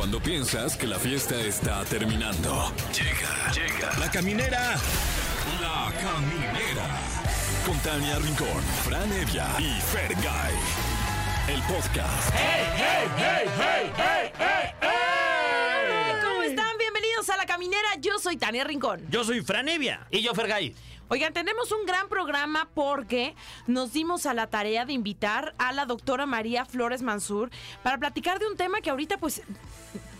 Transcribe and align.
Cuando 0.00 0.18
piensas 0.18 0.78
que 0.78 0.86
la 0.86 0.98
fiesta 0.98 1.38
está 1.42 1.84
terminando. 1.84 2.72
Llega, 2.90 3.52
llega. 3.52 3.98
La 3.98 4.10
caminera. 4.10 4.74
La 5.60 5.92
caminera. 6.00 6.86
Con 7.66 7.78
Tania 7.80 8.18
Rincón, 8.18 8.62
Fran 8.82 9.12
Evia 9.12 9.46
y 9.58 9.78
Fergay. 9.78 10.54
El 11.48 11.60
podcast. 11.64 12.34
¿Cómo 16.22 16.42
están? 16.44 16.78
Bienvenidos 16.78 17.28
a 17.28 17.36
La 17.36 17.44
Caminera. 17.44 17.88
Yo 18.00 18.18
soy 18.18 18.38
Tania 18.38 18.64
Rincón. 18.64 19.02
Yo 19.10 19.22
soy 19.22 19.42
Franevia. 19.42 20.06
Y 20.10 20.22
yo, 20.22 20.34
Fergay. 20.34 20.74
Oigan, 21.12 21.32
tenemos 21.32 21.72
un 21.72 21.84
gran 21.86 22.08
programa 22.08 22.68
porque 22.72 23.34
nos 23.66 23.92
dimos 23.92 24.26
a 24.26 24.32
la 24.34 24.46
tarea 24.46 24.84
de 24.84 24.92
invitar 24.92 25.54
a 25.58 25.72
la 25.72 25.84
doctora 25.84 26.24
María 26.24 26.64
Flores 26.64 27.02
Mansur 27.02 27.50
para 27.82 27.98
platicar 27.98 28.38
de 28.38 28.46
un 28.46 28.56
tema 28.56 28.80
que 28.80 28.90
ahorita 28.90 29.18
pues 29.18 29.42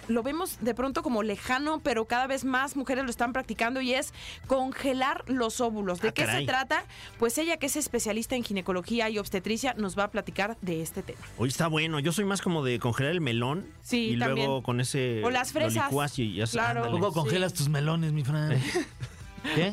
lo 0.09 0.25
vemos 0.25 0.59
de 0.61 0.75
pronto 0.75 1.05
como 1.05 1.23
lejano, 1.23 1.79
pero 1.79 2.07
cada 2.07 2.27
vez 2.27 2.45
más 2.45 2.75
mujeres 2.75 3.05
lo 3.05 3.11
están 3.11 3.33
practicando 3.33 3.81
y 3.81 3.95
es 3.95 4.13
congelar 4.49 5.23
los 5.29 5.61
óvulos. 5.61 6.01
¿De 6.01 6.09
Ah, 6.09 6.13
qué 6.13 6.27
se 6.27 6.43
trata? 6.45 6.85
Pues 7.21 7.39
ella 7.39 7.59
que 7.59 7.67
es 7.67 7.77
especialista 7.77 8.35
en 8.35 8.43
ginecología 8.43 9.09
y 9.09 9.19
obstetricia 9.19 9.75
nos 9.75 9.97
va 9.97 10.05
a 10.05 10.11
platicar 10.11 10.57
de 10.61 10.83
este 10.83 11.05
tema. 11.05 11.21
Hoy 11.39 11.51
está 11.51 11.69
bueno. 11.69 12.01
Yo 12.01 12.11
soy 12.11 12.25
más 12.25 12.43
como 12.43 12.65
de 12.65 12.81
congelar 12.81 13.13
el 13.13 13.21
melón. 13.21 13.67
Sí, 13.83 14.15
Y 14.15 14.19
también. 14.19 14.49
luego 14.49 14.65
con 14.65 14.81
ese. 14.81 15.23
O 15.25 15.31
las 15.31 15.53
fresas. 15.53 15.89
y 16.19 16.35
ya 16.35 16.47
Claro. 16.47 16.91
Luego 16.91 17.13
congelas 17.13 17.55
tus 17.55 17.69
melones, 17.69 18.13
mi 18.13 18.25
Fran. 18.25 18.61
¿Qué? 19.43 19.73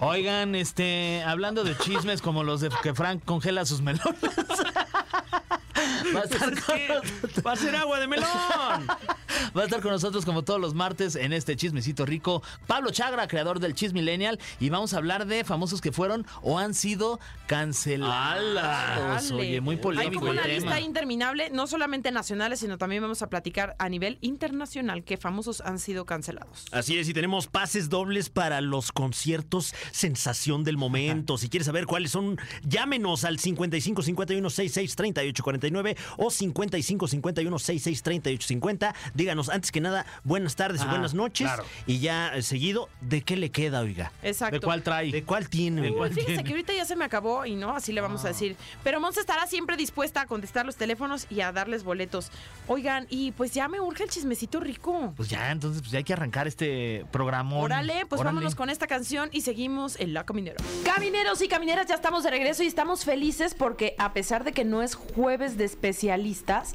Oigan, 0.00 0.54
este, 0.54 1.22
hablando 1.24 1.64
de 1.64 1.76
chismes 1.76 2.22
como 2.22 2.42
los 2.44 2.60
de 2.60 2.70
que 2.82 2.94
Frank 2.94 3.22
congela 3.24 3.64
sus 3.66 3.82
melones. 3.82 4.20
Va 6.14 6.20
a, 6.20 6.24
estar 6.24 6.40
con 6.40 6.78
nosotros, 6.88 7.46
Va 7.46 7.52
a 7.52 7.56
ser 7.56 7.76
agua 7.76 8.00
de 8.00 8.06
melón. 8.06 8.26
va 9.56 9.62
a 9.62 9.64
estar 9.64 9.80
con 9.80 9.90
nosotros 9.92 10.24
como 10.24 10.42
todos 10.42 10.60
los 10.60 10.74
martes 10.74 11.16
en 11.16 11.32
este 11.32 11.56
chismecito 11.56 12.06
rico. 12.06 12.42
Pablo 12.66 12.90
Chagra, 12.90 13.26
creador 13.28 13.60
del 13.60 13.74
Chisme 13.74 14.00
Millennial, 14.00 14.38
y 14.60 14.70
vamos 14.70 14.94
a 14.94 14.98
hablar 14.98 15.26
de 15.26 15.44
famosos 15.44 15.80
que 15.80 15.92
fueron 15.92 16.26
o 16.42 16.58
han 16.58 16.74
sido 16.74 17.20
cancelados. 17.46 19.28
Dale. 19.28 19.34
Oye, 19.34 19.60
muy 19.60 19.76
Hay 19.76 19.80
polémico 19.80 20.20
como 20.20 20.32
el 20.32 20.38
una 20.38 20.46
tema. 20.46 20.54
lista 20.54 20.80
interminable, 20.80 21.50
no 21.50 21.66
solamente 21.66 22.10
nacionales, 22.10 22.60
sino 22.60 22.78
también 22.78 23.02
vamos 23.02 23.22
a 23.22 23.28
platicar 23.28 23.76
a 23.78 23.88
nivel 23.88 24.18
internacional 24.20 25.04
que 25.04 25.16
famosos 25.16 25.60
han 25.60 25.78
sido 25.78 26.04
cancelados. 26.06 26.66
Así 26.72 26.98
es, 26.98 27.08
y 27.08 27.14
tenemos 27.14 27.46
pases 27.46 27.88
dobles 27.88 28.30
para 28.30 28.60
los 28.60 28.92
conciertos 28.92 29.74
sensación 29.92 30.64
del 30.64 30.76
momento. 30.76 31.38
Si 31.38 31.48
quieres 31.48 31.66
saber 31.66 31.86
cuáles 31.86 32.10
son, 32.10 32.38
llámenos 32.62 33.24
al 33.24 33.38
55 33.38 34.02
51 34.02 34.50
66 34.50 34.96
38 34.96 35.42
49 35.42 35.71
o 36.16 36.30
55 36.30 37.08
51 37.08 37.58
66 37.58 38.02
38 38.02 38.46
50. 38.48 38.94
Díganos, 39.14 39.48
antes 39.48 39.70
que 39.72 39.80
nada, 39.80 40.06
buenas 40.24 40.56
tardes 40.56 40.80
y 40.82 40.84
Ah, 40.84 40.90
buenas 40.90 41.14
noches. 41.14 41.46
claro. 41.46 41.64
Y 41.86 41.98
ya 42.00 42.34
eh, 42.34 42.42
seguido, 42.42 42.88
¿de 43.00 43.22
qué 43.22 43.36
le 43.36 43.50
queda, 43.50 43.80
oiga? 43.80 44.12
Exacto. 44.22 44.56
¿De 44.56 44.60
cuál 44.60 44.82
trae? 44.82 45.10
¿De 45.10 45.22
cuál 45.24 45.48
tiene? 45.48 45.80
¿De 45.80 45.88
oiga? 45.88 45.98
cuál? 45.98 46.10
Fíjense 46.10 46.26
tiene? 46.34 46.44
que 46.44 46.50
ahorita 46.50 46.72
ya 46.74 46.84
se 46.84 46.96
me 46.96 47.04
acabó 47.04 47.46
y 47.46 47.54
no, 47.54 47.74
así 47.74 47.92
le 47.92 48.00
vamos 48.00 48.24
a 48.24 48.28
decir. 48.28 48.56
Pero 48.84 49.00
Monza 49.00 49.20
estará 49.20 49.46
siempre 49.46 49.76
dispuesta 49.76 50.22
a 50.22 50.26
contestar 50.26 50.66
los 50.66 50.76
teléfonos 50.76 51.26
y 51.30 51.40
a 51.40 51.52
darles 51.52 51.84
boletos. 51.84 52.30
Oigan, 52.68 53.06
y 53.10 53.32
pues 53.32 53.52
ya 53.54 53.68
me 53.68 53.80
urge 53.80 54.04
el 54.04 54.10
chismecito 54.10 54.60
rico. 54.60 55.12
Pues 55.16 55.28
ya, 55.28 55.50
entonces 55.50 55.80
pues 55.82 55.92
ya 55.92 55.98
hay 55.98 56.04
que 56.04 56.12
arrancar 56.12 56.46
este 56.48 57.04
programa. 57.10 57.56
Órale, 57.56 58.06
pues 58.06 58.22
vámonos 58.22 58.54
con 58.54 58.70
esta 58.70 58.86
canción 58.86 59.28
y 59.32 59.42
seguimos 59.42 59.98
en 59.98 60.14
La 60.14 60.24
Caminera. 60.24 60.56
Camineros 60.84 61.40
y 61.42 61.48
camineras, 61.48 61.86
ya 61.86 61.94
estamos 61.94 62.24
de 62.24 62.30
regreso 62.30 62.62
y 62.62 62.66
estamos 62.66 63.04
felices 63.04 63.54
porque 63.54 63.94
a 63.98 64.12
pesar 64.12 64.44
de 64.44 64.52
que 64.52 64.64
no 64.64 64.82
es 64.82 64.94
jueves 64.94 65.56
de 65.56 65.61
especialistas, 65.64 66.74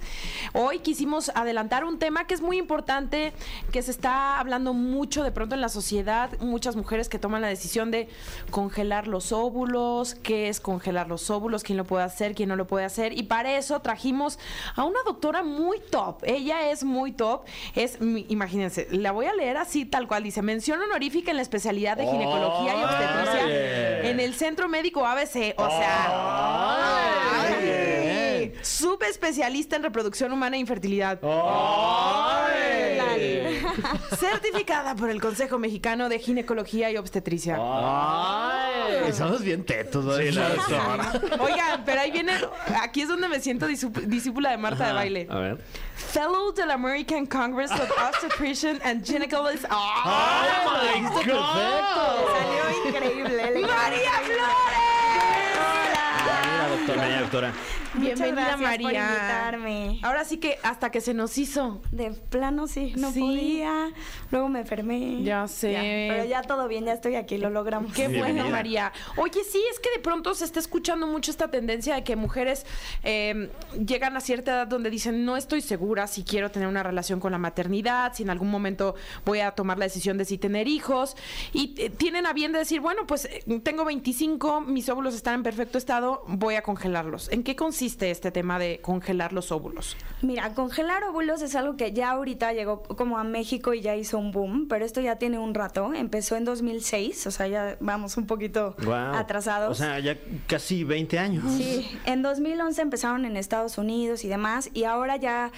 hoy 0.54 0.80
quisimos 0.80 1.32
adelantar 1.36 1.84
un 1.84 2.00
tema 2.00 2.26
que 2.26 2.34
es 2.34 2.42
muy 2.42 2.58
importante, 2.58 3.34
que 3.72 3.82
se 3.82 3.92
está 3.92 4.40
hablando 4.40 4.74
mucho 4.74 5.24
de 5.24 5.32
pronto 5.32 5.56
en 5.56 5.62
la 5.62 5.70
sociedad, 5.70 6.32
muchas 6.40 6.76
mujeres 6.76 7.10
que 7.10 7.20
toman 7.20 7.42
la 7.42 7.48
decisión 7.48 7.92
de 7.92 8.10
congelar 8.52 9.08
los 9.08 9.32
óvulos, 9.32 10.16
qué 10.16 10.50
es 10.50 10.60
congelar 10.60 11.08
los 11.08 11.30
óvulos, 11.30 11.64
quién 11.64 11.78
lo 11.78 11.86
puede 11.86 12.04
hacer, 12.04 12.36
quién 12.36 12.50
no 12.50 12.56
lo 12.56 12.68
puede 12.68 12.86
hacer. 12.86 13.18
Y 13.18 13.24
para 13.24 13.58
eso 13.58 13.80
trajimos 13.82 14.40
a 14.76 14.84
una 14.84 15.00
doctora 15.06 15.44
muy 15.44 15.80
top. 15.80 16.24
Ella 16.24 16.72
es 16.72 16.84
muy 16.84 17.12
top, 17.12 17.46
es 17.76 17.98
imagínense, 18.02 18.88
la 18.92 19.12
voy 19.12 19.26
a 19.26 19.34
leer 19.34 19.58
así 19.58 19.86
tal 19.86 20.08
cual 20.08 20.24
dice, 20.24 20.42
mención 20.42 20.82
honorífica 20.82 21.32
en 21.32 21.38
la 21.38 21.44
especialidad 21.44 21.98
de 21.98 22.06
ginecología 22.06 22.80
y 22.80 22.84
obstetricia 22.84 24.10
en 24.10 24.20
el 24.20 24.34
Centro 24.34 24.70
Médico 24.70 25.06
ABC, 25.06 25.54
o 25.58 25.70
sea, 25.70 27.27
subespecialista 28.68 29.76
en 29.78 29.84
reproducción 29.84 30.32
humana 30.32 30.58
e 30.58 30.60
infertilidad. 30.60 31.20
Ay. 31.24 32.68
Certificada 34.20 34.96
por 34.96 35.10
el 35.10 35.22
Consejo 35.22 35.58
Mexicano 35.58 36.10
de 36.10 36.20
Ginecología 36.20 36.92
y 36.92 36.98
Obstetricia. 36.98 37.58
Ay, 37.60 39.12
somos 39.14 39.42
bien 39.42 39.64
tetos, 39.66 40.04
¿no? 40.06 40.14
Oigan, 40.14 41.84
pero 41.86 42.02
ahí 42.02 42.12
viene, 42.12 42.34
aquí 42.82 43.02
es 43.02 43.08
donde 43.08 43.28
me 43.28 43.40
siento 43.40 43.68
discípula 43.68 44.52
de 44.52 44.58
Marta 44.58 44.88
de 44.88 44.94
baile. 44.94 45.28
A 45.30 45.38
ver. 45.40 45.58
Fellow 45.96 46.54
del 46.54 46.72
American 46.72 47.26
Congress 47.26 47.72
of 47.72 47.90
Obstetrician 47.92 48.80
and 48.84 49.04
Gynecologists. 49.04 49.68
¡Ay! 49.70 51.02
my 51.04 51.26
Me 51.26 51.34
God! 51.34 51.44
Salió 52.38 52.64
increíble. 52.86 53.62
María 53.62 54.12
Flores. 54.24 54.98
Bienvenida, 56.86 57.22
doctora. 57.22 57.54
Bienvenida, 57.94 58.32
gracias 58.32 58.56
por 58.56 58.62
María. 58.84 59.08
invitarme. 59.08 60.00
Ahora 60.04 60.26
sí 60.26 60.38
que 60.38 60.58
hasta 60.64 60.92
que 60.92 61.02
se 61.02 61.14
nos 61.14 61.38
hizo. 61.38 61.82
De 61.92 62.12
plano 62.12 62.68
sí, 62.68 62.94
no 62.98 63.12
Sí. 63.12 63.20
podía. 63.20 63.90
Luego 64.32 64.50
me 64.50 64.60
enfermé. 64.60 65.24
Ya 65.24 65.48
sé. 65.48 66.06
pero 66.10 66.26
ya 66.26 66.42
todo 66.42 66.68
bien, 66.68 66.86
ya 66.86 66.94
estoy 66.94 67.16
aquí, 67.16 67.38
lo 67.38 67.50
logramos. 67.50 67.94
Qué 67.94 68.08
bueno. 68.08 68.50
María. 68.50 68.92
Oye, 69.16 69.42
sí, 69.50 69.62
es 69.72 69.80
que 69.80 69.90
de 69.92 70.00
pronto 70.00 70.34
se 70.36 70.46
está 70.46 70.60
escuchando 70.60 71.08
mucho 71.08 71.32
esta 71.32 71.50
tendencia 71.50 71.96
de 71.96 72.04
que 72.04 72.16
mujeres 72.16 72.66
eh, 73.04 73.50
llegan 73.86 74.16
a 74.18 74.22
cierta 74.22 74.52
edad 74.52 74.68
donde 74.68 74.90
dicen, 74.90 75.26
no 75.26 75.38
estoy 75.38 75.62
segura 75.62 76.08
si 76.08 76.24
quiero 76.24 76.52
tener 76.52 76.68
una 76.68 76.84
relación 76.84 77.20
con 77.20 77.32
la 77.32 77.38
maternidad, 77.38 78.14
si 78.14 78.24
en 78.24 78.30
algún 78.30 78.50
momento 78.52 78.96
voy 79.26 79.40
a 79.40 79.52
tomar 79.52 79.78
la 79.78 79.86
decisión 79.86 80.18
de 80.18 80.26
si 80.26 80.38
tener 80.38 80.68
hijos. 80.68 81.16
Y 81.54 81.74
eh, 81.78 81.90
tienen 81.90 82.26
a 82.26 82.34
bien 82.34 82.52
de 82.52 82.60
decir, 82.60 82.82
bueno, 82.82 83.08
pues 83.08 83.26
eh, 83.26 83.44
tengo 83.64 83.86
25, 83.86 84.62
mis 84.62 84.90
óvulos 84.90 85.16
están 85.16 85.36
en 85.36 85.44
perfecto 85.44 85.78
estado, 85.78 86.24
voy 86.28 86.56
a 86.56 86.62
congelarlos. 86.62 87.30
¿En 87.32 87.44
qué 87.44 87.56
consiste 87.56 87.77
este 87.82 88.32
tema 88.32 88.60
de 88.60 88.80
congelar 88.82 89.34
los 89.34 89.52
óvulos? 89.52 89.96
Mira, 90.22 90.54
congelar 90.54 91.04
óvulos 91.04 91.42
es 91.42 91.56
algo 91.56 91.78
que 91.78 91.94
ya 91.94 92.12
ahorita 92.12 92.54
llegó 92.54 92.84
como 92.84 93.18
a 93.18 93.24
México 93.24 93.74
y 93.74 93.82
ya 93.82 93.96
hizo 93.96 94.18
un 94.18 94.32
boom, 94.32 94.68
pero 94.68 94.86
esto 94.86 95.02
ya 95.02 95.18
tiene 95.18 95.40
un 95.40 95.54
rato. 95.54 95.94
Empezó 95.94 96.36
en 96.36 96.46
2006, 96.46 97.28
o 97.28 97.32
sea, 97.32 97.48
ya 97.48 97.78
vamos 97.80 98.18
un 98.18 98.26
poquito 98.26 98.76
atrasados. 99.14 99.72
O 99.72 99.76
sea, 99.76 100.00
ya 100.00 100.18
casi 100.48 100.84
20 100.84 101.20
años. 101.20 101.44
Sí, 101.56 101.88
en 102.06 102.22
2011 102.22 102.82
empezaron 102.82 103.26
en 103.26 103.38
Estados 103.38 103.78
Unidos 103.78 104.24
y 104.24 104.28
demás, 104.28 104.70
y 104.74 104.84
ahora 104.84 105.18
ya 105.18 105.52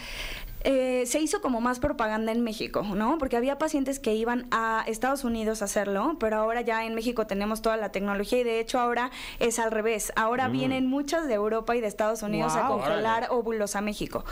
eh, 0.63 1.03
se 1.05 1.19
hizo 1.19 1.41
como 1.41 1.61
más 1.61 1.79
propaganda 1.79 2.31
en 2.31 2.41
México, 2.41 2.83
¿no? 2.83 3.17
Porque 3.17 3.37
había 3.37 3.57
pacientes 3.57 3.99
que 3.99 4.15
iban 4.15 4.47
a 4.51 4.83
Estados 4.87 5.23
Unidos 5.23 5.61
a 5.61 5.65
hacerlo, 5.65 6.17
pero 6.19 6.37
ahora 6.37 6.61
ya 6.61 6.85
en 6.85 6.95
México 6.95 7.27
tenemos 7.27 7.61
toda 7.61 7.77
la 7.77 7.91
tecnología 7.91 8.39
y 8.39 8.43
de 8.43 8.59
hecho 8.59 8.79
ahora 8.79 9.11
es 9.39 9.59
al 9.59 9.71
revés. 9.71 10.11
Ahora 10.15 10.49
vienen 10.49 10.87
muchas 10.87 11.27
de 11.27 11.33
Europa 11.33 11.75
y 11.75 11.81
de 11.81 11.87
Estados 11.87 12.23
Unidos 12.23 12.55
a 12.55 12.67
congelar 12.67 13.27
óvulos 13.29 13.75
a 13.75 13.81
México. 13.81 14.25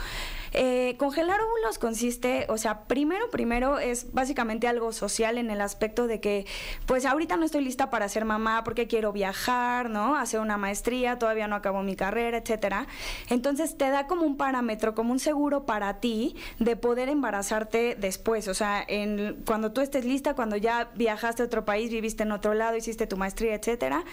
Eh, 0.52 0.96
congelar 0.98 1.40
óvulos 1.40 1.78
consiste, 1.78 2.46
o 2.48 2.58
sea, 2.58 2.84
primero, 2.84 3.30
primero 3.30 3.78
es 3.78 4.12
básicamente 4.12 4.68
algo 4.68 4.92
social 4.92 5.38
en 5.38 5.50
el 5.50 5.60
aspecto 5.60 6.06
de 6.06 6.20
que, 6.20 6.46
pues 6.86 7.04
ahorita 7.04 7.36
no 7.36 7.44
estoy 7.44 7.62
lista 7.64 7.90
para 7.90 8.08
ser 8.08 8.24
mamá 8.24 8.64
porque 8.64 8.86
quiero 8.86 9.12
viajar, 9.12 9.90
¿no? 9.90 10.16
Hacer 10.16 10.40
una 10.40 10.56
maestría, 10.56 11.18
todavía 11.18 11.48
no 11.48 11.56
acabo 11.56 11.82
mi 11.82 11.96
carrera, 11.96 12.38
etcétera. 12.38 12.86
Entonces 13.28 13.76
te 13.76 13.90
da 13.90 14.06
como 14.06 14.22
un 14.22 14.36
parámetro, 14.36 14.94
como 14.94 15.12
un 15.12 15.18
seguro 15.18 15.66
para 15.66 16.00
ti 16.00 16.36
de 16.58 16.76
poder 16.76 17.08
embarazarte 17.08 17.96
después, 17.98 18.48
o 18.48 18.54
sea, 18.54 18.84
en, 18.86 19.42
cuando 19.44 19.72
tú 19.72 19.80
estés 19.80 20.04
lista, 20.04 20.34
cuando 20.34 20.56
ya 20.56 20.90
viajaste 20.94 21.42
a 21.42 21.46
otro 21.46 21.64
país, 21.64 21.90
viviste 21.90 22.22
en 22.22 22.32
otro 22.32 22.54
lado, 22.54 22.76
hiciste 22.76 23.06
tu 23.06 23.16
maestría, 23.16 23.54
etcétera. 23.54 24.04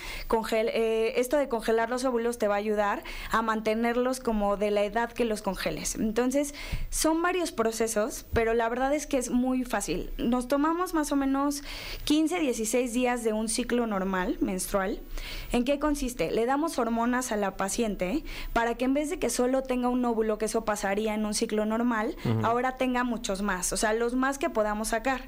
Eh, 0.52 1.14
esto 1.18 1.38
de 1.38 1.48
congelar 1.50 1.90
los 1.90 2.04
óvulos 2.06 2.38
te 2.38 2.48
va 2.48 2.56
a 2.56 2.58
ayudar 2.58 3.04
a 3.32 3.42
mantenerlos 3.42 4.20
como 4.20 4.58
de 4.58 4.72
la 4.72 4.84
edad 4.84 5.12
que 5.12 5.26
los 5.26 5.42
congeles. 5.42 5.96
Entonces, 5.96 6.25
son 6.90 7.22
varios 7.22 7.52
procesos, 7.52 8.26
pero 8.34 8.54
la 8.54 8.70
verdad 8.70 8.94
es 8.94 9.08
que 9.08 9.18
es 9.18 9.30
muy 9.30 9.64
fácil. 9.64 10.10
Nos 10.18 10.48
tomamos 10.48 10.94
más 10.94 11.12
o 11.12 11.16
menos 11.16 11.64
15, 12.06 12.40
16 12.40 12.94
días 12.94 13.24
de 13.24 13.34
un 13.34 13.50
ciclo 13.50 13.88
normal, 13.88 14.38
menstrual. 14.42 15.00
¿En 15.52 15.64
qué 15.64 15.80
consiste? 15.80 16.32
Le 16.32 16.46
damos 16.46 16.78
hormonas 16.80 17.32
a 17.32 17.38
la 17.38 17.58
paciente 17.58 18.24
para 18.54 18.76
que 18.76 18.86
en 18.86 18.94
vez 18.94 19.10
de 19.10 19.20
que 19.20 19.30
solo 19.30 19.64
tenga 19.64 19.90
un 19.90 20.04
óvulo, 20.06 20.38
que 20.38 20.46
eso 20.46 20.66
pasaría 20.66 21.14
en 21.14 21.26
un 21.26 21.34
ciclo 21.34 21.66
normal, 21.66 22.16
ahora 22.44 22.78
tenga 22.78 23.04
muchos 23.04 23.42
más, 23.42 23.74
o 23.74 23.78
sea, 23.78 23.94
los 23.94 24.16
más 24.16 24.38
que 24.38 24.50
podamos 24.50 24.90
sacar. 24.90 25.22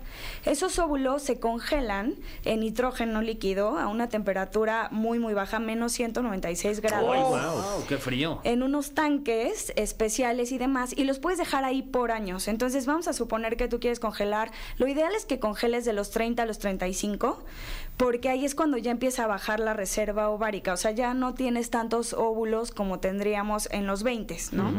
Esos 0.46 0.80
óvulos 0.80 1.22
se 1.22 1.40
congelan 1.40 2.16
en 2.46 2.60
nitrógeno 2.62 3.22
líquido 3.22 3.78
a 3.78 3.88
una 3.88 4.10
temperatura 4.10 4.90
muy, 4.92 5.20
muy 5.20 5.34
baja, 5.34 5.60
menos 5.60 5.92
196 5.94 6.82
grados 6.82 7.08
¡Wow! 7.08 7.86
¡Qué 7.88 7.98
frío! 7.98 8.42
en 8.44 8.64
unos 8.64 8.94
tanques 8.94 9.74
especiales 9.76 10.52
y 10.52 10.58
demás 10.58 10.87
y 10.96 11.04
los 11.04 11.20
puedes 11.20 11.40
dejar 11.40 11.64
ahí 11.64 11.82
por 11.82 12.12
años. 12.12 12.48
Entonces 12.48 12.86
vamos 12.86 13.08
a 13.08 13.14
suponer 13.14 13.58
que 13.58 13.68
tú 13.68 13.80
quieres 13.80 14.00
congelar. 14.00 14.52
Lo 14.78 14.88
ideal 14.88 15.14
es 15.16 15.26
que 15.26 15.40
congeles 15.40 15.86
de 15.86 15.94
los 15.94 16.12
30 16.12 16.44
a 16.44 16.46
los 16.46 16.60
35 16.60 17.44
porque 17.98 18.30
ahí 18.30 18.46
es 18.46 18.54
cuando 18.54 18.78
ya 18.78 18.92
empieza 18.92 19.24
a 19.24 19.28
bajar 19.28 19.60
la 19.60 19.74
reserva 19.74 20.30
ovárica, 20.30 20.74
o 20.74 20.78
sea, 20.78 20.92
ya 20.92 21.16
no 21.16 21.34
tienes 21.34 21.72
tantos 21.72 22.14
óvulos 22.14 22.72
como 22.72 23.00
tendríamos 23.00 23.68
en 23.72 23.88
los 23.88 24.04
20, 24.04 24.38
¿no? 24.52 24.72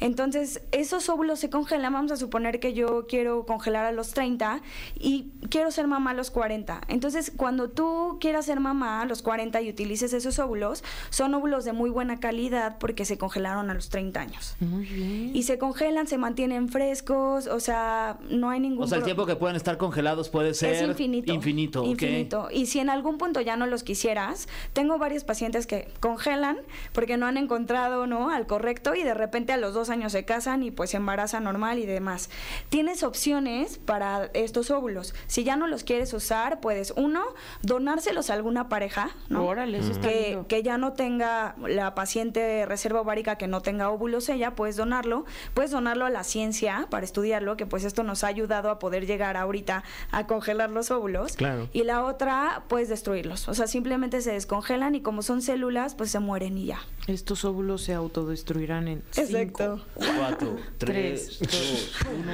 Entonces, 0.00 0.62
esos 0.72 1.08
óvulos 1.10 1.38
se 1.38 1.50
congelan, 1.50 1.92
vamos 1.92 2.12
a 2.12 2.16
suponer 2.16 2.58
que 2.58 2.72
yo 2.72 3.06
quiero 3.06 3.44
congelar 3.44 3.84
a 3.84 3.92
los 3.92 4.12
30 4.12 4.62
y 4.98 5.32
quiero 5.50 5.70
ser 5.70 5.86
mamá 5.86 6.12
a 6.12 6.14
los 6.14 6.30
40. 6.30 6.80
Entonces, 6.88 7.30
cuando 7.36 7.68
tú 7.68 8.16
quieras 8.20 8.46
ser 8.46 8.58
mamá 8.58 9.02
a 9.02 9.04
los 9.04 9.20
40 9.20 9.60
y 9.60 9.68
utilices 9.68 10.14
esos 10.14 10.38
óvulos, 10.38 10.82
son 11.10 11.34
óvulos 11.34 11.66
de 11.66 11.74
muy 11.74 11.90
buena 11.90 12.20
calidad 12.20 12.78
porque 12.78 13.04
se 13.04 13.18
congelaron 13.18 13.70
a 13.70 13.74
los 13.74 13.90
30 13.90 14.18
años. 14.18 14.56
Muy 14.60 14.86
bien. 14.86 15.36
Y 15.36 15.42
se 15.42 15.58
congelan, 15.58 16.06
se 16.06 16.16
mantienen 16.16 16.70
frescos, 16.70 17.48
o 17.48 17.60
sea, 17.60 18.18
no 18.30 18.48
hay 18.48 18.60
ningún 18.60 18.84
O 18.84 18.86
sea, 18.86 18.98
el 18.98 19.04
tiempo 19.04 19.26
que 19.26 19.36
pueden 19.36 19.56
estar 19.56 19.76
congelados 19.76 20.30
puede 20.30 20.54
ser 20.54 20.74
es 20.74 20.82
infinito. 20.82 21.32
Infinito, 21.34 21.82
ok. 21.82 21.88
Infinito. 21.88 22.45
Y 22.50 22.66
si 22.66 22.80
en 22.80 22.90
algún 22.90 23.18
punto 23.18 23.40
ya 23.40 23.56
no 23.56 23.66
los 23.66 23.82
quisieras, 23.82 24.48
tengo 24.72 24.98
varios 24.98 25.24
pacientes 25.24 25.66
que 25.66 25.88
congelan 26.00 26.58
porque 26.92 27.16
no 27.16 27.26
han 27.26 27.36
encontrado 27.36 28.06
¿no? 28.06 28.30
al 28.30 28.46
correcto 28.46 28.94
y 28.94 29.02
de 29.02 29.14
repente 29.14 29.52
a 29.52 29.56
los 29.56 29.74
dos 29.74 29.90
años 29.90 30.12
se 30.12 30.24
casan 30.24 30.62
y 30.62 30.70
pues 30.70 30.90
se 30.90 30.96
embarazan 30.96 31.44
normal 31.44 31.78
y 31.78 31.86
demás. 31.86 32.30
Tienes 32.68 33.02
opciones 33.02 33.78
para 33.78 34.30
estos 34.34 34.70
óvulos. 34.70 35.14
Si 35.26 35.44
ya 35.44 35.56
no 35.56 35.66
los 35.66 35.84
quieres 35.84 36.12
usar, 36.12 36.60
puedes, 36.60 36.92
uno, 36.96 37.22
donárselos 37.62 38.30
a 38.30 38.34
alguna 38.34 38.68
pareja, 38.68 39.10
¿no? 39.28 39.44
Órale, 39.44 39.78
eso 39.78 39.92
está 39.92 40.08
que, 40.08 40.28
lindo. 40.30 40.46
que 40.46 40.62
ya 40.62 40.78
no 40.78 40.92
tenga 40.92 41.54
la 41.66 41.94
paciente 41.94 42.66
reserva 42.66 43.00
ovárica 43.00 43.36
que 43.36 43.46
no 43.46 43.60
tenga 43.60 43.90
óvulos 43.90 44.28
ella, 44.28 44.54
puedes 44.54 44.76
donarlo, 44.76 45.24
puedes 45.54 45.70
donarlo 45.70 46.04
a 46.04 46.10
la 46.10 46.24
ciencia 46.24 46.86
para 46.90 47.04
estudiarlo, 47.04 47.56
que 47.56 47.66
pues 47.66 47.84
esto 47.84 48.02
nos 48.02 48.24
ha 48.24 48.28
ayudado 48.28 48.70
a 48.70 48.78
poder 48.78 49.06
llegar 49.06 49.36
ahorita 49.36 49.84
a 50.10 50.26
congelar 50.26 50.70
los 50.70 50.90
óvulos. 50.90 51.36
Claro. 51.36 51.68
Y 51.72 51.84
la 51.84 52.04
otra, 52.04 52.35
puedes 52.68 52.88
destruirlos. 52.88 53.48
O 53.48 53.54
sea, 53.54 53.66
simplemente 53.66 54.20
se 54.20 54.32
descongelan 54.32 54.94
y 54.94 55.00
como 55.00 55.22
son 55.22 55.42
células, 55.42 55.94
pues 55.94 56.10
se 56.10 56.18
mueren 56.18 56.56
y 56.58 56.66
ya. 56.66 56.80
Estos 57.06 57.44
óvulos 57.44 57.82
se 57.82 57.94
autodestruirán 57.94 58.88
en 58.88 59.02
cinco, 59.12 59.80
Cuatro, 59.94 60.56
tres, 60.78 61.38
dos, 61.40 61.92
uno. 62.18 62.32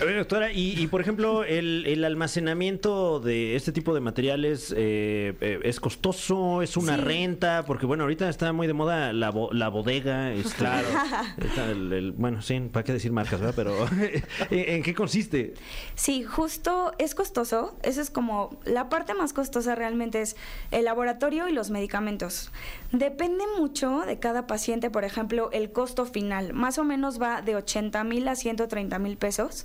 A 0.00 0.04
ver, 0.04 0.16
doctora, 0.18 0.50
y, 0.52 0.80
y, 0.80 0.86
por 0.86 1.00
ejemplo, 1.02 1.44
el, 1.44 1.84
el 1.86 2.04
almacenamiento 2.04 3.20
de 3.20 3.54
este 3.56 3.72
tipo 3.72 3.94
de 3.94 4.00
materiales 4.00 4.72
eh, 4.76 5.34
eh, 5.40 5.60
es 5.64 5.78
costoso, 5.80 6.62
es 6.62 6.76
una 6.76 6.96
Sí. 6.96 7.02
renta, 7.02 7.64
porque 7.66 7.84
bueno, 7.86 8.04
ahorita 8.04 8.28
está 8.28 8.52
muy 8.52 8.66
de 8.66 8.72
moda 8.72 9.12
la, 9.12 9.30
bo- 9.30 9.52
la 9.52 9.68
bodega, 9.68 10.32
es 10.32 10.54
claro. 10.54 10.86
Está 11.38 11.70
el- 11.70 11.92
el- 11.92 12.12
bueno, 12.12 12.40
sí, 12.42 12.58
para 12.72 12.82
qué 12.84 12.92
decir 12.92 13.12
marcas, 13.12 13.40
¿verdad? 13.40 13.54
Pero 13.56 13.74
¿en 14.50 14.82
qué 14.82 14.94
consiste? 14.94 15.54
Sí, 15.94 16.22
justo 16.24 16.92
es 16.98 17.14
costoso. 17.14 17.76
Eso 17.82 18.00
es 18.00 18.10
como 18.10 18.58
la 18.64 18.88
parte 18.88 19.12
más 19.14 19.32
costosa 19.32 19.43
realmente 19.74 20.22
es 20.22 20.36
el 20.70 20.84
laboratorio 20.84 21.48
y 21.48 21.52
los 21.52 21.70
medicamentos. 21.70 22.50
Depende 22.98 23.44
mucho 23.58 24.00
de 24.06 24.18
cada 24.18 24.46
paciente, 24.46 24.88
por 24.88 25.04
ejemplo, 25.04 25.50
el 25.52 25.72
costo 25.72 26.06
final. 26.06 26.52
Más 26.52 26.78
o 26.78 26.84
menos 26.84 27.20
va 27.20 27.42
de 27.42 27.56
80 27.56 28.04
mil 28.04 28.28
a 28.28 28.36
130 28.36 28.98
mil 29.00 29.16
pesos. 29.16 29.64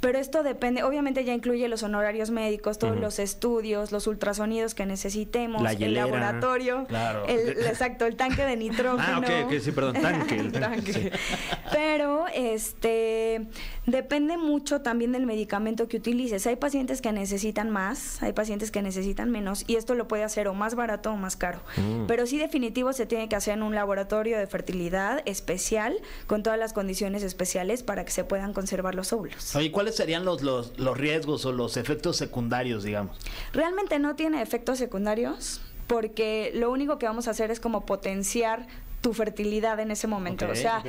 Pero 0.00 0.18
esto 0.18 0.42
depende, 0.42 0.82
obviamente 0.82 1.24
ya 1.24 1.32
incluye 1.32 1.68
los 1.68 1.82
honorarios 1.82 2.30
médicos, 2.30 2.78
todos 2.78 2.98
los 2.98 3.18
estudios, 3.18 3.92
los 3.92 4.06
ultrasonidos 4.06 4.74
que 4.74 4.84
necesitemos, 4.84 5.62
La 5.62 5.72
el 5.72 5.94
laboratorio, 5.94 6.84
Claro. 6.86 7.24
el, 7.26 7.48
exacto, 7.66 8.04
el 8.04 8.14
tanque 8.14 8.44
de 8.44 8.56
nitrógeno. 8.56 9.02
Ah, 9.02 9.18
ok, 9.20 9.46
ok, 9.46 9.58
sí, 9.58 9.72
perdón, 9.72 9.94
tanque. 9.94 10.36
el 10.36 10.52
tanque, 10.60 10.92
sí. 10.92 11.10
Pero 11.72 12.26
este 12.34 13.46
depende 13.86 14.36
mucho 14.36 14.82
también 14.82 15.12
del 15.12 15.24
medicamento 15.24 15.88
que 15.88 15.96
utilices. 15.96 16.46
Hay 16.46 16.56
pacientes 16.56 17.00
que 17.00 17.12
necesitan 17.12 17.70
más, 17.70 18.22
hay 18.22 18.34
pacientes 18.34 18.70
que 18.70 18.82
necesitan 18.82 19.30
menos 19.30 19.64
y 19.66 19.76
esto 19.76 19.94
lo 19.94 20.08
puede 20.08 20.24
hacer 20.24 20.46
o 20.48 20.52
más 20.54 20.74
barato 20.74 21.10
o 21.12 21.16
más 21.16 21.36
caro. 21.36 21.60
Mm. 21.78 22.06
Pero 22.06 22.26
sí 22.26 22.36
definitivo 22.56 22.94
se 22.94 23.04
tiene 23.04 23.28
que 23.28 23.36
hacer 23.36 23.52
en 23.52 23.62
un 23.62 23.74
laboratorio 23.74 24.38
de 24.38 24.46
fertilidad 24.46 25.20
especial 25.26 25.94
con 26.26 26.42
todas 26.42 26.58
las 26.58 26.72
condiciones 26.72 27.22
especiales 27.22 27.82
para 27.82 28.06
que 28.06 28.10
se 28.10 28.24
puedan 28.24 28.54
conservar 28.54 28.94
los 28.94 29.12
óvulos. 29.12 29.54
Oye, 29.54 29.70
¿cuáles 29.70 29.94
serían 29.94 30.24
los, 30.24 30.40
los, 30.40 30.78
los 30.78 30.96
riesgos 30.96 31.44
o 31.44 31.52
los 31.52 31.76
efectos 31.76 32.16
secundarios, 32.16 32.82
digamos? 32.82 33.18
Realmente 33.52 33.98
no 33.98 34.16
tiene 34.16 34.40
efectos 34.40 34.78
secundarios 34.78 35.60
porque 35.86 36.50
lo 36.54 36.70
único 36.70 36.98
que 36.98 37.04
vamos 37.04 37.28
a 37.28 37.32
hacer 37.32 37.50
es 37.50 37.60
como 37.60 37.84
potenciar 37.84 38.66
tu 39.00 39.12
fertilidad 39.14 39.78
en 39.80 39.90
ese 39.90 40.06
momento. 40.06 40.46
O 40.50 40.54
sea, 40.54 40.82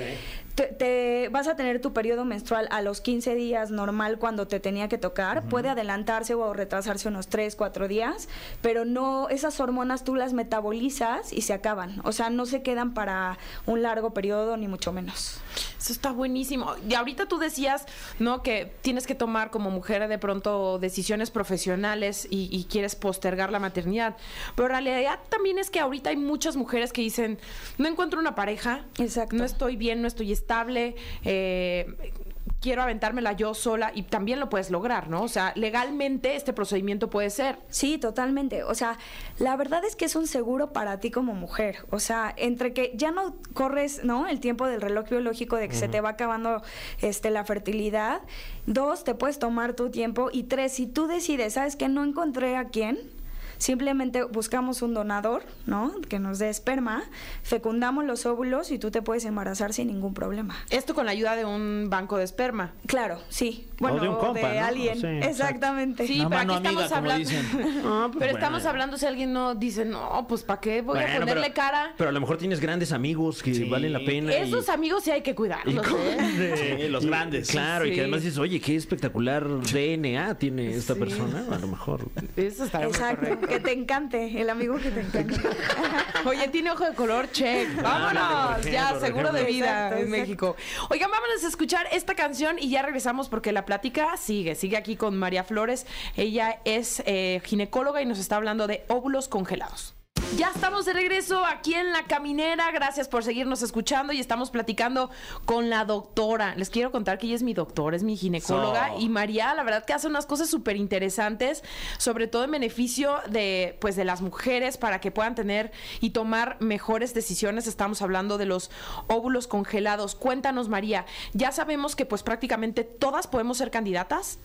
te, 0.55 0.63
te- 0.67 1.29
vas 1.29 1.47
a 1.47 1.55
tener 1.55 1.81
tu 1.81 1.93
periodo 1.93 2.25
menstrual 2.25 2.67
a 2.71 2.81
los 2.81 2.99
15 3.01 3.35
días 3.35 3.69
normal 3.69 4.17
cuando 4.17 4.47
te 4.47 4.59
tenía 4.59 4.87
que 4.89 4.97
tocar. 4.97 5.43
Puede 5.49 5.69
adelantarse 5.69 6.33
o 6.33 6.53
retrasarse 6.53 7.07
unos 7.09 7.27
3, 7.27 7.55
4 7.55 7.87
días, 7.87 8.27
pero 8.61 8.85
no, 8.85 9.29
esas 9.29 9.59
hormonas 9.59 10.03
tú 10.03 10.15
las 10.15 10.33
metabolizas 10.33 11.31
y 11.31 11.41
se 11.41 11.53
acaban. 11.53 12.01
O 12.05 12.11
sea, 12.11 12.29
no 12.29 12.45
se 12.45 12.63
quedan 12.63 12.93
para 12.93 13.37
un 13.65 13.83
largo 13.83 14.13
periodo 14.13 14.57
ni 14.57 14.67
mucho 14.67 14.91
menos. 14.91 15.39
Eso 15.79 15.93
está 15.93 16.11
buenísimo. 16.11 16.73
Y 16.89 16.95
ahorita 16.95 17.27
tú 17.27 17.37
decías, 17.37 17.85
¿no? 18.19 18.41
Que 18.41 18.71
tienes 18.81 19.05
que 19.05 19.15
tomar 19.15 19.51
como 19.51 19.69
mujer 19.69 20.07
de 20.07 20.17
pronto 20.17 20.79
decisiones 20.79 21.29
profesionales 21.31 22.27
y, 22.29 22.49
y 22.51 22.65
quieres 22.65 22.95
postergar 22.95 23.51
la 23.51 23.59
maternidad. 23.59 24.15
Pero 24.55 24.65
en 24.67 24.85
realidad 24.85 25.19
también 25.29 25.59
es 25.59 25.69
que 25.69 25.79
ahorita 25.79 26.09
hay 26.09 26.17
muchas 26.17 26.55
mujeres 26.55 26.91
que 26.93 27.01
dicen, 27.01 27.37
no 27.77 27.87
encuentro 27.97 28.19
una 28.19 28.35
pareja, 28.35 28.85
Exacto. 28.99 29.35
no 29.35 29.43
estoy 29.43 29.75
bien, 29.75 30.03
no 30.03 30.07
estoy 30.07 30.31
estable, 30.31 30.95
eh, 31.25 32.13
quiero 32.61 32.83
aventármela 32.83 33.33
yo 33.33 33.55
sola 33.55 33.91
y 33.95 34.03
también 34.03 34.39
lo 34.39 34.49
puedes 34.49 34.69
lograr, 34.69 35.09
¿no? 35.09 35.23
O 35.23 35.27
sea, 35.27 35.51
legalmente 35.55 36.35
este 36.35 36.53
procedimiento 36.53 37.09
puede 37.09 37.31
ser. 37.31 37.57
Sí, 37.69 37.97
totalmente. 37.97 38.63
O 38.63 38.75
sea, 38.75 38.99
la 39.39 39.55
verdad 39.55 39.83
es 39.83 39.95
que 39.95 40.05
es 40.05 40.15
un 40.15 40.27
seguro 40.27 40.73
para 40.73 40.99
ti 40.99 41.09
como 41.09 41.33
mujer. 41.33 41.85
O 41.89 41.99
sea, 41.99 42.33
entre 42.37 42.73
que 42.73 42.91
ya 42.95 43.09
no 43.09 43.35
corres, 43.53 44.03
¿no? 44.03 44.27
El 44.27 44.39
tiempo 44.39 44.67
del 44.67 44.81
reloj 44.81 45.09
biológico 45.09 45.55
de 45.55 45.69
que 45.69 45.75
se 45.75 45.87
te 45.87 46.01
va 46.01 46.09
acabando 46.09 46.61
este 47.01 47.31
la 47.31 47.43
fertilidad. 47.45 48.21
Dos, 48.67 49.03
te 49.03 49.15
puedes 49.15 49.39
tomar 49.39 49.73
tu 49.73 49.89
tiempo. 49.89 50.29
Y 50.31 50.43
tres, 50.43 50.73
si 50.73 50.85
tú 50.85 51.07
decides, 51.07 51.53
¿sabes 51.53 51.75
que 51.75 51.87
No 51.89 52.03
encontré 52.03 52.57
a 52.57 52.65
quién. 52.65 53.16
Simplemente 53.57 54.23
buscamos 54.23 54.81
un 54.81 54.93
donador, 54.93 55.43
¿no? 55.65 55.93
Que 56.09 56.19
nos 56.19 56.39
dé 56.39 56.49
esperma, 56.49 57.03
fecundamos 57.43 58.05
los 58.05 58.25
óvulos 58.25 58.71
y 58.71 58.79
tú 58.79 58.91
te 58.91 59.01
puedes 59.01 59.25
embarazar 59.25 59.73
sin 59.73 59.87
ningún 59.87 60.13
problema. 60.13 60.55
Esto 60.69 60.93
con 60.93 61.05
la 61.05 61.11
ayuda 61.11 61.35
de 61.35 61.45
un 61.45 61.87
banco 61.89 62.17
de 62.17 62.23
esperma. 62.23 62.73
Claro, 62.85 63.19
sí. 63.29 63.67
Bueno, 63.79 63.99
de 64.01 64.09
un 64.09 64.15
compa, 64.15 64.53
¿no? 64.53 64.65
alguien. 64.65 64.99
Sí. 64.99 65.07
Exactamente. 65.07 66.07
Sí, 66.07 66.19
Una 66.21 66.29
pero 66.29 66.39
mano 66.39 66.53
aquí 66.55 66.67
amiga, 66.67 66.83
estamos 66.85 67.03
hablando. 67.13 67.29
dicen. 67.29 67.47
Ah, 67.89 68.09
pues 68.11 68.19
pero 68.19 68.31
bueno. 68.33 68.37
estamos 68.37 68.65
hablando 68.65 68.97
si 68.97 69.05
alguien 69.05 69.31
no 69.33 69.55
dice, 69.55 69.85
no, 69.85 70.25
pues 70.27 70.43
¿para 70.43 70.59
qué 70.59 70.81
voy 70.81 70.99
a 70.99 71.19
ponerle 71.19 71.41
pero- 71.43 71.53
cara? 71.53 71.93
Pero 71.97 72.09
a 72.09 72.13
lo 72.13 72.19
mejor 72.19 72.37
tienes 72.37 72.59
grandes 72.59 72.91
amigos 72.91 73.41
que 73.43 73.53
Sí. 73.53 73.63
valen 73.65 73.93
la 73.93 73.99
pena. 73.99 74.31
y- 74.33 74.35
Esos 74.43 74.69
amigos 74.69 75.03
sí 75.03 75.11
hay 75.11 75.21
que 75.21 75.35
cuidarlos, 75.35 75.85
¿eh? 75.87 76.77
Sí, 76.81 76.87
los 76.89 77.05
grandes. 77.05 77.49
Claro, 77.49 77.85
y 77.85 77.93
que 77.93 78.01
además 78.01 78.23
dices, 78.23 78.37
oye, 78.39 78.59
qué 78.59 78.75
espectacular 78.75 79.47
DNA 79.61 80.35
tiene 80.35 80.73
esta 80.75 80.93
Sí. 80.95 80.99
persona. 80.99 81.45
A 81.51 81.57
lo 81.59 81.67
mejor. 81.67 82.01
Eso 82.35 82.65
está 82.65 82.79
muy 82.79 82.87
Exacto, 82.87 83.21
correcto. 83.21 83.46
Que 83.47 83.59
te 83.59 83.71
encante, 83.71 84.39
el 84.39 84.49
amigo 84.49 84.77
que 84.77 84.91
te 84.91 85.01
encante. 85.01 85.35
Oye, 86.25 86.47
tiene 86.49 86.71
ojo 86.71 86.85
de 86.85 86.93
color, 86.93 87.31
check. 87.31 87.69
Ándale, 87.69 88.19
Vámonos, 88.19 88.65
ya, 88.65 88.89
ejemplo, 88.89 89.07
seguro 89.07 89.31
de 89.31 89.43
vida 89.43 89.65
Exacto, 89.65 89.95
en 89.95 90.01
exacto. 90.01 90.21
México. 90.21 90.55
Oigan, 90.89 91.11
vámonos 91.11 91.43
a 91.43 91.47
escuchar 91.47 91.87
esta 91.91 92.15
canción 92.15 92.57
y 92.59 92.69
ya 92.69 92.81
regresamos 92.81 93.29
porque 93.29 93.51
la 93.51 93.65
plática 93.65 94.15
sigue. 94.17 94.55
Sigue 94.55 94.77
aquí 94.77 94.95
con 94.95 95.17
María 95.17 95.43
Flores. 95.43 95.85
Ella 96.15 96.59
es 96.65 97.01
eh, 97.05 97.41
ginecóloga 97.45 98.01
y 98.01 98.05
nos 98.05 98.19
está 98.19 98.35
hablando 98.35 98.67
de 98.67 98.83
óvulos 98.87 99.27
congelados. 99.27 99.96
Ya 100.35 100.51
estamos 100.53 100.85
de 100.85 100.93
regreso 100.93 101.45
aquí 101.45 101.73
en 101.73 101.91
La 101.93 102.03
Caminera. 102.03 102.69
Gracias 102.71 103.07
por 103.07 103.23
seguirnos 103.23 103.61
escuchando 103.61 104.13
y 104.13 104.19
estamos 104.19 104.51
platicando 104.51 105.09
con 105.45 105.69
la 105.69 105.85
doctora. 105.85 106.53
Les 106.55 106.69
quiero 106.69 106.91
contar 106.91 107.17
que 107.17 107.27
ella 107.27 107.35
es 107.35 107.43
mi 107.43 107.53
doctora, 107.53 107.95
es 107.95 108.03
mi 108.03 108.17
ginecóloga 108.17 108.89
So. 108.89 108.99
y 108.99 109.09
María, 109.09 109.53
la 109.55 109.63
verdad 109.63 109.85
que 109.85 109.93
hace 109.93 110.07
unas 110.07 110.25
cosas 110.25 110.49
súper 110.49 110.75
interesantes, 110.75 111.63
sobre 111.97 112.27
todo 112.27 112.43
en 112.43 112.51
beneficio 112.51 113.19
de, 113.29 113.77
pues, 113.79 113.95
de 113.95 114.05
las 114.05 114.21
mujeres 114.21 114.77
para 114.77 114.99
que 114.99 115.11
puedan 115.11 115.33
tener 115.33 115.71
y 116.01 116.09
tomar 116.09 116.57
mejores 116.59 117.13
decisiones. 117.13 117.65
Estamos 117.65 118.01
hablando 118.01 118.37
de 118.37 118.45
los 118.45 118.69
óvulos 119.07 119.47
congelados. 119.47 120.13
Cuéntanos, 120.15 120.67
María, 120.67 121.05
ya 121.33 121.51
sabemos 121.51 121.95
que 121.95 122.05
pues 122.05 122.21
prácticamente 122.21 122.83
todas 122.83 123.27
podemos 123.27 123.57
ser 123.57 123.71
candidatas. 123.71 124.39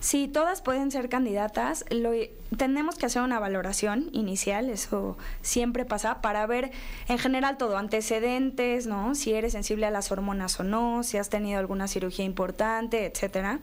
Sí, 0.00 0.28
todas 0.28 0.62
pueden 0.62 0.90
ser 0.90 1.10
candidatas. 1.10 1.84
Lo, 1.90 2.12
tenemos 2.56 2.96
que 2.96 3.04
hacer 3.04 3.20
una 3.20 3.38
valoración 3.38 4.08
inicial, 4.12 4.70
eso 4.70 5.18
siempre 5.42 5.84
pasa, 5.84 6.22
para 6.22 6.46
ver 6.46 6.70
en 7.08 7.18
general 7.18 7.58
todo, 7.58 7.76
antecedentes, 7.76 8.86
¿no? 8.86 9.14
Si 9.14 9.34
eres 9.34 9.52
sensible 9.52 9.84
a 9.84 9.90
las 9.90 10.10
hormonas 10.10 10.58
o 10.58 10.64
no, 10.64 11.02
si 11.02 11.18
has 11.18 11.28
tenido 11.28 11.58
alguna 11.58 11.86
cirugía 11.86 12.24
importante, 12.24 13.04
etcétera. 13.04 13.60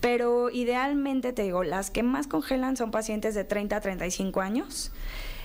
Pero 0.00 0.50
idealmente 0.50 1.32
te 1.32 1.42
digo, 1.42 1.62
las 1.62 1.92
que 1.92 2.02
más 2.02 2.26
congelan 2.26 2.76
son 2.76 2.90
pacientes 2.90 3.36
de 3.36 3.44
30 3.44 3.76
a 3.76 3.80
35 3.80 4.40
años. 4.40 4.90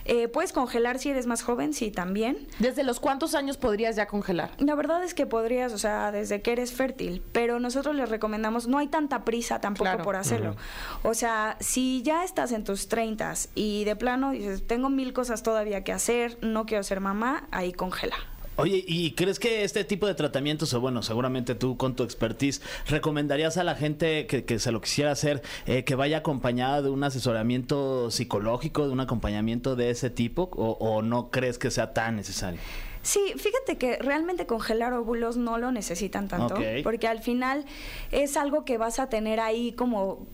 Eh, 0.05 0.27
puedes 0.27 0.53
congelar 0.53 1.00
si 1.00 1.10
eres 1.10 1.25
más 1.27 1.43
joven, 1.43 1.74
sí, 1.74 1.91
también. 1.91 2.48
¿Desde 2.60 2.84
los 2.84 3.00
cuántos 3.00 3.36
años 3.36 3.58
podrías 3.58 3.96
ya 3.96 4.08
congelar? 4.08 4.51
La 4.60 4.75
verdad 4.75 5.03
es 5.03 5.13
que 5.13 5.25
podrías, 5.25 5.74
o 5.74 5.77
sea, 5.77 6.12
desde 6.12 6.41
que 6.41 6.51
eres 6.53 6.74
fértil, 6.74 7.22
pero 7.31 7.60
nosotros 7.60 7.96
les 7.96 8.10
recomendamos, 8.10 8.67
no 8.67 8.77
hay 8.77 8.88
tanta 8.88 9.24
prisa 9.25 9.60
tampoco 9.62 9.84
Claro. 9.89 10.03
por 10.03 10.15
hacerlo. 10.15 10.55
O 11.03 11.13
sea, 11.13 11.58
si 11.60 12.01
ya 12.03 12.24
estás 12.24 12.51
en 12.51 12.63
tus 12.63 12.88
30 12.88 13.22
y 13.55 13.84
de 13.84 13.96
plano 13.96 14.31
dices, 14.31 14.65
tengo 14.65 14.89
mil 14.89 15.13
cosas 15.13 15.43
todavía 15.43 15.84
que 15.84 15.91
hacer, 15.93 16.38
no 16.41 16.65
quiero 16.65 16.84
ser 16.84 17.00
mamá, 17.00 17.48
ahí 17.51 17.72
congela. 17.72 18.15
Oye, 18.62 18.84
¿y 18.88 19.12
crees 19.12 19.39
que 19.39 19.63
este 19.63 19.84
tipo 19.84 20.08
de 20.08 20.15
tratamientos, 20.15 20.74
o 20.74 20.80
bueno, 20.80 21.01
seguramente 21.03 21.56
tú 21.56 21.77
con 21.77 21.96
tu 21.96 22.03
expertise, 22.03 22.62
recomendarías 22.88 23.58
a 23.58 23.63
la 23.63 23.75
gente 23.75 24.27
que, 24.27 24.46
que 24.46 24.60
se 24.60 24.72
lo 24.72 24.82
quisiera 24.82 25.12
hacer 25.12 25.41
eh, 25.65 25.84
que 25.84 25.96
vaya 25.96 26.18
acompañada 26.18 26.82
de 26.82 26.89
un 26.89 27.03
asesoramiento 27.03 28.12
psicológico, 28.12 28.86
de 28.88 28.94
un 28.94 29.00
acompañamiento 29.00 29.75
de 29.75 29.89
ese 29.89 30.10
tipo, 30.10 30.50
o, 30.53 30.72
o 30.80 31.01
no 31.01 31.32
crees 31.32 31.58
que 31.58 31.72
sea 31.72 31.94
tan 31.94 32.15
necesario? 32.15 32.60
Sí, 33.03 33.34
fíjate 33.36 33.77
que 33.77 33.98
realmente 33.98 34.46
congelar 34.46 34.94
óvulos 34.94 35.36
no 35.38 35.58
lo 35.58 35.72
necesitan 35.72 36.27
tanto, 36.27 36.56
porque 36.84 37.08
al 37.08 37.20
final 37.20 37.65
es 38.12 38.38
algo 38.38 38.63
que 38.63 38.77
vas 38.77 39.00
a 39.00 39.10
tener 39.10 39.39
ahí 39.39 39.72
como 39.72 40.27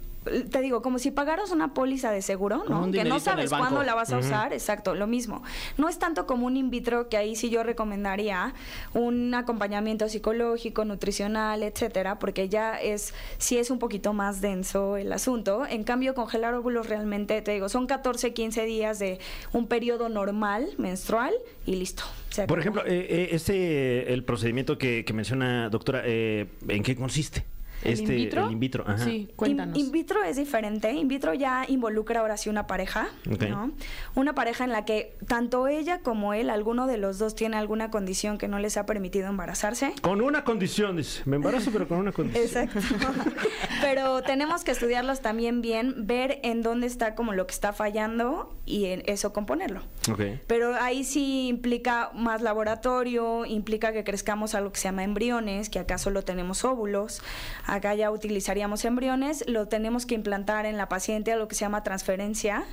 te 0.49 0.61
digo, 0.61 0.81
como 0.81 0.99
si 0.99 1.11
pagaras 1.11 1.51
una 1.51 1.73
póliza 1.73 2.11
de 2.11 2.21
seguro, 2.21 2.63
¿no? 2.67 2.91
Que 2.91 3.03
no 3.03 3.19
sabes 3.19 3.49
cuándo 3.49 3.83
la 3.83 3.95
vas 3.95 4.11
a 4.11 4.17
usar, 4.17 4.53
exacto, 4.53 4.95
lo 4.95 5.07
mismo. 5.07 5.43
No 5.77 5.89
es 5.89 5.99
tanto 5.99 6.25
como 6.25 6.45
un 6.45 6.57
in 6.57 6.69
vitro 6.69 7.09
que 7.09 7.17
ahí 7.17 7.35
sí 7.35 7.49
yo 7.49 7.63
recomendaría 7.63 8.53
un 8.93 9.33
acompañamiento 9.33 10.09
psicológico, 10.09 10.85
nutricional, 10.85 11.63
etcétera, 11.63 12.19
porque 12.19 12.49
ya 12.49 12.75
es 12.75 13.13
sí 13.37 13.57
es 13.57 13.69
un 13.71 13.79
poquito 13.79 14.13
más 14.13 14.41
denso 14.41 14.97
el 14.97 15.11
asunto. 15.11 15.65
En 15.67 15.83
cambio, 15.83 16.13
congelar 16.13 16.53
óvulos 16.53 16.87
realmente, 16.87 17.41
te 17.41 17.51
digo, 17.51 17.69
son 17.69 17.87
14, 17.87 18.33
15 18.33 18.65
días 18.65 18.99
de 18.99 19.19
un 19.53 19.67
periodo 19.67 20.09
normal 20.09 20.69
menstrual 20.77 21.33
y 21.65 21.75
listo. 21.75 22.03
Por 22.47 22.59
ejemplo, 22.59 22.83
eh, 22.85 23.07
eh, 23.09 23.29
este, 23.31 24.13
el 24.13 24.23
procedimiento 24.23 24.77
que, 24.77 25.05
que 25.05 25.13
menciona, 25.13 25.69
doctora, 25.69 26.03
eh, 26.05 26.47
¿en 26.67 26.83
qué 26.83 26.95
consiste? 26.95 27.45
¿El 27.87 27.93
este, 27.93 28.13
in 28.13 28.23
vitro? 28.23 28.45
El 28.45 28.51
in 28.51 28.59
vitro, 28.59 28.83
ajá. 28.87 29.03
Sí, 29.03 29.29
cuéntanos. 29.35 29.77
In, 29.77 29.85
in 29.85 29.91
vitro 29.91 30.23
es 30.23 30.35
diferente. 30.37 30.91
In 30.91 31.07
vitro 31.07 31.33
ya 31.33 31.65
involucra 31.67 32.19
ahora 32.19 32.37
sí 32.37 32.49
una 32.49 32.67
pareja, 32.67 33.07
Ok. 33.31 33.43
¿no? 33.43 33.71
Una 34.15 34.33
pareja 34.35 34.63
en 34.63 34.71
la 34.71 34.85
que 34.85 35.15
tanto 35.27 35.67
ella 35.67 35.99
como 35.99 36.33
él, 36.33 36.49
alguno 36.49 36.87
de 36.87 36.97
los 36.97 37.19
dos 37.19 37.35
tiene 37.35 37.57
alguna 37.57 37.89
condición 37.89 38.37
que 38.37 38.47
no 38.47 38.59
les 38.59 38.77
ha 38.77 38.85
permitido 38.85 39.27
embarazarse. 39.27 39.93
Con 40.01 40.21
una 40.21 40.43
condición, 40.43 40.97
dice. 40.97 41.21
Me 41.25 41.37
embarazo, 41.37 41.71
pero 41.71 41.87
con 41.87 41.97
una 41.97 42.11
condición. 42.11 42.43
Exacto. 42.45 42.79
Pero 43.81 44.21
tenemos 44.23 44.63
que 44.63 44.71
estudiarlos 44.71 45.21
también 45.21 45.61
bien, 45.61 46.07
ver 46.07 46.39
en 46.43 46.61
dónde 46.61 46.87
está 46.87 47.15
como 47.15 47.33
lo 47.33 47.45
que 47.45 47.53
está 47.53 47.73
fallando 47.73 48.55
y 48.65 48.85
en 48.85 49.03
eso 49.05 49.33
componerlo. 49.33 49.81
Ok. 50.11 50.21
Pero 50.47 50.75
ahí 50.75 51.03
sí 51.03 51.47
implica 51.47 52.09
más 52.13 52.41
laboratorio, 52.41 53.45
implica 53.45 53.93
que 53.93 54.03
crezcamos 54.03 54.55
algo 54.55 54.71
que 54.71 54.79
se 54.79 54.85
llama 54.85 55.03
embriones, 55.03 55.69
que 55.69 55.79
acá 55.79 55.97
solo 55.97 56.23
tenemos 56.23 56.65
óvulos, 56.65 57.21
acá 57.77 57.95
ya 57.95 58.11
utilizaríamos 58.11 58.85
embriones, 58.85 59.43
lo 59.47 59.67
tenemos 59.67 60.05
que 60.05 60.15
implantar 60.15 60.65
en 60.65 60.77
la 60.77 60.89
paciente 60.89 61.31
a 61.31 61.35
lo 61.35 61.47
que 61.47 61.55
se 61.55 61.61
llama 61.61 61.83
transferencia 61.83 62.65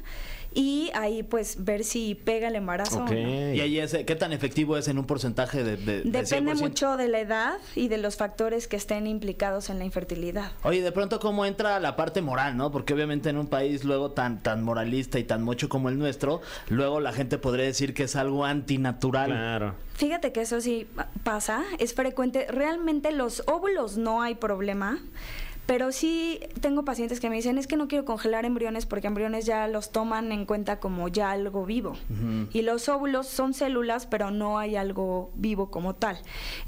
y 0.55 0.91
ahí 0.95 1.23
pues 1.23 1.65
ver 1.65 1.85
si 1.85 2.15
pega 2.15 2.49
el 2.49 2.55
embarazo. 2.57 3.03
Ok. 3.03 3.11
o 3.11 3.15
no. 3.15 3.21
Y 3.55 3.61
ahí 3.61 3.79
ese, 3.79 4.05
¿qué 4.05 4.15
tan 4.17 4.33
efectivo 4.33 4.77
es 4.77 4.89
en 4.89 4.99
un 4.99 5.05
porcentaje 5.07 5.65
de, 5.65 5.77
de- 5.77 6.03
de 6.03 6.11
Depende 6.23 6.53
100%? 6.53 6.61
mucho 6.61 6.97
de 6.97 7.09
la 7.09 7.21
edad 7.21 7.55
y 7.75 7.89
de 7.89 7.99
los 7.99 8.17
factores 8.17 8.69
que 8.69 8.77
estén 8.77 9.07
implicados 9.07 9.69
en 9.71 9.79
la 9.79 9.85
infertilidad. 9.85 10.53
Oye, 10.63 10.81
de 10.83 10.93
pronto 10.93 11.19
cómo 11.21 11.45
entra 11.45 11.81
la 11.81 11.97
parte 11.97 12.23
moral, 12.23 12.57
¿no? 12.57 12.71
Porque 12.71 12.95
obviamente 12.95 13.29
en 13.31 13.37
un 13.39 13.47
país 13.49 13.85
luego 13.85 14.13
tan 14.13 14.43
tan 14.43 14.63
moralista 14.63 15.19
y 15.19 15.25
tan 15.25 15.43
mucho 15.43 15.69
como 15.69 15.89
el 15.89 15.99
nuestro, 15.99 16.41
luego 16.69 17.01
la 17.01 17.13
gente 17.13 17.39
podría 17.39 17.65
decir 17.67 17.93
que 17.95 18.05
es 18.05 18.17
algo 18.17 18.45
antinatural. 18.45 19.31
Claro. 19.31 19.75
Fíjate 19.95 20.33
que 20.33 20.41
eso 20.43 20.61
sí 20.61 20.87
pasa, 21.23 21.63
es 21.79 21.95
frecuente. 21.95 22.47
Realmente 22.49 23.13
los 23.13 23.43
óvulos 23.47 23.97
no 23.97 24.23
hay 24.23 24.35
problema, 24.35 24.99
pero 25.66 25.92
sí 25.92 26.40
tengo 26.61 26.85
pacientes 26.85 27.21
que 27.21 27.30
me 27.30 27.37
dicen 27.37 27.59
es 27.59 27.66
que 27.66 27.76
no 27.76 27.88
quiero 27.88 28.04
congelar 28.04 28.44
embriones 28.44 28.87
porque 28.87 29.06
embriones 29.06 29.47
ya 29.47 29.66
los 29.68 29.92
toman 29.92 30.30
en 30.33 30.44
cuenta 30.44 30.78
como 30.78 31.09
ya 31.09 31.30
algo 31.30 31.64
vivo. 31.64 31.97
Y 32.52 32.62
los 32.62 32.88
óvulos 32.88 33.26
son 33.26 33.54
células, 33.54 34.06
pero 34.06 34.30
no 34.30 34.59
hay 34.59 34.76
algo 34.76 35.30
vivo 35.35 35.71
como 35.71 35.94
tal. 35.94 36.18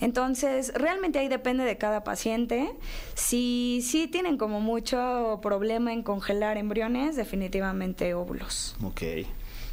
Entonces, 0.00 0.72
realmente 0.74 1.18
ahí 1.18 1.28
depende 1.28 1.64
de 1.64 1.76
cada 1.78 2.04
paciente. 2.04 2.70
Si 3.14 3.80
sí 3.82 4.06
tienen 4.06 4.38
como 4.38 4.60
mucho 4.60 5.40
problema 5.42 5.92
en 5.92 6.02
congelar 6.02 6.56
embriones, 6.56 7.16
definitivamente 7.16 8.14
óvulos. 8.14 8.76
Ok. 8.82 9.02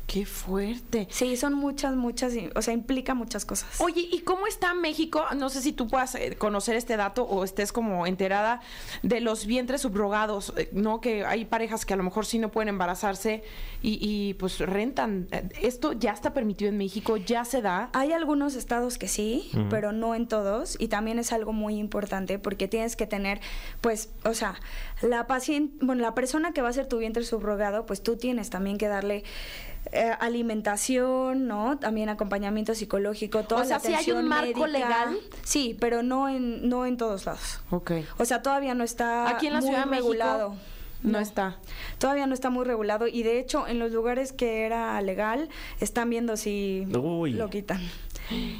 Qué 0.07 0.25
fuerte. 0.25 1.07
Sí, 1.09 1.37
son 1.37 1.53
muchas, 1.53 1.95
muchas, 1.95 2.33
o 2.55 2.61
sea, 2.61 2.73
implica 2.73 3.13
muchas 3.13 3.45
cosas. 3.45 3.79
Oye, 3.79 4.07
¿y 4.11 4.19
cómo 4.19 4.47
está 4.47 4.73
México? 4.73 5.23
No 5.35 5.49
sé 5.49 5.61
si 5.61 5.71
tú 5.71 5.87
puedas 5.87 6.13
eh, 6.15 6.35
conocer 6.37 6.75
este 6.75 6.97
dato 6.97 7.23
o 7.23 7.43
estés 7.43 7.71
como 7.71 8.05
enterada 8.05 8.61
de 9.01 9.21
los 9.21 9.45
vientres 9.45 9.81
subrogados, 9.81 10.53
eh, 10.57 10.69
¿no? 10.73 11.01
Que 11.01 11.25
hay 11.25 11.45
parejas 11.45 11.85
que 11.85 11.93
a 11.93 11.97
lo 11.97 12.03
mejor 12.03 12.25
sí 12.25 12.37
no 12.37 12.51
pueden 12.51 12.69
embarazarse 12.69 13.43
y, 13.81 13.97
y, 14.01 14.33
pues 14.35 14.59
rentan. 14.59 15.27
Eh, 15.31 15.49
¿Esto 15.61 15.93
ya 15.93 16.11
está 16.11 16.33
permitido 16.33 16.69
en 16.69 16.77
México? 16.77 17.17
¿Ya 17.17 17.45
se 17.45 17.61
da? 17.61 17.89
Hay 17.93 18.11
algunos 18.11 18.55
estados 18.55 18.97
que 18.97 19.07
sí, 19.07 19.49
pero 19.69 19.93
no 19.93 20.15
en 20.15 20.27
todos. 20.27 20.75
Y 20.79 20.89
también 20.89 21.17
es 21.17 21.31
algo 21.31 21.53
muy 21.53 21.77
importante 21.77 22.39
porque 22.39 22.67
tienes 22.67 22.95
que 22.95 23.07
tener, 23.07 23.39
pues, 23.81 24.09
o 24.25 24.33
sea, 24.33 24.55
la 25.01 25.27
paciente, 25.27 25.73
bueno, 25.83 26.01
la 26.01 26.13
persona 26.13 26.51
que 26.51 26.61
va 26.61 26.69
a 26.69 26.73
ser 26.73 26.87
tu 26.87 26.97
vientre 26.97 27.23
subrogado, 27.23 27.85
pues 27.85 28.03
tú 28.03 28.17
tienes 28.17 28.49
también 28.49 28.77
que 28.77 28.87
darle 28.87 29.23
eh, 29.91 30.11
alimentación, 30.19 31.47
¿no? 31.47 31.77
También 31.77 32.09
acompañamiento 32.09 32.73
psicológico, 32.75 33.43
toda 33.43 33.61
O 33.61 33.65
sea, 33.65 33.77
la 33.77 33.79
sí 33.81 33.87
hay 33.87 33.93
atención 33.95 34.17
un 34.19 34.27
marco 34.27 34.45
médica. 34.61 34.67
legal. 34.67 35.17
Sí, 35.43 35.77
pero 35.79 36.03
no 36.03 36.29
en, 36.29 36.67
no 36.69 36.85
en 36.85 36.97
todos 36.97 37.25
lados. 37.25 37.59
Ok. 37.69 37.91
O 38.17 38.25
sea, 38.25 38.41
todavía 38.41 38.73
no 38.73 38.83
está 38.83 39.29
Aquí 39.29 39.47
en 39.47 39.53
la 39.53 39.59
muy 39.59 39.69
Ciudad 39.69 39.85
México 39.85 40.07
regulado. 40.09 40.55
no 41.03 41.19
está. 41.19 41.57
Todavía 41.99 42.25
no 42.27 42.33
está 42.33 42.49
muy 42.49 42.65
regulado 42.65 43.07
y 43.07 43.23
de 43.23 43.39
hecho 43.39 43.67
en 43.67 43.77
los 43.79 43.91
lugares 43.91 44.31
que 44.33 44.65
era 44.65 44.99
legal 45.01 45.49
están 45.79 46.09
viendo 46.09 46.37
si 46.37 46.87
Uy. 46.95 47.33
lo 47.33 47.49
quitan. 47.49 47.81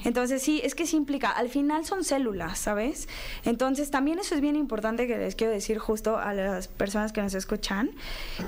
Entonces 0.04 0.42
sí, 0.42 0.62
es 0.64 0.76
que 0.76 0.86
sí 0.86 0.98
implica, 0.98 1.30
al 1.30 1.50
final 1.50 1.86
son 1.86 2.04
células, 2.04 2.60
¿sabes? 2.60 3.08
Entonces 3.46 3.92
también 3.92 4.20
eso 4.20 4.36
es 4.36 4.42
bien 4.42 4.56
importante 4.56 5.08
que 5.08 5.18
les 5.18 5.36
quiero 5.36 5.54
decir 5.54 5.78
justo 5.80 6.18
a 6.18 6.34
las 6.34 6.68
personas 6.68 7.12
que 7.14 7.22
nos 7.22 7.34
escuchan, 7.34 7.92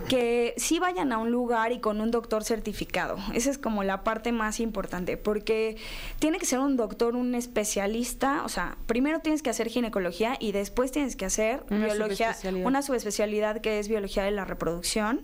que 0.07 0.53
sí 0.57 0.79
vayan 0.79 1.12
a 1.12 1.17
un 1.17 1.31
lugar 1.31 1.72
y 1.72 1.79
con 1.79 2.01
un 2.01 2.12
doctor 2.12 2.43
certificado. 2.43 3.17
Esa 3.34 3.50
es 3.50 3.57
como 3.57 3.84
la 3.84 4.03
parte 4.03 4.31
más 4.31 4.60
importante, 4.60 5.17
porque 5.17 5.77
tiene 6.19 6.38
que 6.38 6.45
ser 6.45 6.60
un 6.60 6.77
doctor, 6.77 7.15
un 7.15 7.36
especialista, 7.36 8.43
o 8.43 8.50
sea, 8.50 8.77
primero 8.86 9.19
tienes 9.19 9.41
que 9.41 9.50
hacer 9.50 9.69
ginecología 9.69 10.38
y 10.39 10.51
después 10.51 10.91
tienes 10.91 11.15
que 11.15 11.25
hacer 11.25 11.63
Una 11.69 11.86
biología, 11.86 12.27
subespecialidad. 12.27 12.67
una 12.67 12.81
subespecialidad 12.81 13.62
que 13.62 13.79
es 13.79 13.88
biología 13.88 14.24
de 14.24 14.31
la 14.31 14.45
reproducción 14.45 15.22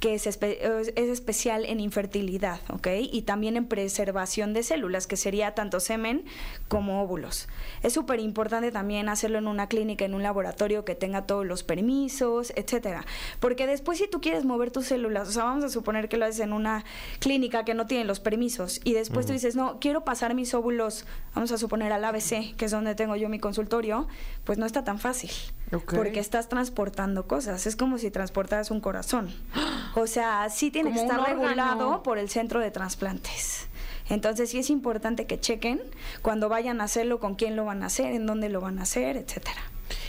que 0.00 0.14
es, 0.14 0.26
espe- 0.26 0.58
es 0.80 0.92
es 0.96 1.08
especial 1.08 1.64
en 1.64 1.80
infertilidad, 1.80 2.60
¿ok? 2.70 2.88
Y 3.10 3.22
también 3.22 3.56
en 3.56 3.66
preservación 3.66 4.52
de 4.52 4.62
células, 4.62 5.06
que 5.06 5.16
sería 5.16 5.54
tanto 5.54 5.80
semen 5.80 6.24
como 6.68 7.02
óvulos. 7.02 7.48
Es 7.82 7.92
súper 7.94 8.20
importante 8.20 8.70
también 8.72 9.08
hacerlo 9.08 9.38
en 9.38 9.46
una 9.46 9.68
clínica, 9.68 10.04
en 10.04 10.14
un 10.14 10.22
laboratorio 10.22 10.84
que 10.84 10.94
tenga 10.94 11.26
todos 11.26 11.46
los 11.46 11.62
permisos, 11.62 12.52
etcétera. 12.56 13.04
Porque 13.40 13.66
después 13.66 13.98
si 13.98 14.06
tú 14.08 14.20
quieres 14.20 14.44
mover 14.44 14.70
tus 14.70 14.86
células, 14.86 15.28
o 15.28 15.32
sea, 15.32 15.44
vamos 15.44 15.64
a 15.64 15.68
suponer 15.68 16.08
que 16.08 16.16
lo 16.18 16.26
haces 16.26 16.40
en 16.40 16.52
una 16.52 16.84
clínica 17.18 17.64
que 17.64 17.74
no 17.74 17.86
tiene 17.86 18.04
los 18.04 18.20
permisos 18.20 18.80
y 18.84 18.92
después 18.92 19.26
tú 19.26 19.32
dices, 19.32 19.56
no, 19.56 19.78
quiero 19.80 20.04
pasar 20.04 20.34
mis 20.34 20.52
óvulos, 20.54 21.06
vamos 21.34 21.52
a 21.52 21.58
suponer 21.58 21.92
al 21.92 22.04
ABC, 22.04 22.54
que 22.56 22.64
es 22.66 22.70
donde 22.70 22.94
tengo 22.94 23.16
yo 23.16 23.28
mi 23.28 23.38
consultorio, 23.38 24.08
pues 24.44 24.58
no 24.58 24.66
está 24.66 24.84
tan 24.84 24.98
fácil. 24.98 25.30
Porque 25.70 26.20
estás 26.20 26.48
transportando 26.48 27.26
cosas. 27.26 27.66
Es 27.66 27.76
como 27.76 27.98
si 27.98 28.10
transportaras 28.10 28.70
un 28.70 28.80
corazón. 28.80 29.32
O 29.98 30.06
sea, 30.06 30.50
sí 30.50 30.70
tiene 30.70 30.90
que 30.90 30.96
Como 30.98 31.10
estar 31.10 31.20
órgano. 31.20 31.42
regulado 31.42 32.02
por 32.02 32.18
el 32.18 32.28
centro 32.28 32.60
de 32.60 32.70
trasplantes. 32.70 33.66
Entonces 34.10 34.50
sí 34.50 34.58
es 34.58 34.68
importante 34.68 35.26
que 35.26 35.40
chequen 35.40 35.80
cuando 36.20 36.50
vayan 36.50 36.82
a 36.82 36.84
hacerlo, 36.84 37.18
con 37.18 37.34
quién 37.34 37.56
lo 37.56 37.64
van 37.64 37.82
a 37.82 37.86
hacer, 37.86 38.12
en 38.12 38.26
dónde 38.26 38.50
lo 38.50 38.60
van 38.60 38.78
a 38.78 38.82
hacer, 38.82 39.16
etcétera. 39.16 39.62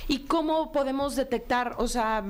¿Y 0.09 0.25
cómo 0.25 0.73
podemos 0.73 1.15
detectar? 1.15 1.75
O 1.77 1.87
sea, 1.87 2.21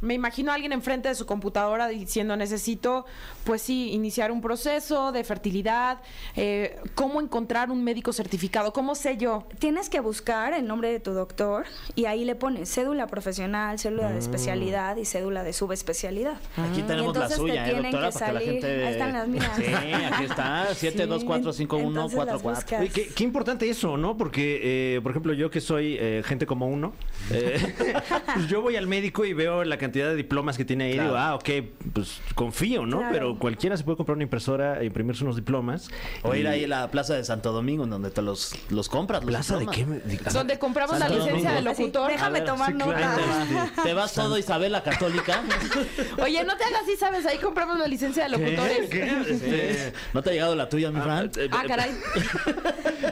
me 0.00 0.14
imagino 0.14 0.50
a 0.52 0.54
alguien 0.54 0.72
enfrente 0.72 1.08
de 1.08 1.14
su 1.14 1.24
computadora 1.26 1.88
diciendo 1.88 2.36
necesito, 2.36 3.06
pues 3.44 3.62
sí, 3.62 3.90
iniciar 3.92 4.30
un 4.30 4.40
proceso 4.42 5.10
de 5.12 5.24
fertilidad. 5.24 5.98
eh, 6.36 6.76
¿Cómo 6.94 7.20
encontrar 7.20 7.70
un 7.70 7.82
médico 7.82 8.12
certificado? 8.12 8.72
¿Cómo 8.72 8.94
sé 8.94 9.16
yo? 9.16 9.46
Tienes 9.58 9.88
que 9.88 10.00
buscar 10.00 10.52
el 10.52 10.66
nombre 10.66 10.90
de 10.92 11.00
tu 11.00 11.12
doctor 11.12 11.64
y 11.94 12.04
ahí 12.04 12.24
le 12.24 12.34
pones 12.34 12.68
cédula 12.72 13.06
profesional, 13.06 13.78
cédula 13.78 14.10
de 14.12 14.18
especialidad 14.18 14.96
y 14.96 15.04
cédula 15.06 15.42
de 15.44 15.52
subespecialidad. 15.52 16.34
Aquí 16.56 16.82
tenemos 16.82 17.16
la 17.16 17.24
entonces 17.24 17.30
te 17.30 17.36
suya, 17.36 17.66
¿eh, 17.66 17.70
tienen 17.72 17.92
doctora? 17.92 18.10
que 18.10 18.18
Para 18.18 18.28
que 18.28 18.34
la 18.34 18.40
salir- 18.40 18.52
gente... 18.62 18.86
ahí 18.86 18.92
están 18.92 19.12
las 19.14 19.28
mías. 19.28 19.50
Sí, 19.56 19.64
aquí 20.12 20.24
está, 20.24 20.66
7245144. 20.74 22.42
buscas. 22.42 22.80
Oye, 22.80 22.90
qué, 22.90 23.08
qué 23.08 23.24
importante 23.24 23.68
eso, 23.68 23.96
¿no? 23.96 24.16
Porque, 24.16 24.60
eh, 24.96 25.00
por 25.00 25.12
ejemplo, 25.12 25.32
yo 25.32 25.50
que 25.50 25.60
soy 25.60 25.96
eh, 25.98 26.22
gente 26.24 26.46
como 26.46 26.66
uno, 26.68 26.92
eh, 27.30 27.74
pues 28.34 28.46
yo 28.48 28.60
voy 28.62 28.76
al 28.76 28.86
médico 28.86 29.24
y 29.24 29.32
veo 29.32 29.64
la 29.64 29.76
cantidad 29.78 29.85
de 29.92 30.16
diplomas 30.16 30.56
que 30.56 30.64
tiene 30.64 30.84
ahí, 30.84 30.98
digo, 30.98 31.16
ah, 31.16 31.34
ok, 31.34 31.48
pues 31.92 32.18
confío, 32.34 32.86
¿no? 32.86 32.98
Claro. 32.98 33.12
Pero 33.12 33.38
cualquiera 33.38 33.76
se 33.76 33.84
puede 33.84 33.96
comprar 33.96 34.14
una 34.16 34.24
impresora 34.24 34.80
e 34.80 34.86
imprimirse 34.86 35.24
unos 35.24 35.36
diplomas. 35.36 35.88
O 36.22 36.34
ir 36.34 36.44
Y- 36.44 36.48
ahí 36.48 36.64
a 36.64 36.68
la 36.68 36.90
plaza 36.90 37.14
de 37.14 37.24
Santo 37.24 37.52
Domingo, 37.52 37.84
en 37.84 37.90
donde 37.90 38.10
te 38.10 38.22
los, 38.22 38.54
los 38.70 38.88
compras. 38.88 39.22
los 39.22 39.28
¿Plaza 39.30 39.54
de 39.54 39.60
diplomas. 39.66 40.02
qué? 40.04 40.16
me- 40.24 40.30
Donde 40.32 40.58
compramos 40.58 40.98
la 40.98 41.06
Santo 41.08 41.24
licencia 41.24 41.50
de 41.50 41.54
Domingo. 41.56 41.70
Así, 41.72 41.82
locutor. 41.82 42.10
déjame 42.10 42.26
A 42.38 42.40
ver, 42.42 42.44
tomar 42.50 42.72
sí, 42.72 42.78
nota. 42.78 42.94
claro. 42.96 43.22
Te 43.22 43.54
vas, 43.54 43.82
te 43.84 43.94
vas 43.94 44.12
todo 44.14 44.38
Isabel 44.38 44.72
la 44.72 44.82
Católica. 44.82 45.42
Oye, 46.22 46.44
no 46.44 46.56
te 46.56 46.64
hagas 46.64 46.82
así, 46.82 46.96
¿sabes? 46.96 47.26
Ahí 47.26 47.38
compramos 47.38 47.78
la 47.78 47.86
licencia 47.86 48.24
de 48.24 48.30
locutores. 48.30 48.90
Este, 48.92 49.92
¿No 50.14 50.22
te 50.22 50.30
ha 50.30 50.32
llegado 50.32 50.54
la 50.56 50.68
tuya, 50.68 50.90
mi 50.90 51.00
Fran? 51.00 51.30
eh, 51.36 51.48
Ah, 51.52 51.64
caray. 51.66 51.90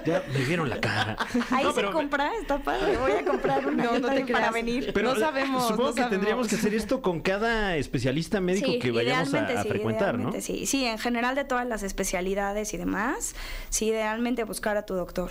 Ya 0.05 0.23
me 0.33 0.39
vieron 0.45 0.69
la 0.69 0.81
cara. 0.81 1.17
Ahí 1.51 1.65
No, 1.65 1.71
se 1.71 1.77
pero- 1.77 1.93
compra, 1.93 2.31
está 2.41 2.59
padre. 2.59 2.97
Voy 2.97 3.13
a 3.13 3.25
comprar 3.25 3.67
una 3.67 3.85
No, 3.85 3.99
no 3.99 4.09
te 4.09 4.27
para 4.27 4.51
venir. 4.51 4.93
no 5.03 5.17
sabemos. 5.17 5.69
Supongo 5.69 5.91
no 5.91 5.95
que 5.95 6.03
tendríamos 6.05 6.47
sabemos. 6.47 6.49
que 6.49 6.57
hacer 6.65 6.75
esto 6.75 7.03
con 7.03 7.21
cada 7.21 7.77
especialista 7.77 8.41
médico 8.41 8.73
que 8.81 8.91
vayamos 8.91 9.35
a, 9.35 9.47
a 9.47 9.63
sí, 9.63 9.69
frecuentar, 9.69 10.19
¿no? 10.19 10.33
sí. 10.41 10.67
Sí, 10.67 10.85
en 10.85 10.99
general 10.99 11.35
de 11.35 11.45
todas 11.45 11.67
las 11.67 11.83
especialidades 11.83 12.73
y 12.75 12.77
demás, 12.77 13.35
sí, 13.69 13.87
idealmente 13.87 14.45
buscar 14.45 14.77
a 14.77 14.87
tu 14.87 14.95
doctor. 14.95 15.31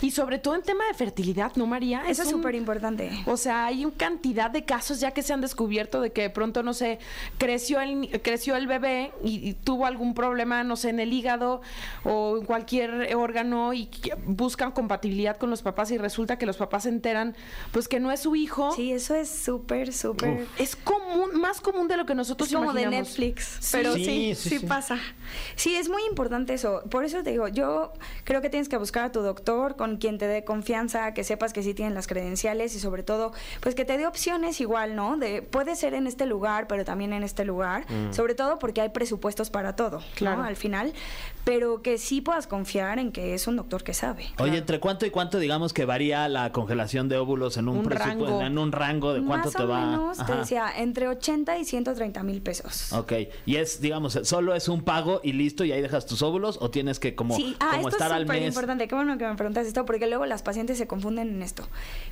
Y 0.00 0.10
sobre 0.10 0.38
todo 0.38 0.54
en 0.54 0.62
tema 0.62 0.84
de 0.86 0.94
fertilidad, 0.94 1.52
¿no, 1.56 1.66
María? 1.66 2.02
Eso 2.08 2.22
es 2.22 2.28
un- 2.32 2.34
súper 2.40 2.54
importante. 2.54 3.10
O 3.26 3.36
sea, 3.36 3.66
hay 3.66 3.84
una 3.84 3.96
cantidad 3.96 4.50
de 4.50 4.64
casos 4.64 5.00
ya 5.00 5.10
que 5.12 5.22
se 5.22 5.32
han 5.32 5.40
descubierto 5.40 6.00
de 6.00 6.12
que 6.12 6.22
de 6.22 6.30
pronto, 6.30 6.62
no 6.62 6.72
sé, 6.74 6.98
creció 7.38 7.80
el, 7.80 8.00
ni- 8.00 8.08
creció 8.08 8.56
el 8.56 8.66
bebé 8.66 9.12
y, 9.24 9.48
y 9.48 9.54
tuvo 9.54 9.86
algún 9.86 10.14
problema, 10.14 10.64
no 10.64 10.76
sé, 10.76 10.90
en 10.90 11.00
el 11.00 11.12
hígado 11.12 11.62
o 12.04 12.38
en 12.38 12.44
cualquier 12.44 13.14
órgano 13.16 13.72
y 13.74 13.88
buscan 14.26 14.72
compatibilidad 14.72 15.36
con 15.36 15.50
los 15.50 15.62
papás 15.62 15.90
y 15.90 15.98
resulta 15.98 16.38
que 16.38 16.46
los 16.46 16.56
papás 16.56 16.84
se 16.84 16.88
enteran, 16.88 17.36
pues 17.72 17.88
que 17.88 18.00
no 18.00 18.10
es 18.12 18.20
su 18.20 18.36
hijo. 18.36 18.72
Sí, 18.74 18.92
eso 18.92 19.14
es 19.14 19.28
súper, 19.28 19.92
súper... 19.92 20.46
Es 20.58 20.76
común, 20.76 21.40
más 21.40 21.60
común 21.60 21.88
de 21.88 21.96
lo 21.96 22.06
que 22.06 22.14
nosotros 22.14 22.48
Es 22.48 22.54
como 22.54 22.72
de. 22.72 22.82
Netflix, 22.86 23.58
Sí. 23.60 23.68
pero 23.72 23.94
Sí, 23.94 24.04
sí, 24.04 24.34
sí, 24.34 24.48
sí, 24.50 24.58
sí. 24.58 24.66
pasa. 24.66 24.98
Sí, 25.56 25.76
es 25.76 25.88
muy 25.88 26.02
importante 26.08 26.52
eso. 26.54 26.82
Por 26.90 27.04
eso 27.04 27.22
te 27.22 27.30
digo, 27.30 27.48
yo 27.48 27.92
creo 28.24 28.40
que 28.42 28.50
tienes 28.50 28.68
que 28.68 28.76
buscar 28.76 29.04
a 29.04 29.12
tu 29.12 29.20
doctor 29.20 29.61
con 29.76 29.96
quien 29.96 30.18
te 30.18 30.26
dé 30.26 30.44
confianza, 30.44 31.14
que 31.14 31.24
sepas 31.24 31.52
que 31.52 31.62
sí 31.62 31.74
tienen 31.74 31.94
las 31.94 32.06
credenciales 32.06 32.74
y 32.74 32.80
sobre 32.80 33.02
todo, 33.02 33.32
pues 33.60 33.74
que 33.74 33.84
te 33.84 33.96
dé 33.96 34.06
opciones 34.06 34.60
igual, 34.60 34.94
¿no? 34.96 35.16
De 35.16 35.42
puede 35.42 35.76
ser 35.76 35.94
en 35.94 36.06
este 36.06 36.26
lugar, 36.26 36.66
pero 36.66 36.84
también 36.84 37.12
en 37.12 37.22
este 37.22 37.44
lugar, 37.44 37.84
sobre 38.10 38.34
todo 38.34 38.58
porque 38.58 38.80
hay 38.80 38.88
presupuestos 38.90 39.50
para 39.50 39.74
todo, 39.76 39.98
¿no? 39.98 40.04
Claro. 40.16 40.42
Al 40.42 40.56
final, 40.56 40.92
pero 41.44 41.82
que 41.82 41.98
sí 41.98 42.20
puedas 42.20 42.46
confiar 42.46 42.98
en 42.98 43.12
que 43.12 43.34
es 43.34 43.46
un 43.46 43.56
doctor 43.56 43.82
que 43.82 43.94
sabe. 43.94 44.26
Oye, 44.38 44.58
¿entre 44.58 44.80
cuánto 44.80 45.06
y 45.06 45.10
cuánto 45.10 45.38
digamos 45.38 45.72
que 45.72 45.84
varía 45.84 46.28
la 46.28 46.52
congelación 46.52 47.08
de 47.08 47.16
óvulos 47.16 47.56
en 47.56 47.68
un, 47.68 47.78
Un 47.78 47.84
rango. 47.90 48.40
en 48.42 48.58
un 48.58 48.72
rango 48.72 49.12
de 49.14 49.22
cuánto 49.22 49.48
Más 49.48 49.56
te 49.56 49.62
o 49.62 49.68
va? 49.68 49.86
menos, 49.86 50.18
te 50.26 50.34
decía, 50.34 50.66
entre 50.76 51.08
80 51.08 51.58
y 51.58 51.64
130 51.64 52.22
mil 52.22 52.42
pesos. 52.42 52.92
Ok, 52.92 53.12
y 53.46 53.56
es, 53.56 53.80
digamos, 53.80 54.18
solo 54.24 54.54
es 54.54 54.68
un 54.68 54.82
pago 54.82 55.20
y 55.22 55.32
listo 55.32 55.64
y 55.64 55.72
ahí 55.72 55.80
dejas 55.82 56.06
tus 56.06 56.22
óvulos 56.22 56.58
o 56.60 56.70
tienes 56.70 56.98
que 56.98 57.14
como, 57.14 57.36
sí, 57.36 57.56
ah, 57.60 57.72
como 57.76 57.88
esto 57.88 57.90
estar 57.90 58.10
es 58.10 58.16
al 58.16 58.22
súper 58.22 58.40
mes. 58.40 58.48
importante. 58.48 58.88
Qué 58.88 58.94
bueno 58.94 59.18
que 59.18 59.26
me 59.26 59.36
preguntas 59.52 59.84
porque 59.84 60.06
luego 60.06 60.26
las 60.26 60.42
pacientes 60.42 60.78
se 60.78 60.86
confunden 60.86 61.28
en 61.28 61.42
esto. 61.42 61.68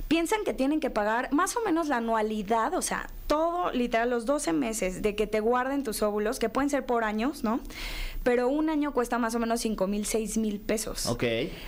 Piensan 0.07 0.43
que 0.43 0.53
tienen 0.53 0.79
que 0.79 0.89
pagar 0.89 1.31
más 1.31 1.55
o 1.55 1.61
menos 1.61 1.87
la 1.87 1.97
anualidad, 1.97 2.73
o 2.73 2.81
sea, 2.81 3.07
todo, 3.27 3.71
literal, 3.71 4.09
los 4.09 4.25
12 4.25 4.53
meses 4.53 5.01
de 5.01 5.15
que 5.15 5.27
te 5.27 5.39
guarden 5.39 5.83
tus 5.83 6.01
óvulos, 6.01 6.39
que 6.39 6.49
pueden 6.49 6.69
ser 6.69 6.85
por 6.85 7.03
años, 7.03 7.43
¿no? 7.43 7.59
Pero 8.23 8.47
un 8.47 8.69
año 8.69 8.93
cuesta 8.93 9.17
más 9.17 9.33
o 9.35 9.39
menos 9.39 9.61
5 9.61 9.87
mil, 9.87 10.05
6 10.05 10.37
mil 10.37 10.59
pesos. 10.59 11.07
Ok. 11.07 11.23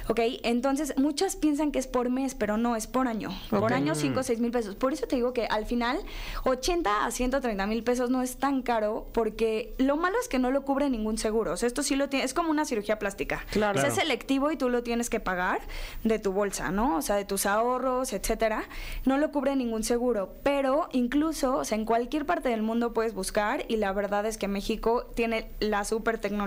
Ok, 0.07 0.19
entonces 0.43 0.93
muchas 0.97 1.35
piensan 1.35 1.71
que 1.71 1.79
es 1.79 1.87
por 1.87 2.09
mes, 2.09 2.35
pero 2.35 2.57
no, 2.57 2.75
es 2.75 2.87
por 2.87 3.07
año. 3.07 3.29
Por 3.49 3.73
año 3.73 3.95
5 3.95 4.19
o 4.19 4.23
6 4.23 4.39
mil 4.39 4.51
pesos. 4.51 4.75
Por 4.75 4.93
eso 4.93 5.07
te 5.07 5.15
digo 5.15 5.33
que 5.33 5.45
al 5.47 5.65
final 5.65 5.99
80 6.43 7.05
a 7.05 7.11
130 7.11 7.65
mil 7.67 7.83
pesos 7.83 8.09
no 8.09 8.21
es 8.21 8.37
tan 8.37 8.61
caro 8.61 9.07
porque 9.13 9.73
lo 9.79 9.97
malo 9.97 10.17
es 10.21 10.27
que 10.27 10.37
no 10.37 10.51
lo 10.51 10.63
cubre 10.63 10.89
ningún 10.89 11.17
seguro. 11.17 11.53
O 11.53 11.57
sea, 11.57 11.67
esto 11.67 11.81
sí 11.81 11.95
lo 11.95 12.09
tiene, 12.09 12.25
es 12.25 12.33
como 12.33 12.51
una 12.51 12.65
cirugía 12.65 12.99
plástica. 12.99 13.45
Claro. 13.51 13.77
O 13.77 13.81
sea, 13.81 13.89
es 13.89 13.95
selectivo 13.95 14.51
y 14.51 14.57
tú 14.57 14.69
lo 14.69 14.83
tienes 14.83 15.09
que 15.09 15.19
pagar 15.19 15.61
de 16.03 16.19
tu 16.19 16.33
bolsa, 16.33 16.71
¿no? 16.71 16.97
O 16.97 17.01
sea, 17.01 17.15
de 17.15 17.25
tus 17.25 17.45
ahorros, 17.45 18.13
etcétera. 18.13 18.65
No 19.05 19.17
lo 19.17 19.31
cubre 19.31 19.55
ningún 19.55 19.83
seguro. 19.83 20.35
Pero 20.43 20.89
incluso, 20.91 21.57
o 21.57 21.65
sea, 21.65 21.77
en 21.77 21.85
cualquier 21.85 22.25
parte 22.25 22.49
del 22.49 22.61
mundo 22.61 22.93
puedes 22.93 23.13
buscar 23.13 23.65
y 23.67 23.77
la 23.77 23.91
verdad 23.91 24.25
es 24.25 24.37
que 24.37 24.47
México 24.47 25.11
tiene 25.15 25.51
la 25.59 25.83
super 25.83 26.19
tecnología. 26.19 26.42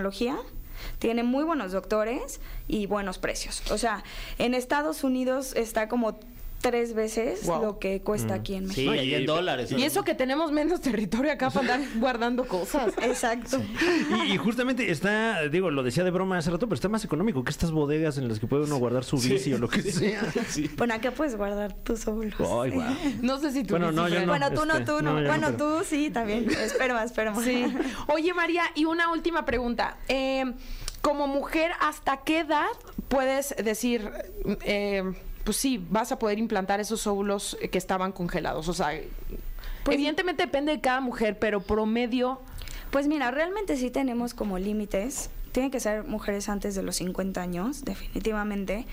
Tiene 0.99 1.23
muy 1.23 1.45
buenos 1.45 1.73
doctores 1.73 2.41
y 2.69 2.87
buenos 2.87 3.19
precios. 3.19 3.63
O 3.71 3.79
sea, 3.79 4.05
en 4.39 4.55
Estados 4.55 5.05
Unidos 5.05 5.55
está 5.57 5.89
como 5.89 6.19
tres 6.61 6.95
veces 6.95 7.47
Wow. 7.47 7.63
lo 7.63 7.79
que 7.79 8.01
cuesta 8.03 8.35
aquí 8.35 8.55
en 8.55 8.67
México. 8.67 8.93
Sí, 8.93 8.99
y- 8.99 9.15
en 9.15 9.27
dólares. 9.27 9.71
Y 9.73 9.83
eso 9.85 10.03
que 10.05 10.15
tenemos 10.15 10.51
menos 10.53 10.81
territorio 10.81 11.31
acá 11.33 11.51
para 11.51 11.75
andar 11.75 11.89
guardando 12.01 12.47
cosas. 12.47 12.93
Exacto. 13.03 13.63
Y, 14.27 14.33
y 14.33 14.37
justamente 14.37 14.91
está, 14.91 15.43
digo, 15.49 15.71
lo 15.71 15.83
decía 15.83 16.03
de 16.05 16.11
broma 16.11 16.39
hace 16.39 16.51
rato, 16.51 16.67
pero 16.67 16.75
está 16.75 16.89
más 16.89 17.05
económico 17.05 17.45
que 17.45 17.51
estas 17.51 17.71
bodegas 17.71 18.19
en 18.19 18.29
las 18.29 18.41
que 18.41 18.47
puede 18.47 18.65
uno 18.65 18.77
guardar 18.79 19.05
su 19.05 19.17
bici 19.19 19.53
o 19.53 19.59
lo 19.59 19.69
que 19.69 19.83
sea. 19.83 20.23
Bueno, 20.77 20.95
acá 20.95 21.11
puedes 21.13 21.37
guardar 21.37 21.73
tus 21.85 22.07
óvulos. 22.09 22.35
Ay, 22.41 22.71
guau. 22.73 22.95
No 23.23 23.39
sé 23.39 23.53
si 23.53 23.63
tú 23.63 23.75
Bueno, 23.75 23.93
no, 23.93 24.09
yo 24.09 24.21
no. 24.21 24.27
Bueno, 24.27 24.51
tú 24.51 24.65
no, 24.67 24.85
tú 24.85 25.03
no, 25.03 25.13
no. 25.13 25.21
yo 25.21 25.23
no, 25.23 25.29
bueno, 25.29 25.47
pero- 25.57 25.79
tú 25.79 25.85
sí, 25.85 26.11
también. 26.11 26.51
Espera, 26.51 27.05
espera. 27.05 27.35
Sí. 27.37 27.67
Oye, 28.09 28.35
María, 28.35 28.65
y 28.75 28.85
una 28.87 29.11
última 29.13 29.45
pregunta. 29.45 29.99
Eh, 30.09 30.45
como 31.03 31.29
mujer, 31.29 31.71
¿hasta 31.81 32.19
qué 32.25 32.41
edad 32.41 32.67
puedes 33.09 33.55
decir, 33.63 34.11
eh, 34.65 35.05
pues 35.47 35.57
sí, 35.57 35.83
vas 35.91 36.13
a 36.13 36.19
poder 36.19 36.39
implantar 36.39 36.81
esos 36.81 37.07
óvulos 37.07 37.57
eh, 37.63 37.71
que 37.71 37.79
estaban 37.79 38.13
congelados? 38.13 38.69
O 38.69 38.75
sea, 38.75 38.91
Pues- 39.85 39.95
evidentemente 39.95 40.43
depende 40.45 40.73
de 40.73 40.81
cada 40.83 41.01
mujer, 41.01 41.39
pero 41.39 41.61
promedio. 41.63 42.41
Pues 42.91 43.07
mira, 43.09 43.31
realmente 43.31 43.77
sí 43.77 43.91
tenemos 43.91 44.35
como 44.35 44.59
límites. 44.59 45.31
Tienen 45.53 45.71
que 45.71 45.81
ser 45.81 46.05
mujeres 46.05 46.49
antes 46.49 46.75
de 46.75 46.83
los 46.83 46.97
50 46.97 47.41
años, 47.41 47.85
definitivamente. 47.85 48.85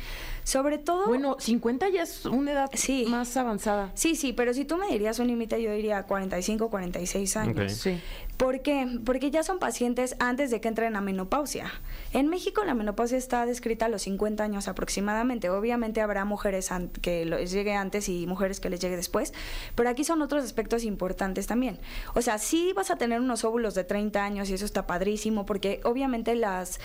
Sobre 0.43 0.77
todo... 0.77 1.07
Bueno, 1.07 1.37
50 1.39 1.89
ya 1.89 2.03
es 2.03 2.25
una 2.25 2.51
edad 2.51 2.69
Sí. 2.73 3.05
más 3.07 3.35
avanzada. 3.37 3.91
Sí, 3.93 4.15
sí, 4.15 4.33
pero 4.33 4.53
si 4.53 4.65
tú 4.65 4.77
me 4.77 4.87
dirías 4.87 5.19
un 5.19 5.27
límite, 5.27 5.61
yo 5.61 5.71
diría 5.71 6.03
45, 6.03 6.69
46 6.69 7.37
años. 7.37 7.57
Ok. 7.57 7.69
Sí. 7.69 7.99
¿Por 8.37 8.61
qué? 8.61 8.87
Porque 9.05 9.29
ya 9.31 9.43
son 9.43 9.59
pacientes 9.59 10.15
antes 10.19 10.49
de 10.49 10.59
que 10.59 10.67
entren 10.67 10.95
a 10.95 11.01
menopausia. 11.01 11.71
En 12.13 12.27
México 12.27 12.63
la 12.65 12.73
menopausia 12.73 13.17
está 13.17 13.45
descrita 13.45 13.85
a 13.85 13.89
los 13.89 14.01
50 14.01 14.43
años 14.43 14.67
aproximadamente. 14.67 15.49
Obviamente 15.49 16.01
habrá 16.01 16.25
mujeres 16.25 16.69
que 17.01 17.25
les 17.25 17.51
llegue 17.51 17.73
antes 17.75 18.09
y 18.09 18.25
mujeres 18.25 18.59
que 18.59 18.69
les 18.71 18.79
llegue 18.79 18.95
después, 18.95 19.33
pero 19.75 19.87
aquí 19.89 20.03
son 20.03 20.21
otros 20.21 20.43
aspectos 20.43 20.83
importantes 20.83 21.45
también. 21.47 21.79
O 22.15 22.21
sea, 22.21 22.37
sí 22.39 22.73
vas 22.75 22.89
a 22.91 22.97
tener 22.97 23.21
unos 23.21 23.43
óvulos 23.43 23.75
de 23.75 23.83
30 23.83 24.23
años 24.23 24.49
y 24.49 24.55
eso 24.55 24.65
está 24.65 24.87
padrísimo 24.87 25.45
porque 25.45 25.79
obviamente 25.83 26.35
las 26.35 26.79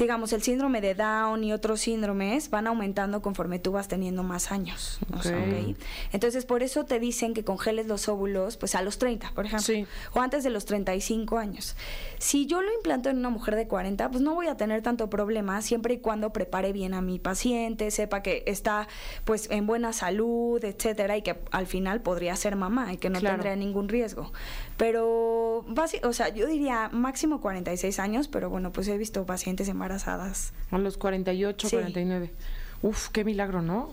digamos, 0.00 0.32
el 0.32 0.42
síndrome 0.42 0.80
de 0.80 0.94
Down 0.94 1.44
y 1.44 1.52
otros 1.52 1.80
síndromes 1.82 2.50
van 2.50 2.66
aumentando 2.66 3.22
conforme 3.22 3.58
tú 3.58 3.72
vas 3.72 3.86
teniendo 3.86 4.22
más 4.22 4.50
años. 4.50 4.98
o 5.16 5.22
sea, 5.22 5.38
Ok. 5.38 5.70
¿ok? 5.70 5.76
Entonces, 6.12 6.44
por 6.46 6.62
eso 6.62 6.84
te 6.84 6.98
dicen 6.98 7.34
que 7.34 7.44
congeles 7.44 7.86
los 7.86 8.08
óvulos 8.08 8.56
pues 8.56 8.74
a 8.74 8.82
los 8.82 8.98
30, 8.98 9.30
por 9.34 9.46
ejemplo, 9.46 9.64
Sí. 9.64 9.86
o 10.12 10.20
antes 10.20 10.42
de 10.42 10.50
los 10.50 10.64
35 10.64 11.38
años. 11.38 11.76
Si 12.18 12.46
yo 12.46 12.62
lo 12.62 12.72
implanto 12.74 13.08
en 13.10 13.18
una 13.18 13.30
mujer 13.30 13.54
de 13.56 13.68
40, 13.68 14.10
pues 14.10 14.22
no 14.22 14.34
voy 14.34 14.46
a 14.48 14.56
tener 14.56 14.82
tanto 14.82 15.08
problema 15.10 15.60
siempre 15.62 15.94
y 15.94 15.98
cuando 15.98 16.32
prepare 16.32 16.72
bien 16.72 16.94
a 16.94 17.02
mi 17.02 17.18
paciente, 17.18 17.90
sepa 17.90 18.22
que 18.22 18.42
está 18.46 18.88
pues 19.24 19.48
en 19.50 19.66
buena 19.66 19.92
salud, 19.92 20.64
etcétera, 20.64 21.16
y 21.16 21.22
que 21.22 21.36
al 21.50 21.66
final 21.66 22.00
podría 22.00 22.34
ser 22.36 22.56
mamá 22.56 22.92
y 22.92 22.96
que 22.96 23.10
no 23.10 23.20
Claro. 23.20 23.36
tendría 23.36 23.56
ningún 23.56 23.88
riesgo. 23.88 24.32
Pero, 24.80 25.58
o 25.58 26.12
sea, 26.14 26.30
yo 26.30 26.46
diría 26.46 26.88
máximo 26.90 27.42
46 27.42 27.98
años, 27.98 28.28
pero 28.28 28.48
bueno, 28.48 28.72
pues 28.72 28.88
he 28.88 28.96
visto 28.96 29.26
pacientes 29.26 29.68
embarazadas. 29.68 30.54
A 30.70 30.78
los 30.78 30.96
48, 30.96 31.68
Sí. 31.68 31.76
49. 31.76 32.32
Uf, 32.80 33.08
qué 33.10 33.22
milagro, 33.22 33.60
¿no? 33.60 33.90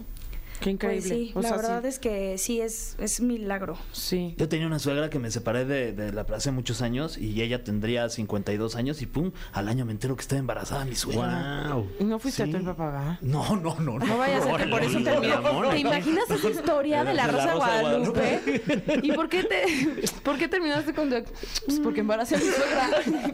Qué 0.60 0.72
increíble. 0.72 1.08
Pues 1.10 1.20
sí, 1.20 1.32
O 1.36 1.41
la 1.41 1.48
sea, 1.50 1.58
verdad 1.58 1.82
sí. 1.84 1.88
es 1.88 2.00
que 2.00 2.38
sí 2.38 2.62
es, 2.62 2.96
es 3.00 3.22
milagro. 3.22 3.78
Sí. 3.91 4.36
Yo 4.38 4.50
tenía 4.50 4.67
una 4.67 4.80
suegra 4.80 5.10
que 5.10 5.20
me 5.20 5.30
separé 5.32 5.65
de, 5.65 5.93
de 5.93 6.12
la 6.13 6.26
hace 6.36 6.52
muchos 6.52 6.82
años 6.82 7.17
y 7.17 7.41
ella 7.41 7.63
tendría 7.63 8.10
52 8.10 8.76
años 8.76 9.02
y 9.02 9.06
pum, 9.06 9.32
al 9.54 9.67
año 9.67 9.86
me 9.86 9.91
entero 9.91 10.15
que 10.15 10.22
estaba 10.22 10.39
embarazada 10.39 10.86
mi 10.86 10.96
suegra. 10.96 11.70
Wow. 11.74 11.88
¿Y 12.00 12.04
no 12.04 12.20
fuiste 12.20 12.46
Sí. 12.46 12.52
tú 12.52 12.58
el 12.58 12.63
papá, 12.65 12.86
¿verdad? 12.91 13.17
No, 13.22 13.56
no, 13.56 13.76
no, 13.80 14.00
no. 14.00 14.06
No 14.06 14.17
vaya 14.17 14.38
a 14.38 14.41
ser 14.41 14.56
que 14.58 14.67
por 14.67 14.82
eso 14.84 15.00
terminó. 15.04 15.70
¿Te 15.70 15.80
imaginas 15.80 16.30
esa 16.30 16.50
historia 16.50 17.04
de 17.04 17.13
la 17.13 17.28
De 17.28 17.34
la 17.34 17.38
Rosa 17.38 17.56
Guadalupe? 17.56 18.41
¿Y 19.04 19.12
por 19.12 19.30
qué 19.30 19.43
te 19.43 19.63
por 20.24 20.38
qué 20.38 20.48
terminaste 20.48 20.93
con 20.93 21.10
tu 21.10 21.15
pues 21.65 21.80
porque 21.80 22.02
embaracé 22.02 22.36
a 22.36 22.39
mi 22.39 22.46
suegra? 22.46 22.89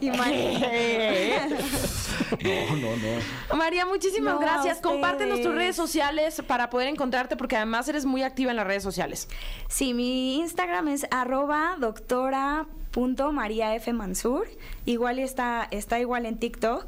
No, 2.42 2.76
no, 2.76 2.96
no. 2.96 3.56
María, 3.56 3.86
muchísimas 3.86 4.34
No, 4.34 4.40
gracias. 4.40 4.78
Compártenos 4.80 5.42
tus 5.42 5.54
redes 5.54 5.76
sociales 5.76 6.42
para 6.46 6.70
poder 6.70 6.88
encontrarte 6.88 7.36
porque 7.36 7.56
además 7.56 7.88
eres 7.88 8.04
muy 8.04 8.22
activa 8.22 8.50
en 8.50 8.56
las 8.56 8.66
redes 8.66 8.82
sociales. 8.82 9.28
Sí, 9.68 9.94
mi 9.94 10.36
Instagram 10.36 10.88
es 10.88 11.06
arroba 11.10 11.76
doctora 11.78 12.66
punto 12.90 13.32
María 13.32 13.74
F. 13.74 13.92
Mansur. 13.92 14.46
Igual 14.84 15.18
está, 15.18 15.66
está 15.70 15.98
igual 15.98 16.26
en 16.26 16.38
TikTok. 16.38 16.86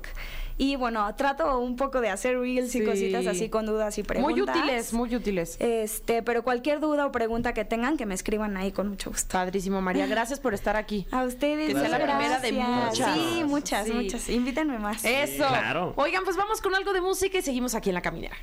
Y 0.58 0.76
bueno, 0.76 1.14
trato 1.16 1.58
un 1.58 1.76
poco 1.76 2.00
de 2.00 2.08
hacer 2.08 2.38
reels 2.38 2.74
y 2.74 2.84
cositas 2.84 3.26
así 3.26 3.48
con 3.48 3.66
dudas 3.66 3.98
y 3.98 4.02
preguntas. 4.02 4.32
Muy 4.36 4.40
útiles, 4.42 4.92
muy 4.92 5.14
útiles. 5.14 5.56
Este, 5.60 6.22
pero 6.22 6.42
cualquier 6.44 6.80
duda 6.80 7.06
o 7.06 7.12
pregunta 7.12 7.52
que 7.52 7.64
tengan, 7.64 7.96
que 7.96 8.06
me 8.06 8.14
escriban 8.14 8.56
ahí 8.56 8.72
con 8.72 8.88
mucho 8.88 9.10
gusto. 9.10 9.32
Padrísimo, 9.32 9.80
María. 9.82 10.06
Gracias 10.06 10.40
por 10.40 10.54
estar 10.54 10.76
aquí. 10.76 11.06
A 11.10 11.24
ustedes, 11.24 11.74
Que 11.74 11.80
sea 11.80 11.88
la 11.90 11.98
primera 11.98 12.38
de 12.40 12.52
muchas. 12.52 13.14
Sí, 13.14 13.44
muchas, 13.44 13.86
Sí. 13.86 13.92
muchas. 13.92 14.28
Invítenme 14.28 14.78
más. 14.78 15.04
Eso. 15.04 15.46
claro. 15.46 15.92
Oigan, 15.96 16.24
pues 16.24 16.36
vamos 16.36 16.60
con 16.60 16.74
algo 16.74 16.92
de 16.92 17.00
música 17.00 17.38
y 17.38 17.42
seguimos 17.42 17.74
aquí 17.74 17.90
en 17.90 17.94
la 17.94 18.02
caminera. 18.02 18.36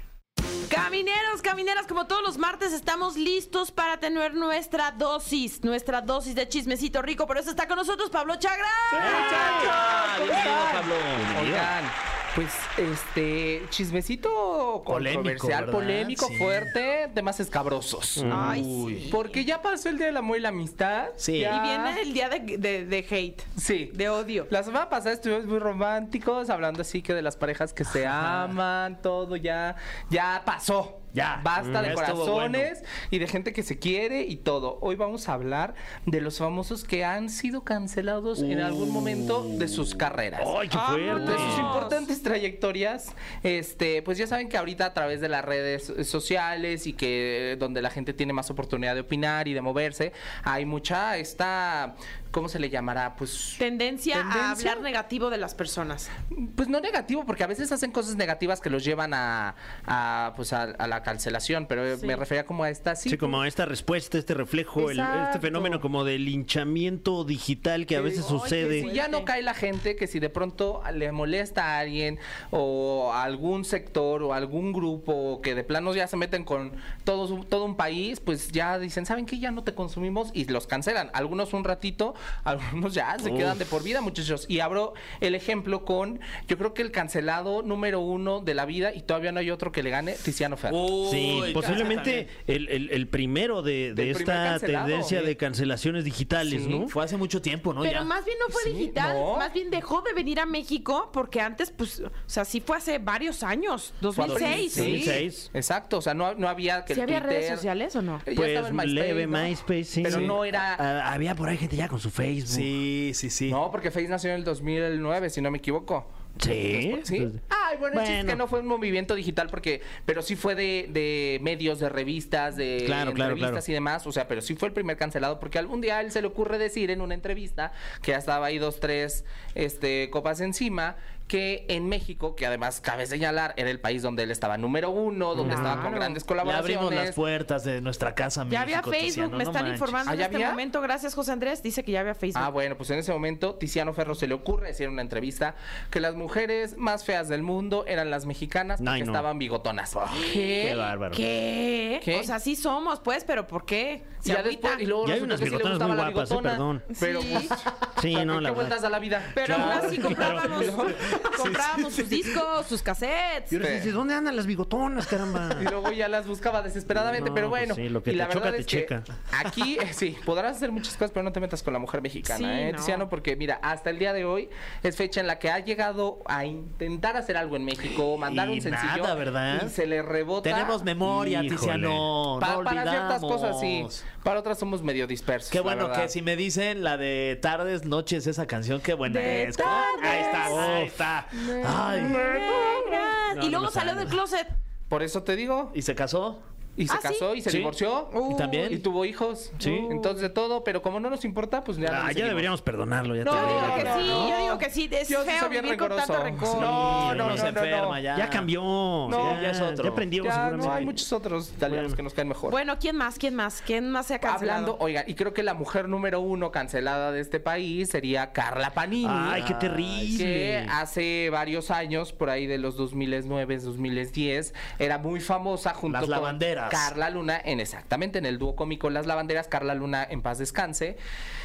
Camineros, 0.70 1.42
camineras, 1.42 1.88
como 1.88 2.06
todos 2.08 2.22
los 2.24 2.38
martes 2.38 2.74
estamos 2.74 3.16
listos 3.16 3.72
para 3.72 4.00
tener 4.00 4.34
nuestra 4.34 4.92
dosis, 4.92 5.64
nuestra 5.64 6.02
dosis 6.02 6.36
de 6.36 6.48
chismecito 6.48 7.02
rico. 7.02 7.26
Por 7.28 7.38
eso 7.38 7.50
está 7.50 7.68
con 7.68 7.78
nosotros 7.78 8.10
Pablo 8.10 8.36
Chagra. 8.38 8.68
Ah, 8.92 10.16
bienvenido, 10.18 10.54
Pablo. 10.72 10.96
Oigan, 11.42 11.92
pues 12.36 12.52
este 12.78 13.62
chismecito 13.70 14.82
Polémico, 14.86 15.24
controversial, 15.24 15.66
polémico, 15.70 16.28
Sí. 16.28 16.36
fuerte, 16.38 17.10
temas 17.14 17.40
escabrosos. 17.40 18.24
Ay, 18.32 18.62
Uy. 18.66 19.00
sí. 19.04 19.10
Porque 19.12 19.46
ya 19.46 19.62
pasó 19.62 19.90
el 19.90 19.98
día 19.98 20.08
del 20.08 20.18
amor 20.18 20.38
y 20.38 20.40
la 20.42 20.50
amistad. 20.50 21.10
Sí. 21.16 21.40
ya- 21.42 21.58
Y 21.58 21.60
viene 21.68 22.02
el 22.02 22.14
día 22.14 22.30
de, 22.30 22.40
de- 22.58 22.86
de 22.86 22.98
hate, 23.10 23.42
Sí. 23.58 23.92
de 23.94 24.10
odio. 24.10 24.48
La 24.50 24.64
semana 24.64 24.90
pasada 24.90 25.14
estuvimos 25.14 25.46
muy 25.46 25.60
románticos, 25.60 26.50
hablando 26.50 26.82
así 26.82 27.02
que 27.04 27.14
de 27.14 27.22
las 27.22 27.38
parejas 27.38 27.72
que 27.74 27.84
se 27.84 28.08
aman, 28.08 29.00
todo 29.02 29.36
ya, 29.36 29.76
ya 30.10 30.42
pasó. 30.44 31.00
Ya. 31.14 31.40
Basta 31.44 31.80
Mm, 31.82 31.84
de 31.84 31.94
estuvo 31.94 32.26
corazones 32.26 32.84
y 33.12 33.20
de 33.20 33.28
gente 33.28 33.54
que 33.54 33.62
se 33.62 33.78
quiere 33.78 34.24
y 34.24 34.38
todo. 34.38 34.80
Hoy 34.82 34.96
vamos 34.96 35.30
a 35.30 35.34
hablar 35.34 35.76
de 36.08 36.22
los 36.22 36.40
famosos 36.40 36.84
que 36.84 37.06
han 37.06 37.30
sido 37.30 37.64
cancelados 37.64 38.42
en 38.42 38.60
algún 38.60 38.90
momento 38.90 39.44
de 39.44 39.68
sus 39.68 39.94
carreras. 39.94 40.42
¡Ay, 40.60 40.68
qué 40.70 40.78
fuerte! 40.78 41.32
de 41.32 41.38
sus 41.38 41.60
importantes 41.60 42.24
trayectorias, 42.24 43.14
este, 43.44 44.02
pues 44.02 44.18
ya 44.18 44.26
saben 44.26 44.50
que 44.50 44.58
ahorita 44.58 44.88
a 44.88 44.94
través 44.94 45.22
de 45.22 45.30
las 45.30 45.46
redes 45.46 45.94
sociales 46.08 46.88
y 46.88 46.94
que 46.94 47.58
donde 47.60 47.82
la 47.84 47.92
gente 47.92 48.14
tiene 48.14 48.34
más 48.34 48.50
oportunidad 48.50 48.96
de 48.96 49.02
opinar 49.02 49.48
y 49.48 49.54
de 49.54 49.62
moverse, 49.62 50.14
hay 50.44 50.66
mucha 50.66 51.18
esta, 51.18 51.96
¿cómo 52.32 52.50
se 52.50 52.58
le 52.58 52.70
llamará? 52.72 53.16
Pues 53.16 53.56
Tendencia, 53.60 54.20
a 54.22 54.52
hablar 54.52 54.82
negativo 54.82 55.30
de 55.30 55.38
las 55.38 55.54
personas. 55.54 56.10
pues 56.56 56.68
no 56.70 56.80
negativo, 56.80 57.24
porque 57.26 57.44
a 57.44 57.48
veces 57.48 57.72
hacen 57.72 57.92
cosas 57.92 58.16
negativas 58.16 58.60
que 58.62 58.72
los 58.72 58.84
llevan 58.84 59.14
a, 59.14 59.56
a, 59.86 60.34
pues 60.36 60.54
a, 60.54 60.64
a 60.64 60.88
la 60.88 61.03
cancelación, 61.04 61.68
pero 61.68 61.98
Sí. 61.98 62.06
me 62.06 62.16
refería 62.16 62.46
como 62.46 62.64
a 62.64 62.70
esta 62.70 62.96
sí. 62.96 63.10
Sí, 63.10 63.18
como 63.18 63.44
esta 63.46 63.66
respuesta, 63.66 64.18
este 64.18 64.34
reflejo, 64.34 64.90
el- 64.90 65.00
este 65.00 65.40
fenómeno 65.40 65.80
como 65.82 66.04
de 66.04 66.18
linchamiento 66.20 67.24
digital 67.24 67.86
que 67.86 67.96
a 67.96 68.02
veces 68.02 68.26
sucede. 68.26 68.82
Si 68.84 68.92
ya 68.92 69.08
no 69.08 69.26
cae 69.26 69.42
la 69.42 69.54
gente, 69.54 69.96
que 69.96 70.08
si 70.08 70.20
de 70.20 70.30
pronto 70.30 70.82
le 70.94 71.12
molesta 71.12 71.66
a 71.76 71.80
alguien 71.80 72.20
o 72.52 73.12
a 73.14 73.24
algún 73.24 73.66
sector 73.66 74.24
o 74.24 74.34
algún 74.34 74.74
grupo 74.74 75.40
que 75.42 75.56
de 75.56 75.64
plano 75.64 75.94
ya 75.94 76.08
se 76.08 76.18
meten 76.18 76.44
con 76.44 76.72
todo, 77.04 77.28
su- 77.28 77.44
todo 77.46 77.66
un 77.66 77.76
país, 77.76 78.20
pues 78.20 78.52
ya 78.52 78.80
dicen, 78.80 79.06
¿saben 79.06 79.26
qué? 79.26 79.40
Ya 79.40 79.52
no 79.52 79.64
te 79.64 79.74
consumimos 79.74 80.30
y 80.34 80.46
los 80.46 80.68
cancelan. 80.68 81.10
Algunos 81.14 81.54
un 81.54 81.64
ratito, 81.64 82.14
algunos 82.44 82.94
ya 82.94 83.18
se 83.20 83.32
Uf. 83.32 83.38
quedan 83.38 83.58
de 83.58 83.66
por 83.66 83.84
vida, 83.84 84.02
muchachos. 84.02 84.46
Y 84.48 84.60
abro 84.60 84.94
el 85.22 85.36
ejemplo 85.36 85.86
con, 85.86 86.20
yo 86.48 86.58
creo 86.58 86.74
que 86.74 86.82
el 86.82 86.92
cancelado 86.92 87.62
número 87.62 88.00
uno 88.00 88.40
de 88.42 88.54
la 88.54 88.66
vida 88.66 88.94
y 88.94 89.02
todavía 89.02 89.32
no 89.32 89.40
hay 89.40 89.50
otro 89.52 89.72
que 89.72 89.84
le 89.84 89.90
gane, 89.90 90.14
Tiziano 90.14 90.58
Ferro. 90.58 90.78
Uy, 90.94 91.54
posiblemente 91.54 92.28
el, 92.48 92.70
el- 92.70 92.90
el 92.92 93.08
primero 93.08 93.62
de, 93.62 93.94
de 93.94 94.14
primer 94.14 94.18
esta 94.22 94.60
tendencia 94.60 95.20
sí. 95.22 95.26
de 95.26 95.38
cancelaciones 95.38 96.04
digitales, 96.06 96.64
Sí. 96.64 96.70
¿no? 96.70 96.88
Fue 96.88 97.04
hace 97.04 97.18
mucho 97.18 97.42
tiempo, 97.42 97.74
¿no? 97.74 97.82
Pero 97.82 98.00
Ya. 98.00 98.04
más 98.04 98.26
bien 98.26 98.38
no 98.40 98.52
fue 98.54 98.64
Sí, 98.64 98.70
digital, 98.74 99.16
no. 99.18 99.38
más 99.38 99.54
bien 99.54 99.70
dejó 99.70 100.02
de 100.02 100.14
venir 100.14 100.40
a 100.40 100.46
México 100.46 101.10
porque 101.14 101.42
antes, 101.42 101.72
pues, 101.72 102.00
o 102.02 102.12
sea, 102.26 102.46
sí 102.46 102.62
fue 102.62 102.78
hace 102.78 103.00
varios 103.00 103.44
años, 103.44 103.94
2006. 104.02 104.74
Sí, 104.74 104.80
2006. 104.82 105.52
Exacto, 105.54 105.98
o 105.98 106.02
sea, 106.02 106.14
no, 106.14 106.34
no 106.36 106.48
había 106.48 106.86
que 106.86 106.96
¿Sí 106.96 107.02
había 107.02 107.20
redes 107.20 107.50
sociales 107.50 107.96
o 107.96 108.02
no? 108.02 108.22
Pues 108.24 108.38
MySpace, 108.72 108.88
leve 108.88 109.28
¿no? 109.28 109.38
MySpace, 109.38 109.84
sí. 109.86 110.04
Pero 110.04 110.20
Sí. 110.20 110.26
no 110.26 110.46
era... 110.46 110.76
Ah, 110.80 111.14
había 111.14 111.36
por 111.36 111.50
ahí 111.50 111.58
gente 111.58 111.76
ya 111.76 111.88
con 111.88 112.00
su 112.00 112.10
Facebook. 112.10 112.48
Sí, 112.56 113.12
sí, 113.14 113.30
sí. 113.30 113.52
No, 113.52 113.72
porque 113.72 113.92
Face 113.92 114.08
nació 114.08 114.30
en 114.32 114.38
el 114.38 114.44
2009, 114.44 115.30
si 115.30 115.42
no 115.42 115.52
me 115.52 115.58
equivoco. 115.58 116.08
Sí. 116.40 117.00
¿Sí? 117.04 117.32
Ay, 117.50 117.78
bueno, 117.80 118.02
es 118.02 118.26
que 118.26 118.36
no 118.36 118.48
fue 118.48 118.62
un 118.62 118.68
movimiento 118.68 119.16
digital 119.16 119.50
porque, 119.50 119.82
pero 120.06 120.22
sí 120.22 120.36
fue 120.36 120.56
de, 120.56 120.88
de 120.90 121.40
medios, 121.42 121.80
de 121.80 121.90
revistas, 121.90 122.56
de 122.56 122.84
Claro, 122.86 123.12
entrevistas 123.12 123.52
claro. 123.52 123.66
y 123.68 123.74
demás. 123.74 124.08
O 124.08 124.12
sea, 124.12 124.28
pero 124.28 124.42
sí 124.42 124.56
fue 124.56 124.68
el 124.70 124.74
primer 124.74 124.98
cancelado 124.98 125.40
porque 125.40 125.60
algún 125.60 125.82
día 125.82 125.98
a 125.98 126.02
él 126.02 126.12
se 126.12 126.22
le 126.22 126.28
ocurre 126.28 126.58
decir 126.58 126.92
en 126.92 127.02
una 127.02 127.14
entrevista 127.14 127.72
que 128.02 128.12
ya 128.12 128.18
estaba 128.18 128.48
ahí 128.48 128.58
dos, 128.58 128.80
tres 128.80 129.26
este, 129.56 130.10
copas 130.10 130.42
encima, 130.42 130.96
que 131.28 131.66
en 131.70 131.88
México, 131.88 132.36
que 132.36 132.46
además 132.46 132.80
cabe 132.82 133.06
señalar, 133.08 133.54
era 133.58 133.70
el 133.70 133.80
país 133.80 134.02
donde 134.02 134.24
él 134.24 134.32
estaba 134.32 134.58
número 134.58 134.90
uno, 134.92 135.36
donde 135.36 135.56
estaba 135.56 135.82
con 135.82 135.94
grandes 135.96 136.24
Le 136.24 136.28
colaboraciones. 136.28 136.78
abrimos 136.78 136.94
las 137.06 137.16
puertas 137.16 137.64
de 137.64 137.82
nuestra 137.82 138.14
casa, 138.14 138.46
Ya 138.50 138.62
había 138.62 138.78
México, 138.78 138.92
Facebook, 138.92 139.06
Tiziano, 139.08 139.30
me 139.38 139.44
no 139.44 139.50
están 139.50 139.64
manches. 139.64 139.74
informando 139.80 140.12
¿Ah, 140.12 140.14
en 140.14 140.20
ya 140.20 140.26
este 140.26 140.36
había? 140.36 140.50
momento. 140.50 140.82
Gracias, 140.82 141.16
José 141.16 141.32
Andrés. 141.32 141.64
Dice 141.64 141.84
que 141.84 141.92
ya 141.92 142.02
había 142.02 142.14
Facebook. 142.14 142.44
Ah, 142.46 142.50
bueno, 142.50 142.78
pues 142.78 142.90
en 142.92 143.00
ese 143.00 143.12
momento 143.12 143.56
Tiziano 143.56 143.94
Ferro 143.94 144.16
se 144.16 144.28
le 144.28 144.34
ocurre 144.36 144.68
decir 144.68 144.86
en 144.88 144.94
una 144.94 145.02
entrevista 145.02 145.56
que 145.90 146.00
las 146.00 146.14
mujeres 146.16 146.78
más 146.78 147.04
feas 147.04 147.30
del 147.30 147.42
mundo 147.42 147.86
eran 147.88 148.12
las 148.12 148.26
mexicanas 148.26 148.80
no. 148.82 148.94
estaban 148.94 149.40
bigotonas. 149.40 149.96
¿Qué? 150.34 150.68
Qué 150.70 150.76
bárbaro. 150.76 151.16
¿Qué? 151.16 152.00
¿Qué? 152.04 152.20
O 152.20 152.24
sea, 152.24 152.40
sí 152.40 152.56
somos, 152.56 153.00
pues, 153.00 153.24
pero 153.24 153.48
¿por 153.48 153.66
qué? 153.66 154.04
Se 154.20 154.30
ya 154.34 154.40
agüita. 154.40 154.68
después, 154.70 154.84
y 154.84 154.86
luego 154.86 155.08
Ya 155.08 155.14
hay 155.16 155.22
unas 155.22 155.40
que 155.40 155.46
sí 155.46 155.52
le 155.52 155.58
bigotonas 155.58 155.80
gustaba 155.80 155.94
muy 155.96 156.04
eh, 156.04 156.14
bigotona. 156.14 156.50
perdón. 156.52 156.84
Pero 157.00 157.22
Sí. 157.22 157.30
pues, 157.48 157.60
Sí, 158.02 158.14
no, 158.26 158.36
¿qué 158.36 158.42
la 158.42 158.52
vueltas 158.52 158.70
verdad. 158.70 158.82
da 158.82 158.90
la 158.90 159.00
vida? 159.00 159.32
Pero 159.34 159.56
aún 159.56 159.70
así 159.72 159.98
comprábamos, 159.98 160.66
comprábamos 161.38 161.94
sus 161.94 162.10
discos, 162.10 162.66
sus 162.68 162.82
cassettes. 162.82 163.52
Y 163.52 163.56
ahora 163.56 163.68
sí 163.70 163.74
dices, 163.76 163.94
¿dónde 163.94 164.14
andan 164.14 164.36
las 164.36 164.46
bigotonas, 164.46 165.08
caramba? 165.08 165.50
Y 165.62 165.64
luego 165.66 165.92
ya 165.92 166.08
las 166.08 166.28
buscaba 166.28 166.62
desesperadamente, 166.62 167.30
No, 167.30 167.36
pero 167.36 167.50
pues 167.50 167.62
bueno. 167.62 167.76
sí, 167.76 167.90
lo 167.90 168.02
que 168.04 168.12
y 168.12 168.14
te 168.14 168.18
la 168.18 168.28
choca, 168.30 168.40
verdad 168.52 168.66
te 168.66 168.80
es 168.80 168.86
que 168.88 169.02
aquí, 169.32 169.78
eh, 169.82 169.94
sí, 169.94 170.18
podrás 170.26 170.58
hacer 170.58 170.72
muchas 170.72 170.94
cosas, 170.94 171.12
pero 171.12 171.24
no 171.24 171.32
te 171.32 171.40
metas 171.40 171.64
con 171.64 171.74
la 171.74 171.80
mujer 171.80 172.02
mexicana, 172.02 172.38
Sí, 172.38 172.46
¿eh, 172.46 172.72
no. 172.72 172.78
Tiziano? 172.78 173.10
Porque 173.10 173.36
mira, 173.36 173.60
hasta 173.62 173.90
el 173.90 174.00
día 174.00 174.14
de 174.14 174.26
hoy 174.26 174.50
es 174.84 174.96
fecha 174.96 175.22
en 175.22 175.28
la 175.28 175.40
que 175.40 175.50
ha 175.52 175.60
llegado 175.60 176.20
a 176.26 176.46
intentar 176.46 177.18
hacer 177.18 177.38
algo 177.38 177.56
en 177.56 177.66
México, 177.66 178.18
mandar 178.18 178.50
Y 178.50 178.54
un 178.54 178.62
sencillo. 178.62 179.04
nada, 179.04 179.16
¿verdad? 179.16 179.64
Y 179.66 179.70
se 179.70 179.86
le 179.86 180.02
rebota. 180.02 180.50
Tenemos 180.50 180.84
memoria, 180.84 181.44
Híjole. 181.44 181.58
Tiziano. 181.60 182.38
Pa- 182.40 182.54
no 182.58 182.64
para 182.64 182.84
ciertas 182.90 183.22
cosas 183.22 183.60
sí, 183.60 183.86
para 184.24 184.40
otras 184.40 184.58
somos 184.60 184.82
medio 184.84 185.08
dispersos. 185.08 185.50
Qué 185.52 185.60
bueno 185.60 185.92
que 185.92 186.08
si 186.10 186.22
me 186.22 186.36
dicen 186.36 186.84
la 186.84 186.98
de 186.98 187.38
tardes, 187.42 187.86
noches, 187.86 188.28
esa 188.28 188.46
canción, 188.48 188.82
qué 188.82 188.94
buena 188.94 189.20
De 189.20 189.44
es. 189.44 189.58
tardes. 189.58 190.04
Ahí 190.04 190.20
está, 190.22 190.46
ahí 190.78 190.84
está. 190.86 191.03
Ay. 191.04 192.02
Negras. 192.04 193.36
No, 193.36 193.44
y 193.46 193.50
luego 193.50 193.70
salió 193.70 193.96
del 193.96 194.08
closet. 194.08 194.48
Por 194.90 195.04
eso 195.04 195.24
te 195.24 195.36
digo. 195.36 195.72
¿Y 195.74 195.82
se 195.82 195.96
casó? 195.96 196.42
Y 196.76 196.88
se 196.88 196.94
¿Ah, 196.94 197.00
sí? 197.02 197.08
casó 197.10 197.36
y 197.36 197.42
se 197.42 197.52
Sí. 197.52 197.58
divorció. 197.58 198.10
¿Y 198.32 198.36
también? 198.36 198.74
Y 198.74 198.78
tuvo 198.78 199.06
hijos. 199.06 199.52
Sí. 199.60 199.70
Entonces 199.92 200.22
de 200.22 200.30
todo, 200.30 200.64
pero 200.64 200.82
como 200.82 201.00
no 201.00 201.10
nos 201.10 201.24
importa, 201.24 201.64
pues 201.64 201.78
ya. 201.78 202.06
Ah, 202.08 202.12
ya 202.12 202.26
deberíamos 202.26 202.62
perdonarlo, 202.64 203.16
ya 203.16 203.24
No, 203.26 203.32
te 203.32 203.38
Yo 203.38 203.46
digo. 203.48 203.76
que 203.76 203.84
no, 203.84 203.96
sí, 204.00 204.08
no. 204.08 204.30
yo 204.30 204.38
digo 204.40 204.58
que 204.58 204.70
sí. 204.72 204.90
Es 204.92 205.08
Yo 205.10 205.20
feo 205.24 205.50
vivir 205.50 205.78
con 205.78 205.90
tanto 205.90 206.24
rencor. 206.24 206.60
No, 206.60 207.14
no, 207.14 207.30
no, 207.30 207.38
se 207.38 207.44
no, 207.44 207.50
enferma 207.50 207.96
no. 207.98 208.00
ya. 208.00 208.18
Ya 208.18 208.30
cambió. 208.30 208.62
No, 208.64 209.34
ya, 209.36 209.42
ya 209.42 209.52
es 209.52 209.62
otro. 209.62 209.84
Ya 209.84 209.90
aprendió 209.92 210.24
Ya, 210.24 210.32
seguramente. 210.32 210.68
no, 210.68 210.74
hay 210.74 210.86
muchos 210.86 211.14
otros 211.14 211.50
italianos 211.52 211.84
Bueno. 211.92 211.96
que 211.98 212.04
nos 212.04 212.14
caen 212.16 212.28
mejor. 212.30 212.50
Bueno, 212.52 212.78
¿quién 212.80 212.96
más? 212.96 213.20
¿Quién 213.20 213.36
más? 213.36 213.62
¿Quién 213.64 213.92
más 213.92 214.08
se 214.08 214.16
ha 214.16 214.20
cancelado? 214.20 214.60
Hablando, 214.60 214.78
oiga, 214.84 215.04
y 215.06 215.14
creo 215.14 215.34
que 215.34 215.44
la 215.44 215.54
mujer 215.54 215.88
número 215.88 216.22
uno 216.22 216.52
cancelada 216.52 217.12
de 217.12 217.22
este 217.22 217.40
país 217.40 217.90
sería 217.90 218.32
Carla 218.32 218.72
Panini. 218.72 219.06
Ay, 219.08 219.44
qué 219.44 219.54
terrible. 219.56 220.18
que 220.18 220.66
hace 220.72 221.30
varios 221.30 221.70
años, 221.70 222.14
por 222.14 222.30
ahí 222.32 222.48
de 222.48 222.58
los 222.58 222.76
2009, 222.78 223.60
2010, 223.60 224.54
era 224.80 224.98
muy 224.98 225.20
famosa 225.20 225.74
junto 225.74 225.94
Las 225.98 226.04
con 226.06 226.12
Lavanderas. 226.12 226.63
Carla 226.70 227.10
Luna, 227.10 227.40
en 227.44 227.60
exactamente 227.60 228.18
en 228.20 228.26
el 228.26 228.38
dúo 228.38 228.56
cómico 228.56 228.90
Las 228.90 229.06
Lavanderas, 229.06 229.48
Carla 229.48 229.74
Luna 229.76 230.06
en 230.10 230.22
paz 230.22 230.38
descanse. 230.38 230.98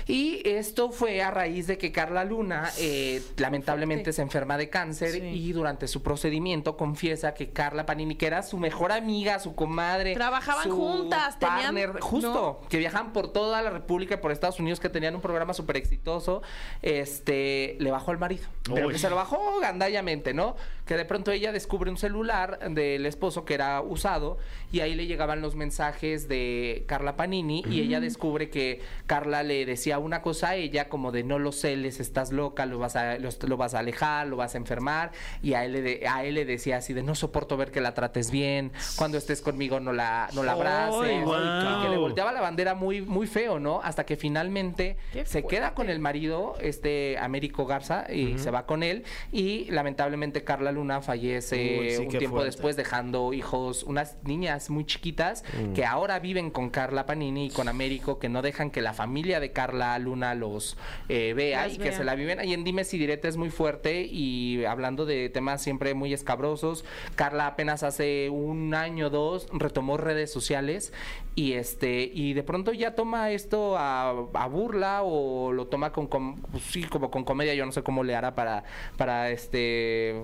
Y 0.06 0.40
esto 0.48 0.90
fue 0.90 1.22
a 1.22 1.30
raíz 1.30 1.66
de 1.66 1.76
que 1.76 1.92
Carla 1.92 2.24
Luna 2.24 2.70
eh, 2.78 3.22
lamentablemente 3.36 4.12
se 4.14 4.22
enferma 4.22 4.56
de 4.56 4.70
cáncer 4.70 5.12
Sí. 5.12 5.20
y 5.20 5.52
durante 5.52 5.86
su 5.86 6.02
procedimiento 6.02 6.76
confiesa 6.76 7.34
que 7.34 7.50
Carla 7.50 7.84
Panini, 7.84 8.14
que 8.16 8.26
era 8.26 8.42
su 8.42 8.56
mejor 8.58 8.90
amiga, 8.92 9.38
su 9.38 9.54
comadre, 9.54 10.14
Trabajaban 10.14 10.64
su 10.64 10.74
juntas, 10.76 11.38
tenían- 11.38 11.58
partner, 11.74 12.00
justo, 12.00 12.60
que 12.70 12.78
viajan 12.78 13.12
por 13.12 13.32
toda 13.32 13.60
la 13.62 13.70
República 13.70 14.14
y 14.14 14.18
por 14.18 14.32
Estados 14.32 14.58
Unidos, 14.60 14.80
que 14.80 14.88
tenían 14.88 15.14
un 15.14 15.20
programa 15.20 15.52
súper 15.52 15.76
exitoso, 15.76 16.42
este, 16.82 17.76
le 17.80 17.90
bajó 17.90 18.10
al 18.10 18.18
marido. 18.18 18.46
Pero 18.64 18.86
Uy. 18.86 18.92
que 18.92 18.98
se 18.98 19.10
lo 19.10 19.16
bajó 19.16 19.58
gandallamente, 19.60 20.32
¿no? 20.34 20.56
Que 20.86 20.96
de 20.96 21.04
pronto 21.04 21.30
ella 21.32 21.52
descubre 21.52 21.90
un 21.90 21.98
celular 21.98 22.58
del 22.70 23.04
esposo 23.06 23.44
que 23.44 23.54
era 23.54 23.80
usado 23.82 24.38
y 24.72 24.80
ahí 24.80 24.94
le 24.94 25.06
llegaban 25.08 25.40
los 25.42 25.56
mensajes 25.56 26.28
de 26.28 26.84
Carla 26.86 27.16
Panini 27.16 27.64
y 27.68 27.80
ella 27.80 27.98
descubre 28.00 28.50
que 28.50 28.80
Carla 29.06 29.42
le 29.42 29.66
decía 29.66 29.98
una 29.98 30.22
cosa 30.22 30.50
a 30.50 30.54
ella 30.54 30.88
como 30.88 31.10
de 31.10 31.24
no 31.24 31.38
lo 31.38 31.50
celes, 31.50 31.98
estás 31.98 32.30
loca, 32.30 32.66
lo 32.66 32.78
vas 32.78 32.94
a, 32.94 33.18
lo, 33.18 33.30
lo 33.46 33.56
vas 33.56 33.74
a 33.74 33.80
alejar, 33.80 34.26
lo 34.28 34.36
vas 34.36 34.54
a 34.54 34.58
enfermar 34.58 35.10
y 35.42 35.54
a 35.54 35.64
él, 35.64 35.72
le 35.72 36.06
a 36.06 36.24
él 36.24 36.34
le 36.34 36.44
decía 36.44 36.76
así 36.76 36.92
de 36.92 37.02
no 37.02 37.14
soporto 37.14 37.56
ver 37.56 37.70
que 37.70 37.80
la 37.80 37.94
trates 37.94 38.30
bien, 38.30 38.70
cuando 38.96 39.18
estés 39.18 39.40
conmigo 39.40 39.80
no 39.80 39.92
la, 39.92 40.28
no 40.34 40.42
la 40.42 40.52
abraces 40.52 41.10
y 41.10 41.82
que 41.82 41.88
le 41.88 41.96
volteaba 41.96 42.32
la 42.32 42.40
bandera 42.40 42.74
muy, 42.74 43.00
muy 43.00 43.26
feo, 43.26 43.58
¿no? 43.58 43.80
Hasta 43.82 44.04
que 44.04 44.16
finalmente 44.16 44.96
se 45.24 45.44
queda 45.44 45.74
con 45.74 45.88
el 45.90 45.98
marido, 45.98 46.56
este 46.60 47.18
Américo 47.18 47.66
Garza, 47.66 48.06
y 48.12 48.38
se 48.38 48.50
va 48.50 48.66
con 48.66 48.82
él 48.82 49.04
y 49.32 49.70
lamentablemente 49.70 50.44
Carla 50.44 50.72
Luna 50.72 51.00
fallece 51.00 51.78
Uy, 51.80 51.90
sí, 51.90 52.02
un 52.02 52.08
tiempo 52.08 52.36
fuerte. 52.36 52.46
después 52.46 52.76
dejando 52.76 53.32
hijos, 53.32 53.82
unas 53.82 54.16
niñas 54.24 54.70
muy 54.70 54.84
chiquitas 54.98 55.44
que 55.74 55.84
ahora 55.84 56.18
viven 56.18 56.50
con 56.50 56.70
Carla 56.70 57.06
Panini 57.06 57.46
y 57.46 57.50
con 57.50 57.68
Américo, 57.68 58.18
que 58.18 58.28
no 58.28 58.42
dejan 58.42 58.70
que 58.70 58.82
la 58.82 58.92
familia 58.92 59.38
de 59.38 59.52
Carla 59.52 59.96
Luna 59.98 60.34
los 60.34 60.76
eh, 61.08 61.34
vea 61.36 61.66
Las 61.66 61.76
y 61.76 61.78
que 61.78 61.92
se 61.92 62.02
la 62.04 62.14
viven. 62.16 62.40
Ahí 62.40 62.52
en 62.52 62.64
Dimes 62.64 62.92
y 62.94 62.98
Diretes 62.98 63.36
muy 63.36 63.50
fuerte 63.50 64.02
y 64.02 64.64
hablando 64.64 65.06
de 65.06 65.28
temas 65.28 65.62
siempre 65.62 65.94
muy 65.94 66.12
escabrosos. 66.12 66.84
Carla 67.14 67.46
apenas 67.46 67.82
hace 67.84 68.28
un 68.30 68.74
año 68.74 69.06
o 69.06 69.10
dos 69.10 69.46
retomó 69.52 69.96
redes 69.96 70.32
sociales 70.32 70.92
y 71.36 71.52
este 71.52 72.10
y 72.12 72.32
de 72.34 72.42
pronto 72.42 72.72
ya 72.72 72.94
toma 72.96 73.30
esto 73.30 73.78
a, 73.78 74.10
a 74.10 74.46
burla 74.48 75.02
o 75.04 75.52
lo 75.52 75.66
toma 75.68 75.92
con, 75.92 76.08
com- 76.08 76.40
pues 76.50 76.64
sí 76.64 76.82
como 76.82 77.10
con 77.10 77.22
comedia 77.24 77.54
yo 77.54 77.64
no 77.64 77.70
sé 77.72 77.82
cómo 77.84 78.02
le 78.02 78.16
hará 78.16 78.34
para 78.34 78.64
para 78.96 79.30
este 79.30 80.22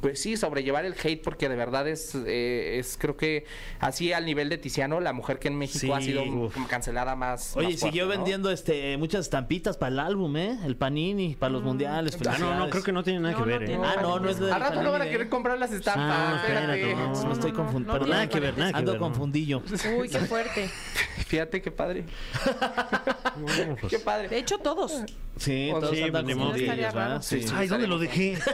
pues 0.00 0.20
sí, 0.20 0.36
sobrellevar 0.36 0.84
el 0.84 0.94
hate 1.02 1.22
porque 1.22 1.48
de 1.48 1.56
verdad 1.56 1.86
es, 1.88 2.14
eh, 2.14 2.78
es 2.78 2.96
creo 2.98 3.16
que 3.16 3.44
así 3.80 4.12
al 4.12 4.24
nivel 4.24 4.48
de 4.48 4.58
Tiziano, 4.58 5.00
la 5.00 5.12
mujer 5.12 5.38
que 5.38 5.48
en 5.48 5.56
México 5.58 5.78
Sí, 5.80 5.92
ha 5.92 6.00
sido 6.00 6.22
uf. 6.24 6.54
como 6.54 6.66
cancelada 6.68 7.16
más. 7.16 7.56
Oye, 7.56 7.70
más 7.72 7.80
siguió 7.80 8.08
vendiendo 8.08 8.50
este 8.50 8.96
muchas 8.96 9.20
estampitas 9.22 9.76
para 9.76 9.92
el 9.92 9.98
álbum, 10.00 10.36
¿eh? 10.36 10.58
El 10.64 10.76
Panini, 10.76 11.36
para 11.36 11.52
los 11.52 11.62
mundiales. 11.62 12.16
Ah, 12.26 12.36
no, 12.38 12.54
no, 12.54 12.70
creo 12.70 12.82
que 12.82 12.92
no 12.92 13.02
tiene 13.02 13.20
nada 13.20 13.32
No, 13.32 13.44
que 13.44 13.50
no 13.50 13.58
ver. 13.58 13.70
¿eh? 13.70 13.78
Ah, 13.82 13.96
no, 14.02 14.18
no 14.20 14.30
es 14.30 14.38
de 14.38 14.50
Al 14.52 14.60
rato 14.60 14.82
no 14.82 14.90
van 14.90 15.02
a 15.02 15.04
Panini, 15.04 15.10
querer 15.12 15.26
¿eh? 15.26 15.30
comprar 15.30 15.58
las 15.58 15.72
estampas. 15.72 16.06
Ah, 16.10 16.40
espérate. 16.42 16.80
espérate, 16.80 16.94
no. 17.08 17.12
No, 17.14 17.24
no 17.24 17.32
estoy 17.32 17.52
confundido. 17.52 17.92
no 17.92 17.98
Perdón, 17.98 18.10
nada 18.10 18.28
que 18.28 18.40
ver, 18.40 18.58
nada 18.58 18.72
que 18.72 18.78
Ando 18.78 18.92
ver, 18.92 19.00
no. 19.00 19.06
confundillo. 19.06 19.62
Uy, 19.98 20.08
qué 20.08 20.18
fuerte. 20.20 20.68
Fíjate 21.26 21.60
qué 21.62 21.70
padre. 21.70 22.04
qué 23.88 23.98
padre. 23.98 24.28
De 24.28 24.38
hecho, 24.38 24.58
todos. 24.58 25.02
Sí, 25.40 25.70
todos 25.72 25.96
sí, 25.96 26.02
andan 26.02 26.26
pues, 26.26 26.66
¿verdad? 26.66 26.94
raro. 26.94 27.22
Sí. 27.22 27.46
Ay, 27.54 27.66
¿dónde 27.66 27.86
lo 27.86 27.98
dejé? 27.98 28.38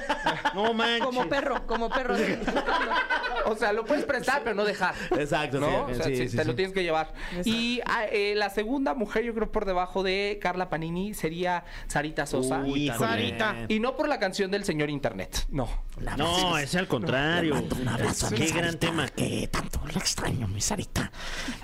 No 0.54 0.72
manches. 0.72 1.04
Como 1.04 1.28
perro, 1.28 1.66
como 1.66 1.90
perro. 1.90 2.14
O 3.44 3.54
sea, 3.56 3.72
lo 3.72 3.84
puedes 3.84 4.04
prestar, 4.04 4.42
pero 4.42 4.56
no 4.56 4.64
dejar. 4.64 4.94
Exacto, 5.18 5.60
¿no? 5.60 5.86
sí, 5.86 5.92
O 5.92 5.94
sea, 5.94 6.04
sí, 6.06 6.16
sí, 6.16 6.28
sí, 6.28 6.36
te 6.36 6.42
sí. 6.42 6.48
lo 6.48 6.54
tienes 6.54 6.74
que 6.74 6.82
llevar. 6.82 7.12
Y 7.44 7.80
ah, 7.84 8.06
eh, 8.10 8.34
la 8.34 8.48
segunda 8.48 8.94
mujer, 8.94 9.24
yo 9.24 9.34
creo, 9.34 9.52
por 9.52 9.66
debajo 9.66 10.02
de 10.02 10.38
Carla 10.40 10.70
Panini 10.70 11.12
sería 11.14 11.64
Sarita 11.88 12.26
Sosa. 12.26 12.60
Uy. 12.60 12.90
Sarita. 12.96 13.54
Y 13.68 13.80
no 13.80 13.96
por 13.96 14.08
la 14.08 14.18
canción 14.18 14.50
del 14.50 14.64
señor 14.64 14.88
Internet. 14.88 15.46
No. 15.50 15.68
No, 16.16 16.58
es 16.58 16.74
al 16.74 16.88
contrario. 16.88 17.62
Qué 18.34 18.46
gran 18.46 18.78
tema. 18.78 19.08
Que 19.08 19.48
tanto 19.48 19.80
la 19.92 19.98
extraño, 19.98 20.48
mi 20.48 20.60
Sarita. 20.60 21.10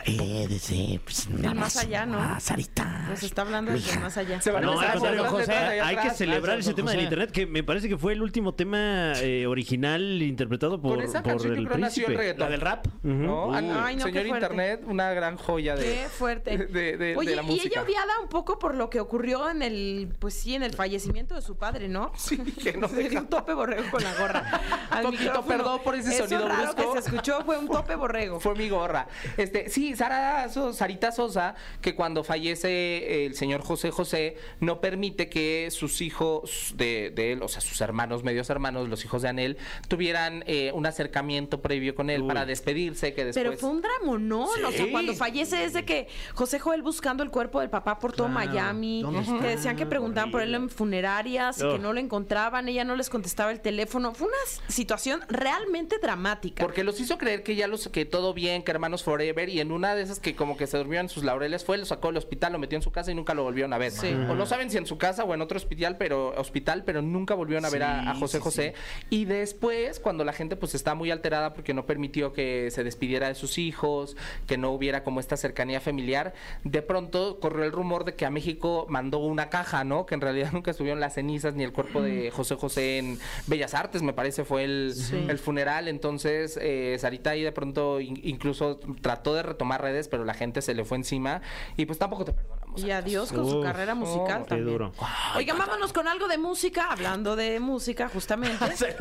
Eh, 0.04 0.46
desde. 0.48 1.00
Pues, 1.02 1.28
más 1.30 1.76
allá, 1.76 2.06
¿no? 2.06 2.40
Sarita. 2.40 3.06
Nos 3.08 3.22
está 3.22 3.42
hablando 3.42 3.72
desde 3.72 3.98
más 3.98 4.16
allá. 4.16 4.40
Se 4.40 4.50
van 4.50 4.64
a 4.64 5.11
Acordar 5.20 5.30
José, 5.46 5.80
Hay 5.80 5.96
que 5.96 6.10
celebrar 6.10 6.58
ese 6.58 6.70
José. 6.70 6.76
tema 6.76 6.90
del 6.92 7.00
internet 7.02 7.30
que 7.30 7.46
me 7.46 7.62
parece 7.62 7.88
que 7.88 7.96
fue 7.96 8.12
el 8.12 8.22
último 8.22 8.54
tema 8.54 9.12
eh, 9.20 9.46
original 9.46 10.22
interpretado 10.22 10.80
por, 10.80 10.96
Con 10.96 11.04
esa 11.04 11.22
por 11.22 11.32
canción 11.32 11.54
yo 11.54 11.60
el 11.60 11.66
creo 11.66 11.78
nació 11.78 12.02
el 12.02 12.06
príncipe. 12.06 12.18
reggaetón. 12.18 12.40
¿La 12.46 12.50
del 12.50 12.60
rap? 12.60 12.86
¿no? 13.02 13.46
Ujú. 13.46 13.54
Ah, 13.54 13.84
Ay, 13.86 13.96
no, 13.96 14.04
qué 14.06 14.12
señor 14.12 14.26
fuerte. 14.28 14.46
Internet, 14.46 14.80
una 14.86 15.12
gran 15.12 15.36
joya 15.36 15.76
de, 15.76 15.82
Qué 15.84 16.06
fuerte. 16.08 16.58
de, 16.58 16.66
de- 16.66 16.96
de 16.96 17.16
Oye, 17.16 17.34
la 17.36 17.42
y 17.42 17.46
música. 17.46 17.68
ella 17.68 17.82
odiada 17.82 18.20
un 18.22 18.28
poco 18.28 18.58
por 18.58 18.74
lo 18.74 18.88
que 18.90 19.00
ocurrió 19.00 19.48
en 19.50 19.62
el, 19.62 20.08
pues 20.18 20.34
sí, 20.34 20.54
en 20.54 20.62
el 20.62 20.72
fallecimiento 20.74 21.34
de 21.34 21.42
su 21.42 21.56
padre, 21.56 21.88
¿no? 21.88 22.12
Sí, 22.16 22.38
que 22.38 22.72
no 22.74 22.88
Se 22.92 22.96
dio 22.96 23.08
deja. 23.08 23.20
un 23.20 23.28
tope 23.28 23.54
borrego 23.54 23.84
con 23.90 24.02
la 24.02 24.14
gorra. 24.14 24.60
al 24.90 25.02
Poquito, 25.02 25.22
micrófono. 25.24 25.56
perdón 25.56 25.80
por 25.84 25.94
ese 25.94 26.14
Eso 26.14 26.28
sonido 26.28 26.48
raro 26.48 26.72
brusco. 26.72 26.92
que 26.94 27.02
se 27.02 27.08
escuchó 27.08 27.42
fue 27.44 27.58
un 27.58 27.68
tope 27.68 27.94
borrego. 27.96 28.40
Fue 28.40 28.54
mi 28.54 28.68
gorra. 28.68 29.06
Este, 29.36 29.68
sí, 29.68 29.94
Sara 29.96 30.48
So- 30.48 30.72
Sarita 30.72 31.12
Sosa, 31.12 31.54
que 31.80 31.94
cuando 31.94 32.22
fallece 32.24 33.26
el 33.26 33.34
señor 33.34 33.62
José 33.62 33.90
José, 33.90 34.36
no 34.60 34.80
permite 34.80 35.01
que 35.10 35.68
sus 35.70 36.00
hijos 36.00 36.74
de, 36.76 37.12
de 37.14 37.32
él, 37.32 37.42
o 37.42 37.48
sea, 37.48 37.60
sus 37.60 37.80
hermanos, 37.80 38.24
medios 38.24 38.48
hermanos, 38.50 38.88
los 38.88 39.04
hijos 39.04 39.22
de 39.22 39.28
Anel, 39.28 39.58
tuvieran 39.88 40.44
eh, 40.46 40.72
un 40.74 40.86
acercamiento 40.86 41.60
previo 41.60 41.94
con 41.94 42.10
él 42.10 42.22
Uy. 42.22 42.28
para 42.28 42.46
despedirse, 42.46 43.14
que 43.14 43.24
después... 43.24 43.44
Pero 43.44 43.56
fue 43.58 43.70
un 43.70 43.82
dramonón, 43.82 44.64
o 44.64 44.72
sea, 44.72 44.90
cuando 44.90 45.14
fallece 45.14 45.64
es 45.64 45.72
de 45.72 45.84
que 45.84 46.08
José 46.34 46.58
Joel 46.58 46.82
buscando 46.82 47.22
el 47.22 47.30
cuerpo 47.30 47.60
del 47.60 47.70
papá 47.70 47.98
por 47.98 48.12
todo 48.12 48.22
Claro. 48.28 48.50
Miami, 48.50 49.02
¿Dónde 49.02 49.22
que 49.40 49.46
decían 49.48 49.76
que 49.76 49.86
preguntaban 49.86 50.30
por 50.30 50.42
él 50.42 50.54
en 50.54 50.68
funerarias 50.68 51.58
y 51.58 51.62
que 51.62 51.78
no 51.78 51.92
lo 51.92 52.00
encontraban, 52.00 52.68
ella 52.68 52.84
no 52.84 52.96
les 52.96 53.10
contestaba 53.10 53.50
el 53.50 53.60
teléfono. 53.60 54.14
Fue 54.14 54.28
una 54.28 54.36
situación 54.68 55.20
realmente 55.28 55.98
dramática. 56.00 56.62
Porque 56.62 56.84
los 56.84 57.00
hizo 57.00 57.18
creer 57.18 57.42
que 57.42 57.54
ya 57.56 57.66
los 57.66 57.88
que 57.88 58.04
todo 58.04 58.34
bien, 58.34 58.62
que 58.62 58.70
hermanos 58.70 59.02
forever, 59.02 59.48
y 59.48 59.60
en 59.60 59.72
una 59.72 59.94
de 59.94 60.02
esas 60.02 60.20
que 60.20 60.34
como 60.34 60.56
que 60.56 60.66
se 60.66 60.78
durmió 60.78 61.00
en 61.00 61.08
sus 61.08 61.24
laureles 61.24 61.64
fue, 61.64 61.78
lo 61.78 61.84
sacó 61.84 62.08
del 62.08 62.16
hospital, 62.18 62.52
lo 62.52 62.58
metió 62.58 62.76
en 62.76 62.82
su 62.82 62.90
casa 62.90 63.10
y 63.10 63.14
nunca 63.14 63.34
lo 63.34 63.42
volvieron 63.42 63.72
a 63.72 63.78
ver. 63.78 63.92
Sí. 63.92 64.12
O 64.12 64.34
no 64.34 64.46
saben 64.46 64.70
si 64.70 64.78
en 64.82 64.86
su 64.86 64.98
casa 64.98 65.24
o 65.24 65.32
en 65.34 65.40
otro 65.40 65.56
hospital, 65.56 65.96
pero 65.96 66.34
hospital, 66.36 66.84
pero 66.84 67.00
nunca 67.02 67.34
volvieron 67.34 67.64
a 67.64 67.70
ver 67.70 67.82
a, 67.82 68.10
a 68.10 68.14
Sí, 68.14 68.20
José 68.20 68.36
sí, 68.38 68.42
José. 68.44 68.74
Y 69.10 69.24
después, 69.24 69.98
cuando 70.00 70.24
la 70.24 70.32
gente 70.32 70.56
pues 70.56 70.74
está 70.74 70.94
muy 70.94 71.10
alterada 71.10 71.54
porque 71.54 71.72
no 71.74 71.86
permitió 71.86 72.32
que 72.32 72.70
se 72.70 72.84
despidiera 72.84 73.28
de 73.28 73.34
sus 73.34 73.56
hijos, 73.58 74.16
que 74.46 74.58
no 74.58 74.70
hubiera 74.72 75.02
como 75.04 75.20
esta 75.20 75.36
cercanía 75.36 75.80
familiar, 75.80 76.34
de 76.64 76.82
pronto 76.82 77.40
corrió 77.40 77.64
el 77.64 77.72
rumor 77.72 78.04
de 78.04 78.14
que 78.14 78.26
a 78.26 78.30
México 78.30 78.86
mandó 78.88 79.18
una 79.18 79.48
caja, 79.48 79.84
¿no? 79.84 80.04
Que 80.06 80.14
en 80.14 80.20
realidad 80.20 80.50
nunca 80.52 80.70
estuvieron 80.72 81.00
las 81.00 81.14
cenizas 81.14 81.54
ni 81.54 81.64
el 81.64 81.72
cuerpo 81.72 82.02
de 82.02 82.30
José 82.30 82.56
José 82.56 82.98
en 82.98 83.18
Bellas 83.46 83.74
Artes, 83.74 84.02
me 84.02 84.12
parece 84.12 84.44
fue 84.44 84.64
el, 84.64 84.94
el 85.28 85.38
funeral. 85.38 85.88
Entonces, 85.88 86.58
eh, 86.60 86.96
Sarita 86.98 87.30
ahí 87.30 87.42
de 87.42 87.52
pronto 87.52 88.00
in- 88.00 88.20
incluso 88.24 88.78
trató 89.00 89.34
de 89.34 89.42
retomar 89.42 89.80
redes, 89.80 90.08
pero 90.08 90.24
la 90.24 90.34
gente 90.34 90.60
se 90.62 90.74
le 90.74 90.84
fue 90.84 90.96
encima 90.98 91.40
y 91.76 91.86
pues 91.86 91.98
tampoco 91.98 92.24
te 92.24 92.32
perdonamos. 92.32 92.61
Y 92.76 92.90
adiós 92.90 93.32
con 93.32 93.48
su 93.48 93.60
carrera 93.60 93.94
musical 93.94 94.42
oh, 94.42 94.44
Qué 94.44 94.48
también. 94.50 94.68
duro. 94.70 94.92
Oigan, 95.36 95.58
vámonos 95.58 95.92
con 95.92 96.08
algo 96.08 96.28
de 96.28 96.38
música, 96.38 96.88
hablando 96.90 97.36
de 97.36 97.60
música, 97.60 98.08
justamente. 98.08 98.76
Se. 98.76 98.96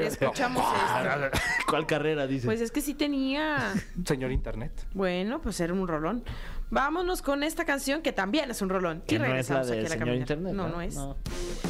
Escuchamos 0.00 0.64
esto. 0.64 1.38
¿Cuál 1.68 1.86
carrera 1.86 2.26
dice? 2.26 2.46
Pues 2.46 2.60
es 2.60 2.70
que 2.70 2.80
sí 2.80 2.94
tenía. 2.94 3.74
Señor 4.04 4.32
Internet. 4.32 4.86
Bueno, 4.94 5.40
pues 5.40 5.60
era 5.60 5.72
un 5.72 5.86
rolón. 5.86 6.24
Vámonos 6.70 7.20
con 7.20 7.42
esta 7.42 7.66
canción 7.66 8.00
que 8.00 8.12
también 8.12 8.50
es 8.50 8.62
un 8.62 8.70
rolón. 8.70 9.02
Que 9.06 9.16
y 9.16 9.18
no 9.18 9.24
es 9.24 9.28
la 9.28 9.34
regresamos 9.34 9.66
de 9.66 9.72
aquí 9.74 9.80
a 9.80 9.88
la 9.90 9.98
señor. 9.98 10.16
Internet. 10.16 10.54
No, 10.54 10.68
no 10.68 10.80
es. 10.80 10.94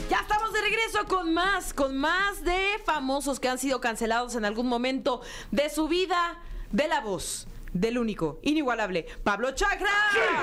Ya 0.09 0.21
estamos 0.21 0.53
de 0.53 0.61
regreso 0.61 1.05
con 1.09 1.35
más, 1.35 1.75
con 1.75 1.97
más 1.97 2.45
de 2.45 2.61
famosos 2.85 3.41
que 3.41 3.49
han 3.49 3.59
sido 3.59 3.81
cancelados 3.81 4.37
en 4.37 4.45
algún 4.45 4.69
momento 4.69 5.21
de 5.51 5.71
su 5.71 5.89
vida, 5.89 6.39
de 6.71 6.87
la 6.87 7.01
voz, 7.01 7.49
del 7.73 7.99
único, 7.99 8.39
inigualable, 8.43 9.07
Pablo 9.23 9.53
Chakra. 9.53 9.89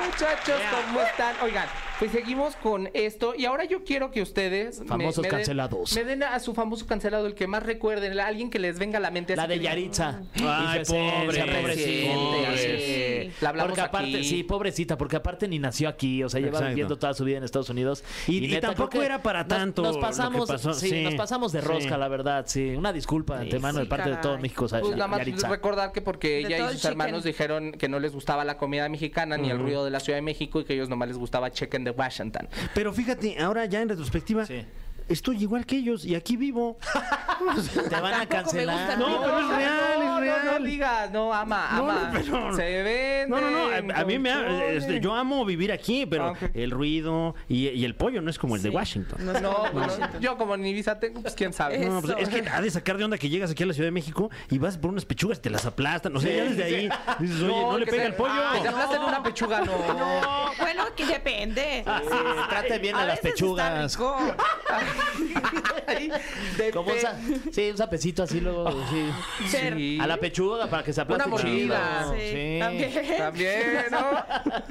Muchachos, 0.05 0.59
¿cómo 0.87 1.01
están? 1.01 1.35
Oigan, 1.43 1.67
pues 1.99 2.11
seguimos 2.11 2.55
con 2.55 2.89
esto 2.93 3.33
y 3.35 3.45
ahora 3.45 3.65
yo 3.65 3.83
quiero 3.83 4.11
que 4.11 4.21
ustedes 4.21 4.79
me- 4.81 4.87
Famosos 4.87 5.21
me 5.23 5.29
den- 5.29 5.37
cancelados. 5.37 5.95
me 5.95 6.03
den 6.03 6.23
a 6.23 6.39
su 6.39 6.53
famoso 6.53 6.87
cancelado 6.87 7.27
el 7.27 7.35
que 7.35 7.47
más 7.47 7.63
recuerden, 7.63 8.19
a 8.19 8.27
alguien 8.27 8.49
que 8.49 8.59
les 8.59 8.79
venga 8.79 8.97
a 8.97 9.01
la 9.01 9.11
mente. 9.11 9.35
La 9.35 9.47
de 9.47 9.59
Yaritza. 9.59 10.21
Ay, 10.35 10.81
pobre, 10.85 11.43
pobrecita. 11.43 11.61
pobre. 11.61 13.29
Sí. 13.29 13.31
La 13.41 13.49
hablamos 13.49 13.69
porque 13.71 13.81
aparte, 13.81 14.15
aquí. 14.17 14.23
sí, 14.23 14.43
pobrecita, 14.43 14.97
porque 14.97 15.15
aparte 15.17 15.47
ni 15.47 15.59
nació 15.59 15.89
aquí, 15.89 16.23
o 16.23 16.29
sea, 16.29 16.39
lleva 16.39 16.51
Exacto. 16.51 16.69
viviendo 16.69 16.97
toda 16.97 17.13
su 17.13 17.23
vida 17.25 17.37
en 17.37 17.43
Estados 17.43 17.69
Unidos. 17.69 18.03
Y- 18.27 18.37
y 18.43 18.47
neta, 18.47 18.67
tampoco 18.67 19.01
era 19.01 19.21
para 19.21 19.39
nos- 19.43 19.47
tanto 19.49 19.81
Nos 19.83 19.95
lo 19.95 20.01
que 20.01 20.07
pasamos, 20.07 20.47
pasó, 20.47 20.73
sí, 20.73 20.89
sí, 20.89 21.03
nos 21.03 21.15
pasamos 21.15 21.51
de 21.51 21.61
rosca, 21.61 21.93
sí. 21.95 21.99
la 21.99 22.07
verdad, 22.07 22.45
sí. 22.47 22.69
Una 22.75 22.91
disculpa 22.93 23.35
de 23.37 23.43
antemano 23.43 23.79
sí, 23.79 23.83
de 23.85 23.89
parte 23.89 24.09
de 24.09 24.15
todo. 24.17 24.37
México, 24.39 24.65
o 24.65 24.67
sea, 24.67 24.79
Pues 24.79 24.95
nada 24.95 25.07
más 25.07 25.21
recordar 25.49 25.91
que 25.91 26.01
porque 26.01 26.39
ella 26.39 26.71
y 26.71 26.73
sus 26.73 26.85
hermanos 26.85 27.18
chicken. 27.23 27.31
dijeron 27.31 27.71
que 27.73 27.87
no 27.89 27.99
les 27.99 28.13
gustaba 28.13 28.43
la 28.45 28.57
comida 28.57 28.87
mexicana 28.89 29.37
ni 29.37 29.49
el 29.49 29.59
ruido 29.59 29.85
de 29.85 29.91
la 29.91 29.99
Ciudad 29.99 30.17
de 30.17 30.21
México 30.23 30.59
y 30.61 30.65
que 30.65 30.73
a 30.73 30.75
ellos 30.75 30.89
nomás 30.89 31.07
les 31.07 31.17
gustaba 31.17 31.51
chicken 31.51 31.83
de 31.83 31.91
Washington. 31.91 32.47
Pero 32.73 32.93
fíjate, 32.93 33.37
ahora 33.41 33.65
ya 33.65 33.81
en 33.81 33.89
retrospectiva, 33.89 34.45
Sí. 34.45 34.65
estoy 35.07 35.41
igual 35.41 35.65
que 35.65 35.77
ellos 35.77 36.05
y 36.05 36.15
aquí 36.15 36.37
vivo. 36.37 36.77
Te 37.89 37.99
van 37.99 38.13
a 38.13 38.25
Tampoco 38.25 38.25
me 38.25 38.25
gusta 38.25 38.27
cancelar. 38.27 38.91
el 38.93 38.99
No, 38.99 39.05
ruido. 39.05 39.21
pero 39.23 39.39
es 39.39 39.47
real, 39.57 39.99
no, 40.19 40.25
real. 40.25 40.41
No, 40.45 40.59
no 40.59 40.65
digas, 40.65 41.11
no, 41.11 41.33
ama, 41.33 41.69
No, 41.73 41.89
ama. 41.89 42.11
no, 42.13 42.19
pero- 42.19 42.55
Se 42.55 42.83
ven. 42.83 43.29
No, 43.29 43.39
no, 43.41 43.49
no. 43.51 43.93
A, 43.93 44.01
a 44.01 44.05
mí 44.05 44.19
me 44.19 44.31
ha- 44.31 44.65
este, 44.71 44.99
yo 44.99 45.13
amo 45.13 45.45
vivir 45.45 45.71
aquí, 45.71 46.05
pero 46.05 46.29
Ah, 46.29 46.33
el 46.53 46.71
ruido 46.71 47.35
y, 47.47 47.69
y 47.69 47.85
el 47.85 47.95
pollo 47.95 48.21
no 48.21 48.29
es 48.29 48.37
como 48.39 48.55
el 48.55 48.61
de 48.61 48.69
Sí. 48.69 48.75
Washington. 48.75 49.25
No 49.25 49.33
No, 49.39 50.19
yo 50.19 50.37
como 50.37 50.57
ni 50.57 50.73
visa 50.73 50.99
tengo, 50.99 51.21
pues 51.21 51.33
quién 51.35 51.53
sabe. 51.53 51.79
No, 51.79 52.01
pues, 52.01 52.15
es 52.19 52.29
que 52.29 52.47
ha 52.49 52.61
de 52.61 52.69
sacar 52.71 52.97
de 52.97 53.03
onda 53.05 53.17
que 53.17 53.29
llegas 53.29 53.51
aquí 53.51 53.63
a 53.63 53.65
la 53.65 53.73
Ciudad 53.73 53.87
de 53.87 53.91
México 53.91 54.29
y 54.49 54.57
vas 54.57 54.77
por 54.77 54.89
unas 54.91 55.05
pechugas 55.05 55.41
te 55.41 55.49
las 55.49 55.65
aplastan. 55.65 56.15
O 56.15 56.19
sea, 56.19 56.35
ya 56.35 56.43
desde 56.43 56.63
ahí 56.63 56.89
dices, 57.19 57.41
oye, 57.41 57.47
no, 57.61 57.77
le 57.77 57.85
pega 57.85 58.03
se- 58.03 58.07
el 58.07 58.13
pollo. 58.15 58.33
Ah, 58.35 58.51
que 58.55 58.61
te 58.61 58.67
aplasten 58.69 59.01
una 59.01 59.23
pechuga, 59.23 59.61
no. 59.61 59.93
No, 59.93 60.51
bueno, 60.59 60.83
que 60.95 61.05
depende. 61.05 61.83
Sí, 61.85 62.17
trate 62.49 62.79
bien 62.79 62.95
a, 62.95 63.01
A 63.01 63.05
las 63.05 63.19
pechugas. 63.19 63.97
Como 66.73 66.91
un 66.91 67.53
sí, 67.53 67.69
un 67.71 67.77
sapecito 67.77 68.23
así 68.23 68.39
luego. 68.39 68.71
sí. 68.89 69.09
Sí. 69.47 69.97
A 69.99 70.07
la 70.09 70.17
pechuga 70.17 70.67
para 70.69 70.83
que 70.83 70.91
se 70.91 71.01
aplaste 71.01 71.23
Una 71.25 71.31
mordida. 71.31 71.99
chido. 72.03 72.13
Sí, 72.13 72.29
Sí. 72.31 72.57
también. 72.59 73.17
También, 73.17 73.85
¿no? 73.91 73.99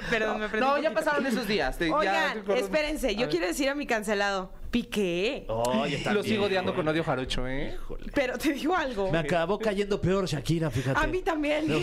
Perdón, 0.11 0.41
me 0.41 0.49
prendí 0.49 0.67
No, 0.67 0.75
un 0.77 0.83
ya 0.83 0.91
poquito. 0.91 1.05
pasaron 1.05 1.27
esos 1.27 1.47
días. 1.49 1.79
de- 1.79 1.89
ya 1.89 1.95
Oigan, 1.97 2.45
espérense, 2.57 3.15
yo 3.17 3.29
quiero 3.29 3.47
decir 3.47 3.69
a 3.69 3.75
mi 3.75 3.87
cancelado, 3.87 4.51
piqué. 4.71 5.45
Oye, 5.49 6.03
Lo 6.13 6.23
sigo 6.23 6.45
odiando 6.47 6.75
con 6.75 6.87
odio 6.89 7.03
jarocho, 7.05 7.47
¿eh? 7.49 7.77
Pero 8.15 8.37
te 8.39 8.53
digo 8.53 8.75
algo. 8.77 9.11
Me 9.11 9.19
acabó 9.19 9.59
cayendo 9.59 10.01
peor 10.01 10.27
Shakira, 10.27 10.71
fíjate. 10.71 10.99
A 10.99 11.07
mí 11.07 11.23
también. 11.23 11.67
No, 11.69 11.77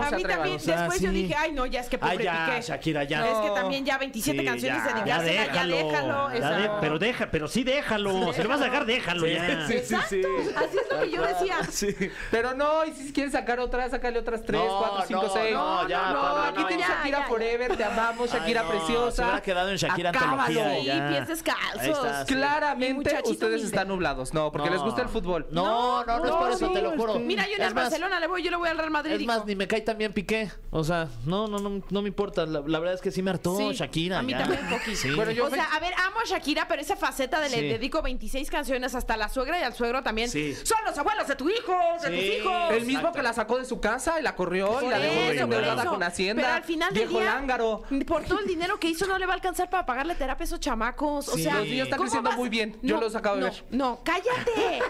a 0.00 0.08
se 0.10 0.16
mí 0.16 0.22
también. 0.24 0.56
o 0.56 0.58
sea, 0.58 0.80
Después 0.82 1.00
yo 1.00 1.10
dije, 1.10 1.34
ay, 1.36 1.52
no, 1.52 1.66
ya 1.66 1.80
es 1.80 1.88
que 1.88 1.98
pobre 1.98 2.16
Ay, 2.18 2.24
ya, 2.24 2.46
Piqué. 2.46 2.62
Shakira, 2.62 3.04
ya. 3.04 3.26
Es 3.30 3.38
que 3.38 3.48
No. 3.48 3.54
también 3.54 3.84
ya 3.84 3.98
27 3.98 4.38
Sí, 4.40 4.44
canciones 4.44 4.82
ya. 4.84 4.92
de 4.94 5.00
Ya 5.00 5.04
ya 5.06 5.22
déjalo. 5.22 5.76
déjalo. 5.76 6.30
Ya 6.30 6.36
esa- 6.36 6.50
de- 6.56 6.70
pero 6.80 6.98
deja, 6.98 7.30
pero 7.30 7.48
sí 7.48 7.64
déjalo. 7.64 8.32
Si 8.32 8.42
lo 8.42 8.48
vas 8.48 8.60
a 8.60 8.64
dejar, 8.64 8.86
déjalo 8.86 9.26
ya. 9.26 9.66
Sí, 9.66 9.72
sí, 9.72 9.78
Exacto, 9.78 10.08
sí. 10.10 10.22
así 10.56 10.76
es 10.78 10.90
lo 10.96 11.00
que 11.02 11.10
yo 11.10 11.22
decía. 11.22 11.56
Sí. 11.70 11.94
Pero 12.30 12.54
no, 12.54 12.84
y 12.84 12.92
si 12.92 13.12
quieres 13.12 13.32
sacar 13.32 13.58
otra, 13.60 13.88
sácale 13.88 14.18
otras 14.18 14.42
3, 14.44 14.60
No, 14.60 14.78
4, 14.78 15.04
5, 15.06 15.22
no, 15.22 15.28
6. 15.32 15.54
no, 15.54 15.88
ya, 15.88 16.12
no, 16.12 16.20
Pablo, 16.20 16.42
aquí 16.44 16.60
no, 16.62 16.66
tienes 16.68 16.86
ya, 16.88 16.94
Shakira 16.96 17.18
ya, 17.18 17.24
ya. 17.24 17.28
Forever, 17.28 17.76
te 17.76 17.84
amamos, 17.84 18.30
Shakira 18.32 18.60
Ay, 18.60 18.66
no, 18.66 18.72
preciosa. 18.72 19.16
se 19.16 19.22
hubiera 19.22 19.42
quedado 19.42 19.70
en 19.70 19.76
Shakira 19.76 20.10
Acábalo. 20.10 20.42
antología, 20.42 20.78
Sí, 20.80 20.86
ya. 20.86 21.08
pies 21.08 21.28
descalzos. 21.28 22.01
Claramente 22.26 23.10
ustedes 23.24 23.40
humilde. 23.40 23.64
están 23.66 23.88
nublados. 23.88 24.34
No, 24.34 24.50
porque 24.52 24.68
No. 24.68 24.74
les 24.76 24.82
gusta 24.84 25.02
el 25.02 25.08
fútbol. 25.08 25.46
No, 25.50 26.04
no, 26.04 26.18
no, 26.18 26.24
es 26.24 26.30
no, 26.30 26.38
por 26.38 26.50
eso, 26.50 26.66
sí, 26.68 26.72
te 26.74 26.82
lo 26.82 26.92
juro. 26.92 27.18
Mira, 27.18 27.46
yo 27.46 27.54
en 27.56 27.62
Es 27.62 27.68
el 27.68 27.74
Barcelona 27.74 28.20
le 28.20 28.26
voy, 28.26 28.42
yo 28.42 28.50
le 28.50 28.56
voy 28.56 28.68
al 28.68 28.78
Real 28.78 28.90
Madrid. 28.90 29.12
Es 29.20 29.26
más, 29.26 29.44
ni 29.46 29.54
me 29.56 29.66
cae 29.66 29.80
tan 29.80 29.98
bien 29.98 30.12
Piqué. 30.12 30.50
O 30.70 30.84
sea, 30.84 31.08
no, 31.24 31.46
no, 31.48 31.58
no, 31.58 31.82
no 31.88 32.02
me 32.02 32.08
importa. 32.08 32.46
La, 32.46 32.60
la 32.66 32.78
verdad 32.78 32.94
es 32.94 33.00
que 33.00 33.10
sí 33.10 33.22
me 33.22 33.30
hartó 33.30 33.56
Sí, 33.56 33.72
Shakira. 33.72 34.18
A 34.18 34.22
mí 34.22 34.32
ya. 34.32 34.38
también 34.38 34.62
un 34.64 34.70
poquito. 34.70 34.96
Sí. 34.96 35.10
Bueno, 35.12 35.30
yo 35.32 35.46
o 35.46 35.50
sea, 35.50 35.64
a 35.64 35.80
ver, 35.80 35.92
amo 36.06 36.20
a 36.20 36.24
Shakira, 36.28 36.66
pero 36.68 36.80
esa 36.82 36.96
faceta 36.96 37.40
de 37.40 37.48
le 37.50 37.62
dedico 37.62 38.02
26 38.02 38.50
canciones 38.50 38.94
hasta 38.94 39.16
la 39.16 39.28
suegra 39.28 39.58
y 39.58 39.62
al 39.62 39.74
suegro 39.74 40.02
también. 40.02 40.28
Sí. 40.28 40.54
Son 40.64 40.78
los 40.84 40.96
abuelos 40.98 41.26
de 41.28 41.36
tu 41.36 41.48
hijo, 41.48 41.76
de 42.02 42.08
Sí. 42.08 42.16
tus 42.16 42.38
hijos. 42.40 42.70
El 42.72 42.80
mismo 42.86 43.00
Exacto. 43.00 43.16
que 43.18 43.22
la 43.22 43.32
sacó 43.32 43.58
de 43.58 43.64
su 43.64 43.80
casa 43.80 44.18
y 44.20 44.22
la 44.22 44.34
corrió 44.34 44.82
y 44.82 44.88
la 44.88 44.98
dejó 44.98 45.30
endeudada 45.42 45.84
con 45.84 46.02
Hacienda. 46.02 46.42
Pero 46.42 46.54
al 46.54 46.64
final 46.64 46.92
del 46.94 47.08
día, 47.08 47.24
lángaro. 47.24 47.82
por 48.06 48.24
todo 48.24 48.38
el 48.40 48.46
dinero 48.46 48.78
que 48.78 48.88
hizo, 48.88 49.06
no 49.06 49.18
le 49.18 49.26
va 49.26 49.32
a 49.32 49.36
alcanzar 49.36 49.68
para 49.70 49.86
pagarle 49.86 50.14
terapia 50.14 50.44
a 50.44 50.46
esos 50.46 50.60
chamacos. 50.60 51.28
O 51.28 51.36
sea, 51.38 51.62
¿cómo 51.96 52.04
creciendo 52.08 52.30
vas- 52.30 52.38
muy 52.38 52.48
bien. 52.48 52.76
Yo 52.82 53.00
los 53.00 53.14
acabo 53.14 53.36
de 53.36 53.42
no, 53.42 53.46
ver. 53.48 53.64
No, 53.70 54.00
cállate. 54.04 54.80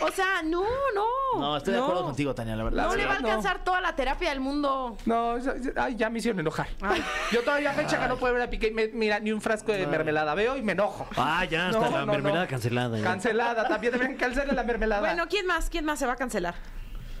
o 0.00 0.10
sea, 0.10 0.42
no, 0.42 0.62
no. 0.94 1.40
No, 1.40 1.56
estoy 1.56 1.74
de 1.74 1.80
acuerdo 1.80 2.04
contigo, 2.04 2.34
Tania, 2.34 2.56
la 2.56 2.64
verdad. 2.64 2.86
No 2.88 2.94
le 2.96 3.06
va 3.06 3.14
a 3.14 3.16
alcanzar 3.16 3.64
toda 3.64 3.80
la 3.80 3.94
terapia 3.96 4.30
del 4.30 4.40
mundo. 4.40 4.96
No, 5.06 5.36
ay, 5.76 5.96
ya 5.96 6.10
me 6.10 6.18
hicieron 6.18 6.40
enojar. 6.40 6.68
Yo 7.32 7.42
todavía 7.42 7.72
fecha 7.72 8.00
que 8.00 8.08
no 8.08 8.16
puedo 8.16 8.34
ver 8.34 8.42
a 8.42 8.50
Piqué. 8.50 8.70
me- 8.70 8.88
mira, 8.88 9.18
ni 9.20 9.32
un 9.32 9.40
frasco 9.40 9.72
de 9.72 9.86
mermelada 9.86 10.34
veo 10.34 10.56
y 10.56 10.62
me 10.62 10.72
enojo. 10.72 11.06
Ah, 11.16 11.44
ya 11.44 11.70
está 11.70 11.80
No, 11.90 11.90
la 11.98 12.06
mermelada 12.06 12.44
no. 12.44 12.50
cancelada. 12.50 12.98
ya. 12.98 13.04
Cancelada, 13.04 13.68
también 13.68 13.92
deben 13.92 14.16
cancelar 14.16 14.54
la 14.54 14.62
mermelada. 14.62 15.00
Bueno, 15.00 15.26
¿quién 15.28 15.46
más? 15.46 15.68
¿Quién 15.70 15.84
más 15.84 15.98
se 15.98 16.06
va 16.06 16.12
a 16.14 16.16
cancelar? 16.16 16.54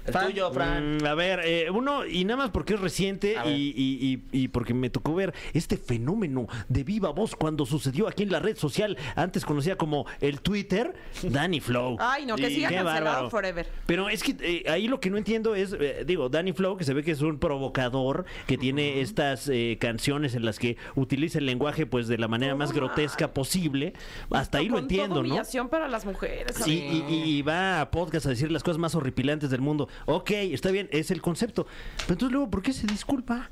El 0.06 0.12
tuyo, 0.14 0.50
Fran. 0.52 0.98
Mm, 0.98 1.06
a 1.06 1.14
ver, 1.14 1.40
eh, 1.44 1.70
uno, 1.70 2.04
y 2.06 2.24
nada 2.24 2.36
más 2.36 2.50
porque 2.50 2.74
es 2.74 2.80
reciente 2.80 3.36
y, 3.46 3.48
y- 3.50 4.22
y- 4.32 4.44
y 4.44 4.48
porque 4.48 4.74
me 4.74 4.90
tocó 4.90 5.14
ver 5.14 5.32
este 5.52 5.76
fenómeno 5.76 6.46
de 6.68 6.84
viva 6.84 7.10
voz 7.10 7.34
cuando 7.36 7.64
sucedió 7.66 8.06
aquí 8.08 8.22
en 8.22 8.30
la 8.32 8.38
red 8.40 8.56
social, 8.56 8.96
antes 9.16 9.44
conocida 9.44 9.76
como 9.76 10.06
el 10.20 10.40
Twitter, 10.40 10.94
Danny 11.22 11.60
Flow. 11.60 11.96
Ay, 12.00 12.26
no, 12.26 12.36
que 12.36 12.50
siga 12.50 12.68
qué 12.68 12.74
cancelado 12.76 13.04
bárbaro. 13.04 13.30
forever. 13.30 13.66
Pero 13.86 14.08
es 14.08 14.22
que 14.22 14.36
eh, 14.40 14.70
ahí 14.70 14.88
lo 14.88 15.00
que 15.00 15.10
no 15.10 15.16
entiendo 15.16 15.54
es, 15.54 15.74
eh, 15.78 16.04
digo, 16.06 16.28
Danny 16.28 16.52
Flow, 16.52 16.76
que 16.76 16.84
se 16.84 16.92
ve 16.94 17.02
que 17.02 17.12
es 17.12 17.20
un 17.22 17.38
provocador, 17.38 18.24
que 18.46 18.58
tiene 18.58 19.00
estas 19.00 19.48
eh, 19.48 19.78
canciones 19.80 20.34
en 20.34 20.44
las 20.44 20.58
que 20.58 20.76
utiliza 20.94 21.38
el 21.38 21.46
lenguaje 21.46 21.86
pues 21.86 22.08
de 22.08 22.18
la 22.18 22.28
manera 22.28 22.54
más 22.54 22.72
grotesca 22.72 23.32
posible. 23.32 23.94
Hasta 24.30 24.58
ahí 24.58 24.68
lo 24.68 24.78
entiendo, 24.78 25.16
¿no? 25.16 25.20
humillación 25.22 25.68
para 25.68 25.88
las 25.88 26.04
mujeres. 26.04 26.56
Sí, 26.62 26.78
y, 27.08 27.12
y- 27.12 27.38
y 27.38 27.42
va 27.42 27.80
a 27.80 27.90
podcast 27.90 28.26
a 28.26 28.30
decir 28.30 28.50
las 28.52 28.62
cosas 28.62 28.78
más 28.78 28.94
horripilantes 28.94 29.50
del 29.50 29.60
mundo. 29.60 29.88
Ok, 30.06 30.30
está 30.30 30.70
bien, 30.70 30.88
es 30.92 31.10
el 31.10 31.20
concepto. 31.22 31.66
Pero 31.98 32.14
entonces 32.14 32.32
luego, 32.32 32.50
¿por 32.50 32.62
qué 32.62 32.72
se 32.72 32.86
disculpa? 32.86 33.50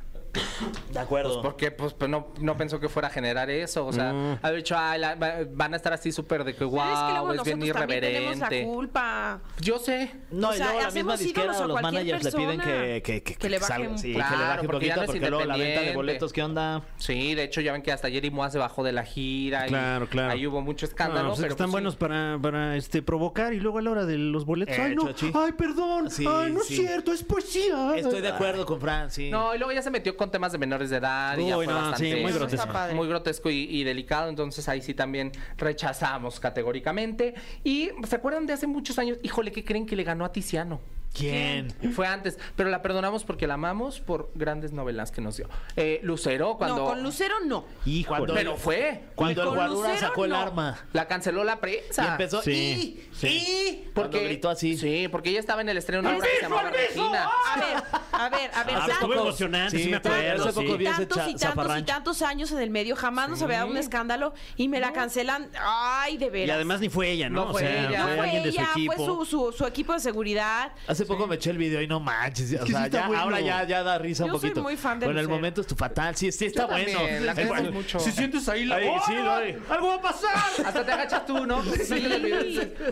De 0.90 0.98
acuerdo. 0.98 1.42
Porque 1.42 1.70
pues, 1.70 1.92
pues, 1.94 2.10
no, 2.10 2.28
no 2.40 2.56
pensó 2.56 2.78
que 2.80 2.88
fuera 2.88 3.08
a 3.08 3.10
generar 3.10 3.50
eso. 3.50 3.86
O 3.86 3.92
sea, 3.92 4.12
Mm. 4.12 4.38
haber 4.42 4.56
dicho, 4.58 4.74
"Ay, 4.78 5.00
la- 5.00 5.14
va- 5.14 5.34
van 5.50 5.72
a 5.74 5.76
estar 5.76 5.92
así 5.92 6.12
súper 6.12 6.44
de 6.44 6.52
que 6.54 6.58
Pero 6.66 6.70
es 6.70 6.72
que 6.82 7.20
wow, 7.20 7.32
es, 7.32 7.42
bien 7.44 7.58
tenemos 7.60 7.74
la 7.88 7.94
irreverente. 7.96 8.64
culpa. 8.64 9.40
Yo 9.60 9.78
sé. 9.78 10.10
No, 10.30 10.50
O 10.50 10.54
y 10.54 10.56
sea, 10.56 10.66
luego 10.66 10.80
la 10.82 10.90
misma 10.90 11.16
disquera 11.16 11.58
o 11.58 11.66
los 11.66 11.82
managers 11.82 12.24
le 12.24 12.32
piden 12.32 12.60
que, 12.60 13.02
que, 13.04 13.22
que, 13.22 13.34
Que 13.36 13.48
le 13.50 13.58
baje 13.58 13.72
salga, 13.72 13.88
un- 13.90 13.98
sí, 13.98 14.08
que 14.08 14.14
Claro, 14.14 14.36
le 14.38 14.44
baje 14.44 14.60
un 14.60 14.66
poquito 14.72 14.96
no 14.96 15.06
porque 15.06 15.20
luego 15.30 15.44
la 15.44 15.56
venta 15.56 15.80
de 15.82 15.94
boletos, 15.94 16.32
¿qué 16.32 16.42
onda? 16.42 16.82
Sí, 16.96 17.34
de 17.34 17.44
hecho 17.44 17.60
ya 17.60 17.72
ven 17.72 17.82
que 17.82 17.92
hasta 17.92 18.10
Jerry 18.10 18.30
Moa 18.30 18.50
se 18.50 18.58
bajó 18.58 18.82
de 18.82 18.92
la 18.92 19.04
gira. 19.04 19.66
y 19.66 19.68
Claro, 19.68 20.06
claro. 20.08 20.32
Ahí 20.32 20.46
hubo 20.46 20.60
mucho 20.60 20.86
escándalo. 20.86 21.22
No, 21.22 21.28
pues 21.30 21.38
es 21.40 21.44
que 21.44 21.48
pero 21.48 21.54
están 21.54 21.70
pues, 21.70 21.70
sí. 21.70 21.72
buenos 21.72 21.96
para, 21.96 22.38
para 22.40 22.76
este, 22.76 23.02
provocar 23.02 23.52
y 23.54 23.60
luego 23.60 23.78
a 23.78 23.82
la 23.82 23.90
hora 23.90 24.06
de 24.06 24.16
los 24.18 24.44
boletos. 24.44 24.76
Eh, 24.76 24.82
ay, 24.82 24.94
no, 24.94 25.06
Chochi. 25.08 25.32
ay, 25.34 25.52
perdón. 25.52 26.10
Sí, 26.10 26.24
ay, 26.28 26.52
no 26.52 26.60
es 26.60 26.66
cierto, 26.66 27.12
es 27.12 27.22
poesía. 27.22 27.96
Estoy 27.96 28.20
de 28.20 28.28
acuerdo 28.28 28.64
con 28.66 28.80
Fran, 28.80 29.10
sí. 29.10 29.30
No, 29.30 29.54
y 29.54 29.58
luego 29.58 29.72
ya 29.72 29.82
se 29.82 29.90
metió 29.90 30.16
con 30.22 30.30
temas 30.30 30.52
de 30.52 30.58
menores 30.58 30.90
de 30.90 30.98
edad. 30.98 31.36
y 31.36 31.48
ya 31.48 31.56
fue 31.56 31.66
no, 31.66 31.74
bastante, 31.74 32.14
sí, 32.14 32.22
muy 32.22 32.32
grotesco. 32.32 32.62
está 32.62 32.72
padre. 32.72 32.94
Muy 32.94 33.08
grotesco 33.08 33.50
y, 33.50 33.64
y 33.64 33.82
delicado, 33.82 34.28
entonces 34.28 34.68
ahí 34.68 34.80
sí 34.80 34.94
también 34.94 35.32
rechazamos 35.58 36.38
categóricamente. 36.38 37.34
Y 37.64 37.90
¿se 38.08 38.16
acuerdan 38.16 38.46
de 38.46 38.52
hace 38.52 38.68
muchos 38.68 38.98
años? 39.00 39.18
Híjole, 39.24 39.50
¿qué 39.50 39.64
creen 39.64 39.84
que 39.84 39.96
le 39.96 40.04
ganó 40.04 40.24
a 40.24 40.30
Tiziano? 40.30 40.80
¿Quién? 41.12 41.70
Fue 41.94 42.06
antes, 42.06 42.38
pero 42.56 42.70
la 42.70 42.80
perdonamos 42.80 43.24
porque 43.24 43.46
la 43.46 43.54
amamos 43.54 44.00
por 44.00 44.30
grandes 44.34 44.72
novelas 44.72 45.10
que 45.12 45.20
nos 45.20 45.36
dio. 45.36 45.48
Eh, 45.76 46.00
Lucero, 46.02 46.56
cuando. 46.56 46.76
No, 46.76 46.84
con 46.86 47.02
Lucero 47.02 47.34
no. 47.44 47.66
Híjole. 47.84 48.18
Cuando- 48.18 48.34
Pero 48.34 48.56
fue. 48.56 49.04
Cuando 49.14 49.42
el 49.42 49.48
Con 49.48 49.56
Guarura 49.56 49.88
Lucero, 49.90 50.08
sacó 50.08 50.24
el 50.24 50.30
no. 50.30 50.38
arma. 50.38 50.78
La 50.94 51.06
canceló 51.08 51.44
la 51.44 51.60
prensa. 51.60 52.04
Y 52.04 52.08
empezó. 52.08 52.40
Sí, 52.42 53.06
"Y, 53.22 53.26
y", 53.26 53.90
Porque 53.94 54.10
Cuando 54.10 54.28
gritó 54.28 54.48
así. 54.48 54.76
Sí, 54.78 55.06
porque 55.08 55.30
ella 55.30 55.40
estaba 55.40 55.60
en 55.60 55.68
el 55.68 55.76
estreno 55.76 56.02
de 56.02 56.08
una 56.08 56.18
obra 56.18 56.28
que 56.30 56.36
se 56.36 56.42
llamaba 56.42 56.70
Regina. 56.70 57.28
A 57.52 57.58
ver, 57.58 57.76
a 58.12 58.28
ver, 58.30 58.50
a 58.54 58.64
ver. 58.64 58.74
Ah, 58.74 58.78
tantos- 58.78 58.92
estuvo 58.94 59.12
emocionante, 59.14 59.76
sí, 59.76 59.84
Sí, 59.84 59.90
me 59.90 59.96
acuerdo. 59.96 60.44
hace 60.44 60.52
poco 60.54 60.72
sí. 60.72 60.76
vi 60.78 60.86
ese 60.86 60.96
tantos 61.06 61.16
cha- 61.18 61.22
y 61.24 61.32
tantos 61.32 61.42
y 61.42 61.46
zafarrancho. 61.46 61.86
tantos 61.92 62.22
años 62.22 62.52
en 62.52 62.58
el 62.58 62.70
medio, 62.70 62.96
jamás 62.96 63.28
nos 63.28 63.42
había 63.42 63.58
dado 63.58 63.70
un 63.70 63.76
escándalo 63.76 64.32
y 64.56 64.68
me 64.68 64.80
la 64.80 64.92
cancelan. 64.94 65.50
Ay, 65.60 66.16
de 66.16 66.30
veras. 66.30 66.48
Y 66.48 66.50
además 66.52 66.80
ni 66.80 66.88
fue 66.88 67.10
ella, 67.10 67.28
¿no? 67.28 67.46
No 67.46 67.52
fue 67.52 67.64
ella. 67.70 67.98
no 67.98 68.04
fue 68.06 68.16
fue 68.16 68.24
alguien 68.24 68.42
de 68.44 68.52
su 68.52 68.58
ella, 68.60 68.68
equipo. 68.72 68.92
fue 68.94 69.04
su, 69.06 69.24
su, 69.26 69.52
su 69.52 69.66
equipo 69.66 69.92
de 69.92 70.00
seguridad. 70.00 70.72
Hace 70.86 71.01
poco 71.06 71.26
me 71.26 71.36
eché 71.36 71.50
el 71.50 71.58
video 71.58 71.80
y 71.82 71.86
no 71.86 72.00
manches. 72.00 72.54
O 72.60 72.64
que 72.64 72.72
sea, 72.72 72.86
ya, 72.88 73.06
bueno. 73.06 73.22
ahora 73.22 73.40
ya, 73.40 73.64
ya 73.64 73.82
da 73.82 73.98
risa 73.98 74.26
Yo 74.26 74.34
un 74.34 74.40
soy 74.40 74.50
poquito. 74.50 74.62
muy 74.62 74.76
fan 74.76 74.98
de 75.00 75.06
Pero 75.06 75.18
en 75.18 75.22
el 75.24 75.28
momento 75.28 75.60
es 75.60 75.66
tu 75.66 75.74
fatal. 75.74 76.14
Sí, 76.16 76.30
sí, 76.32 76.46
está 76.46 76.62
Yo 76.62 76.68
bueno. 76.68 76.98
la 77.20 77.32
Es 77.32 77.38
queremos 77.38 77.48
bueno. 77.58 77.72
mucho. 77.72 77.98
Si 78.00 78.10
sientes 78.12 78.48
ahí 78.48 78.64
la. 78.64 78.76
Ay, 78.76 78.88
¡Oh, 78.88 79.00
sí, 79.06 79.12
no! 79.14 79.22
lo 79.24 79.32
hay. 79.34 79.58
¡Algo 79.70 79.88
va 79.88 79.94
a 79.96 80.00
pasar! 80.02 80.32
Hasta 80.64 80.84
te 80.84 80.92
agachas 80.92 81.26
tú, 81.26 81.46
¿no? 81.46 81.62
Sí, 81.62 82.02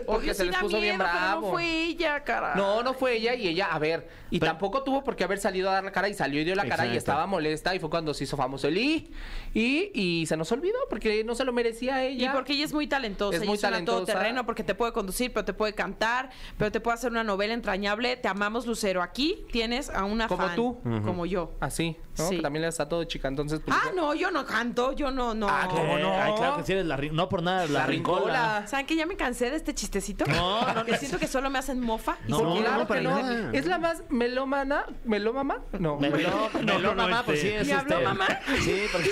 Yo 0.07 0.33
se 0.33 0.33
sí 0.35 0.43
les 0.45 0.57
puso 0.57 0.79
bien 0.79 0.97
bravo. 0.97 1.47
No 1.47 1.51
fue 1.53 1.65
ella, 1.85 2.23
cara. 2.23 2.55
No, 2.55 2.83
no 2.83 2.93
fue 2.93 3.15
ella 3.17 3.35
y 3.35 3.47
ella, 3.47 3.67
a 3.71 3.79
ver, 3.79 4.07
y 4.29 4.39
tampoco 4.39 4.83
tuvo 4.83 5.03
por 5.03 5.15
qué 5.15 5.23
haber 5.23 5.39
salido 5.39 5.69
a 5.69 5.73
dar 5.73 5.83
la 5.83 5.91
cara 5.91 6.09
y 6.09 6.13
salió 6.13 6.41
y 6.41 6.43
dio 6.43 6.55
la 6.55 6.65
cara 6.67 6.85
y 6.85 6.97
estaba 6.97 7.25
molesta 7.27 7.75
y 7.75 7.79
fue 7.79 7.89
cuando 7.89 8.13
se 8.13 8.23
hizo 8.23 8.37
famoso 8.37 8.67
el 8.67 8.77
I 8.77 9.11
y, 9.53 9.91
y 9.93 10.25
se 10.25 10.37
nos 10.37 10.51
olvidó 10.51 10.77
porque 10.89 11.23
no 11.23 11.35
se 11.35 11.43
lo 11.45 11.51
merecía 11.53 12.07
Y 12.09 12.17
ella. 12.21 12.33
porque 12.33 12.53
ella 12.53 12.65
es 12.65 12.73
muy 12.73 12.87
talentosa, 12.87 13.37
Es 13.37 13.45
muy 13.45 13.57
talentosa. 13.57 13.97
todoterreno, 14.05 14.45
porque 14.45 14.63
te 14.63 14.75
puede 14.75 14.93
conducir, 14.93 15.31
pero 15.33 15.45
te 15.45 15.53
puede 15.53 15.73
cantar, 15.73 16.29
pero 16.57 16.71
te 16.71 16.79
puede 16.79 16.95
hacer 16.95 17.11
una 17.11 17.23
novela 17.23 17.53
entrañable. 17.53 18.00
Te 18.01 18.27
amamos, 18.27 18.65
Lucero. 18.65 19.01
Aquí 19.01 19.45
tienes 19.51 19.89
a 19.89 20.03
una 20.05 20.27
Como 20.27 20.47
fan, 20.47 20.55
tú. 20.55 20.81
como 21.05 21.25
yo. 21.25 21.51
Así, 21.59 21.97
¿no? 22.17 22.27
Sí. 22.29 22.37
Que 22.37 22.41
también 22.41 22.61
le 22.63 22.67
está 22.67 22.87
todo 22.89 23.03
chica, 23.03 23.27
entonces 23.27 23.61
pues, 23.63 23.77
Ah, 23.79 23.89
no, 23.95 24.13
yo 24.15 24.31
no 24.31 24.45
canto, 24.45 24.91
yo 24.93 25.11
no, 25.11 25.33
no. 25.33 25.47
Ah, 25.49 25.67
¿cómo 25.69 25.97
no? 25.97 26.11
Ay, 26.13 26.33
claro 26.35 26.57
que 26.57 26.63
sí 26.63 26.71
eres 26.73 26.85
la 26.85 26.97
rin- 26.97 27.13
No 27.13 27.29
por 27.29 27.43
nada, 27.43 27.65
la, 27.67 27.79
La 27.81 27.85
rincola. 27.85 28.65
¿Saben 28.67 28.85
que 28.85 28.95
ya 28.95 29.05
me 29.05 29.15
cansé 29.15 29.49
de 29.51 29.57
este 29.57 29.73
chistecito? 29.75 30.25
No, 30.25 30.73
no, 30.73 30.85
Que 30.85 30.97
siento 30.97 31.19
que 31.19 31.27
solo 31.27 31.49
me 31.49 31.59
hacen 31.59 31.79
mofa. 31.79 32.17
y 32.27 32.31
No, 32.31 32.37
se 32.37 32.43
no, 32.43 32.49
quedan. 32.53 32.63
claro 32.65 32.79
no, 32.81 32.87
para 32.87 32.99
que 33.01 33.07
no. 33.07 33.21
nada. 33.21 33.49
Es 33.53 33.65
la 33.65 33.77
más 33.77 34.03
melómana, 34.09 34.85
melómama? 35.05 35.59
No. 35.79 35.97
Me 35.99 36.09
me 36.09 36.23
no, 36.63 36.79
no, 36.79 36.95
mamá, 36.95 37.23
pues 37.23 37.41
sí 37.41 37.49
es 37.49 37.67
¿Me 37.67 37.73
habló 37.73 37.93
este- 37.95 38.03
mamá? 38.05 38.27
Sí, 38.61 38.81
porque 38.91 39.11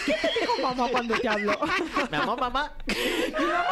mamá 0.61 0.87
cuando 0.91 1.15
te 1.19 1.27
hablo? 1.29 1.51
me 2.11 2.17
amó 2.17 2.35
mamá. 2.37 2.71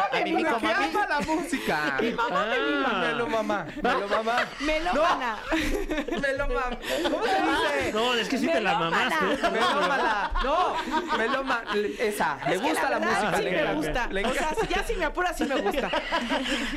A 0.08 0.18
ama 0.88 1.06
la 1.08 1.20
música. 1.20 1.98
Mi 2.00 2.12
mamá 2.12 2.46
me 2.46 2.58
mima. 2.58 2.86
Ah, 2.90 3.00
melómama, 3.08 3.66
melómama. 3.82 4.36
Melómana. 4.60 5.07
Melómama. 6.20 6.78
¿Cómo 7.10 7.24
se 7.24 7.76
dice? 7.78 7.92
No, 7.92 8.14
es 8.14 8.28
que 8.28 8.38
sí 8.38 8.46
te 8.46 8.60
la 8.60 8.78
Melómana. 8.78 9.10
mamaste. 9.10 9.50
Melómala. 9.50 10.30
No, 10.44 11.16
meloma. 11.16 11.62
Esa. 11.98 12.38
Le 12.48 12.54
Es 12.56 12.60
que 12.62 12.68
gusta 12.68 12.90
la, 12.90 12.98
verdad, 12.98 13.20
música. 13.22 13.36
Sí 13.38 13.42
le 13.44 13.50
me 13.50 13.58
encanta. 13.60 13.74
gusta. 13.76 14.06
Le 14.12 14.24
O 14.26 14.32
sea, 14.34 14.50
ya 14.68 14.82
si 14.84 14.94
me 14.94 15.04
apura, 15.04 15.32
sí 15.34 15.44
me 15.44 15.54
gusta. 15.56 15.90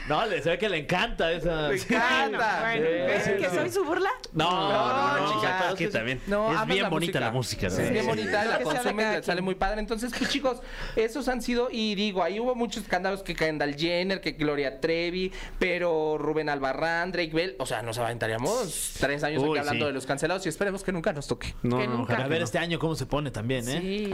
No, 0.07 0.25
le 0.25 0.41
se 0.41 0.49
ve 0.49 0.57
que 0.57 0.69
le 0.69 0.77
encanta 0.77 1.31
esa. 1.31 1.67
Le 1.69 1.75
encanta. 1.75 2.59
Bueno, 2.61 2.85
¿ves 2.85 3.23
Sí, 3.23 3.31
que 3.37 3.49
sí. 3.49 3.55
soy 3.55 3.69
su 3.71 3.83
burla? 3.83 4.09
No, 4.33 4.49
No, 4.51 5.19
no, 5.19 5.27
chica, 5.27 5.39
chica, 5.41 5.69
es 5.69 5.75
que 5.75 5.85
que- 5.85 5.91
también. 5.91 6.21
No, 6.27 6.49
es 6.51 6.55
amas 6.57 6.67
bien 6.67 6.83
la 6.83 6.89
bonita 6.89 7.19
la 7.19 7.31
música. 7.31 7.69
Sí, 7.69 7.77
¿no? 7.77 7.83
es 7.83 7.91
bien 7.91 8.05
bonita, 8.05 8.43
Lo 8.43 8.51
la 8.51 8.57
que 8.57 8.63
sea 8.65 8.73
de 8.73 8.79
consumen, 8.79 9.05
cada 9.05 9.17
le 9.17 9.23
sale 9.23 9.35
quien. 9.37 9.45
muy 9.45 9.55
padre. 9.55 9.79
Entonces, 9.79 10.11
pues 10.17 10.29
chicos, 10.29 10.61
esos 10.95 11.27
han 11.27 11.41
sido, 11.41 11.69
y 11.71 11.95
digo, 11.95 12.23
ahí 12.23 12.39
hubo 12.39 12.55
muchos 12.55 12.83
escándalos 12.83 13.23
que 13.23 13.35
Kendall 13.35 13.75
Jenner, 13.75 14.21
que 14.21 14.31
Gloria 14.31 14.79
Trevi, 14.79 15.31
pero 15.59 16.17
Rubén 16.17 16.49
Albarrán, 16.49 17.11
Drake 17.11 17.31
Bell, 17.33 17.55
o 17.59 17.65
sea, 17.65 17.81
nos 17.81 17.97
aventamos 17.97 18.20
aventaríamos 18.25 18.93
tres 18.99 19.23
años 19.23 19.41
Uy, 19.43 19.49
aquí 19.49 19.59
hablando 19.59 19.85
sí. 19.85 19.87
de 19.87 19.93
los 19.93 20.05
cancelados 20.05 20.45
y 20.45 20.49
esperemos 20.49 20.83
que 20.83 20.91
nunca 20.91 21.13
nos 21.13 21.27
toque. 21.27 21.53
No, 21.63 21.79
Que 21.79 21.87
no, 21.87 21.97
nunca. 21.97 22.13
ojalá 22.13 22.25
A 22.25 22.27
ver 22.27 22.39
no. 22.39 22.45
este 22.45 22.57
año 22.59 22.79
cómo 22.79 22.95
se 22.95 23.05
pone 23.05 23.31
también, 23.31 23.67
¿eh? 23.67 23.79
Sí. 23.81 24.13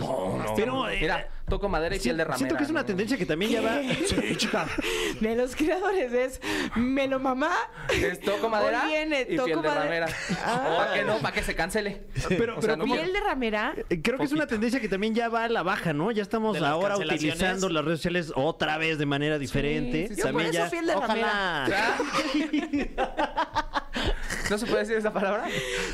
Pero, 0.56 0.89
eh, 0.89 0.98
Mira, 1.02 1.28
toco 1.48 1.70
madera 1.70 1.96
y 1.96 2.00
piel 2.00 2.17
de 2.17 2.24
ramera. 2.24 2.38
Siento 2.38 2.58
que 2.58 2.63
es 2.63 2.70
una 2.70 2.82
¿no? 2.82 2.86
tendencia 2.86 3.17
que 3.17 3.26
también 3.26 3.52
ya 3.52 3.62
va. 3.62 3.78
Sí, 4.08 4.36
chica. 4.38 4.67
De 5.20 5.36
los 5.36 5.56
creadores 5.56 6.12
es 6.13 6.41
Melo 6.76 7.20
Mamá. 7.20 7.52
Es 7.94 8.19
toco 8.21 8.50
madera 8.50 8.84
Hoy 8.84 8.90
viene, 8.92 9.25
y 9.29 9.36
toco 9.36 9.46
piel 9.46 9.62
de 9.62 9.69
ramera. 9.73 10.08
Ah. 10.44 10.75
¿Para 10.77 10.94
qué 10.94 11.04
no? 11.04 11.17
¿Para 11.19 11.34
que 11.34 11.44
se 11.44 11.56
cancele? 11.56 12.04
Pero- 12.29 12.58
O 12.58 12.62
sea, 12.62 12.73
pero. 12.75 12.86
Piel 12.86 13.13
de 13.13 13.19
ramera. 13.19 13.73
Eh, 13.90 14.02
Creo 14.02 14.17
que 14.17 14.23
es 14.25 14.31
una 14.31 14.48
tendencia 14.48 14.79
que 14.79 14.90
también 14.90 15.13
ya 15.13 15.29
va 15.29 15.44
a 15.46 15.50
la 15.50 15.63
baja, 15.63 15.94
¿no? 15.94 16.12
Ya 16.12 16.21
estamos 16.23 16.54
¿De 16.54 16.62
las 16.62 16.71
ahora 16.71 16.98
utilizando 16.98 17.69
las 17.69 17.84
redes 17.84 18.00
sociales 18.00 18.31
otra 18.36 18.77
vez 18.77 18.98
de 18.98 19.06
manera 19.06 19.38
diferente. 19.40 20.08
sí, 20.10 20.15
sí. 20.15 20.21
También 20.21 20.50
eso 20.50 20.60
ya. 20.60 20.69
piel 20.69 20.86
de 20.88 20.96
ramera. 20.96 21.67
¿No 24.50 24.58
se 24.58 24.65
puede 24.65 24.79
decir 24.79 24.98
esa 24.98 25.12
palabra? 25.12 25.45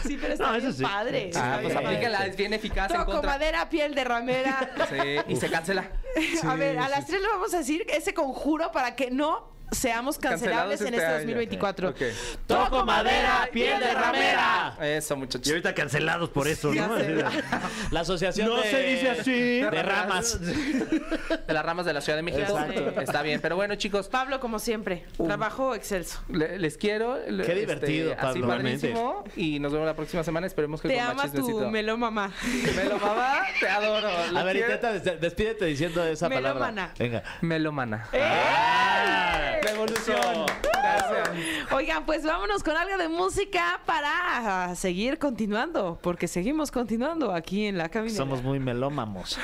Sí, 0.05 0.17
pero 0.19 0.33
está 0.33 0.51
No, 0.51 0.57
bien 0.59 0.73
sí. 0.73 0.83
padre. 0.83 1.31
Ah, 1.35 1.57
Está 1.57 1.59
pues 1.61 1.75
aplícala, 1.75 2.25
es 2.25 2.35
bien 2.35 2.53
eficaz 2.53 2.91
en 2.91 2.97
Toco 2.97 3.11
contra. 3.13 3.31
madera, 3.31 3.69
piel 3.69 3.95
de 3.95 4.03
ramera. 4.03 4.71
Sí, 4.89 5.31
y 5.31 5.35
se 5.35 5.49
cancela. 5.49 5.89
a 6.47 6.55
ver, 6.55 6.77
a 6.79 6.89
las 6.89 7.07
tres 7.07 7.21
le 7.21 7.27
vamos 7.27 7.53
a 7.53 7.57
decir 7.59 7.85
ese 7.89 8.13
conjuro 8.13 8.71
para 8.71 8.95
que 8.95 9.09
no 9.11 9.52
seamos 9.71 10.17
cancelables 10.17 10.81
en 10.81 10.87
este 10.87 10.97
este 10.97 11.07
año. 11.07 11.17
2024. 11.19 11.89
Ok. 11.89 12.01
Toco 12.47 12.85
madera, 12.85 13.49
piel 13.51 13.79
de 13.79 13.93
ramera. 13.93 14.77
Eso, 14.81 15.15
Y 15.15 15.17
muchachos. 15.17 15.47
ahorita 15.49 15.73
cancelados 15.73 16.29
por 16.29 16.47
eso, 16.47 16.73
¿no? 16.73 16.93
Así 16.93 17.07
La 17.91 18.01
asociación 18.01 18.49
No 18.49 18.57
de... 18.57 18.63
se 18.69 18.83
dice 18.83 19.09
así. 19.09 19.61
De 19.61 19.83
ramas. 19.83 20.39
De 21.47 21.53
las 21.53 21.65
ramas 21.65 21.85
de 21.85 21.93
la 21.93 22.01
Ciudad 22.01 22.17
de 22.17 22.23
México. 22.23 22.41
Exacto. 22.43 23.01
Está 23.01 23.21
bien, 23.21 23.39
pero 23.41 23.55
bueno, 23.55 23.75
chicos, 23.75 24.07
Pablo, 24.07 24.39
como 24.39 24.59
siempre, 24.59 25.05
trabajo 25.23 25.75
excelso. 25.75 26.21
le- 26.29 26.57
les 26.59 26.77
quiero. 26.77 27.17
le- 27.27 27.43
Qué 27.45 27.53
divertido, 27.55 28.13
así 28.13 28.39
Pablo, 28.39 28.47
padrísimo. 28.47 29.23
Y 29.35 29.59
nos 29.59 29.71
vemos 29.71 29.85
la 29.87 29.95
próxima 29.95 30.23
semana. 30.23 30.47
Esperemos 30.47 30.81
que 30.81 30.87
Te 30.89 30.95
con 30.97 31.03
ama 31.03 31.31
tu. 31.31 31.69
Melo 31.69 31.97
Mamá. 31.97 32.31
Melo 32.75 32.97
mamá, 32.99 33.41
te 33.59 33.67
adoro. 33.67 34.07
A 34.07 34.43
ver, 34.43 34.55
quiero. 34.57 34.73
intenta, 34.73 34.93
des- 34.93 35.21
despídete 35.21 35.65
diciendo 35.65 36.03
esa 36.05 36.29
palabra. 36.29 36.53
Melómana. 36.53 36.93
Venga. 36.97 37.23
Melomana. 37.41 38.07
¡Eh! 38.13 39.52
Revolución. 39.61 40.45
Gracias. 40.63 41.71
Oigan, 41.71 42.05
pues 42.05 42.23
vámonos 42.23 42.63
con 42.63 42.75
algo 42.75 42.97
de 42.97 43.07
música 43.07 43.81
para 43.85 44.69
ah, 44.69 44.75
seguir 44.75 45.17
continuando, 45.17 45.99
porque 46.01 46.27
seguimos 46.27 46.71
continuando 46.71 47.33
aquí 47.33 47.65
en 47.65 47.77
la 47.77 47.89
caminera. 47.89 48.17
Somos 48.17 48.43
muy 48.43 48.59
melómamos. 48.59 49.37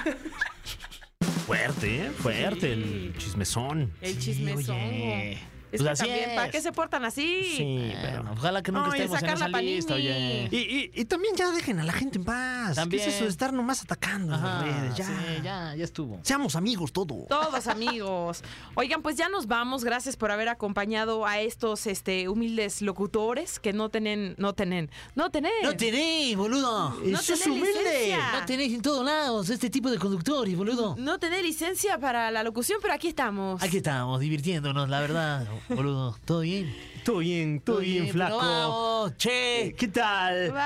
Fuerte, 1.45 2.05
¿eh? 2.05 2.11
Fuerte 2.11 2.73
el 2.73 3.15
chismezón. 3.17 3.91
el 4.01 4.19
chismezón. 4.19 4.75
oye. 4.75 5.39
Es 5.71 5.81
Pues 5.81 5.83
que 5.83 5.89
así 5.89 6.03
también, 6.05 6.29
es. 6.31 6.35
¿para 6.35 6.49
qué 6.49 6.61
se 6.61 6.71
portan 6.71 7.05
así? 7.05 7.43
Sí, 7.57 7.93
pero. 8.01 8.25
Ojalá 8.31 8.63
que 8.63 8.71
nunca 8.71 8.89
Ay, 8.91 9.01
estemos 9.01 9.21
en 9.23 9.29
esa 9.29 9.47
la 9.47 9.61
lista, 9.61 9.93
oye. 9.93 10.47
Y, 10.51 10.57
y- 10.57 10.91
y 10.95 11.05
también 11.05 11.35
ya 11.35 11.51
dejen 11.51 11.79
a 11.79 11.83
la 11.83 11.93
gente 11.93 12.17
en 12.17 12.23
paz. 12.25 12.75
También. 12.75 13.03
¿Qué 13.03 13.09
es 13.09 13.15
eso 13.15 13.25
de 13.25 13.29
estar 13.29 13.53
nomás 13.53 13.81
atacando 13.83 14.33
Ajá, 14.33 14.63
redes? 14.63 14.95
Ya. 14.95 15.05
sí, 15.05 15.13
ya, 15.43 15.75
ya 15.75 15.83
estuvo. 15.83 16.19
Seamos 16.23 16.55
amigos 16.55 16.91
todos. 16.91 17.27
Todos 17.27 17.67
amigos. 17.67 18.43
Oigan, 18.75 19.01
pues 19.01 19.15
ya 19.15 19.29
nos 19.29 19.47
vamos. 19.47 19.83
Gracias 19.83 20.15
por 20.17 20.31
haber 20.31 20.49
acompañado 20.49 21.25
a 21.25 21.39
estos 21.39 21.85
este, 21.87 22.29
humildes 22.29 22.81
locutores 22.81 23.59
que 23.59 23.71
no 23.73 23.89
tienen, 23.89 24.35
no 24.37 24.53
tienen, 24.53 24.89
no 25.15 25.29
tienen. 25.29 25.51
No 25.63 25.75
tenéis, 25.75 26.35
boludo. 26.35 26.89
No 27.03 27.19
Eso 27.19 27.33
es 27.33 27.41
tenés 27.41 27.47
humilde. 27.59 27.83
licencia. 27.83 28.31
No 28.39 28.45
tenéis 28.45 28.73
en 28.73 28.81
todos 28.81 29.05
lados 29.05 29.49
este 29.49 29.69
tipo 29.69 29.89
de 29.91 29.97
conductores, 29.99 30.55
boludo. 30.57 30.95
No 30.97 31.19
tener 31.19 31.43
licencia 31.43 31.97
para 31.99 32.31
la 32.31 32.43
locución, 32.43 32.79
pero 32.81 32.93
aquí 32.93 33.07
estamos. 33.09 33.61
Aquí 33.61 33.77
estamos, 33.77 34.19
divirtiéndonos, 34.19 34.89
la 34.89 34.99
verdad, 34.99 35.45
boludo. 35.67 36.17
¿Todo 36.25 36.39
bien? 36.41 36.73
Todo 37.03 37.17
bien, 37.19 37.59
todo 37.61 37.77
bien, 37.79 38.09
flaco. 38.09 38.37
Vamos, 38.37 39.17
che. 39.17 39.73
¿Qué 39.77 39.87
tal? 39.87 40.51
Bye. 40.51 40.59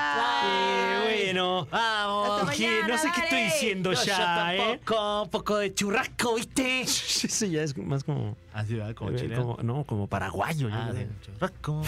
Eh, 0.44 1.24
bueno. 1.26 1.66
Vamos. 1.70 2.44
Mañana, 2.46 2.88
no 2.88 2.98
sé 2.98 3.08
qué 3.14 3.20
estoy 3.22 3.42
diciendo 3.44 3.90
No, 3.92 3.96
yo 3.96 4.04
ya, 4.04 4.54
¿eh? 4.54 4.80
un 5.22 5.30
poco 5.30 5.56
de 5.58 5.72
churrasco, 5.74 6.34
¿viste? 6.34 6.80
Eso 6.82 7.46
ya 7.46 7.62
es 7.62 7.76
más 7.78 8.04
como. 8.04 8.36
Así 8.52 8.74
va, 8.76 8.92
como 8.94 9.10
eh, 9.12 9.16
chileno. 9.16 9.42
como- 9.42 9.62
no, 9.62 9.84
como 9.84 10.06
paraguayo. 10.06 10.68
yo 10.68 10.74
Ah, 10.74 10.92
de 10.92 11.08
churrasco. 11.24 11.82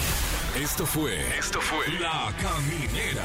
Esto 0.60 0.86
fue. 0.86 1.20
Esto 1.38 1.60
fue. 1.60 1.86
La 2.00 2.32
Caminera. 2.40 3.24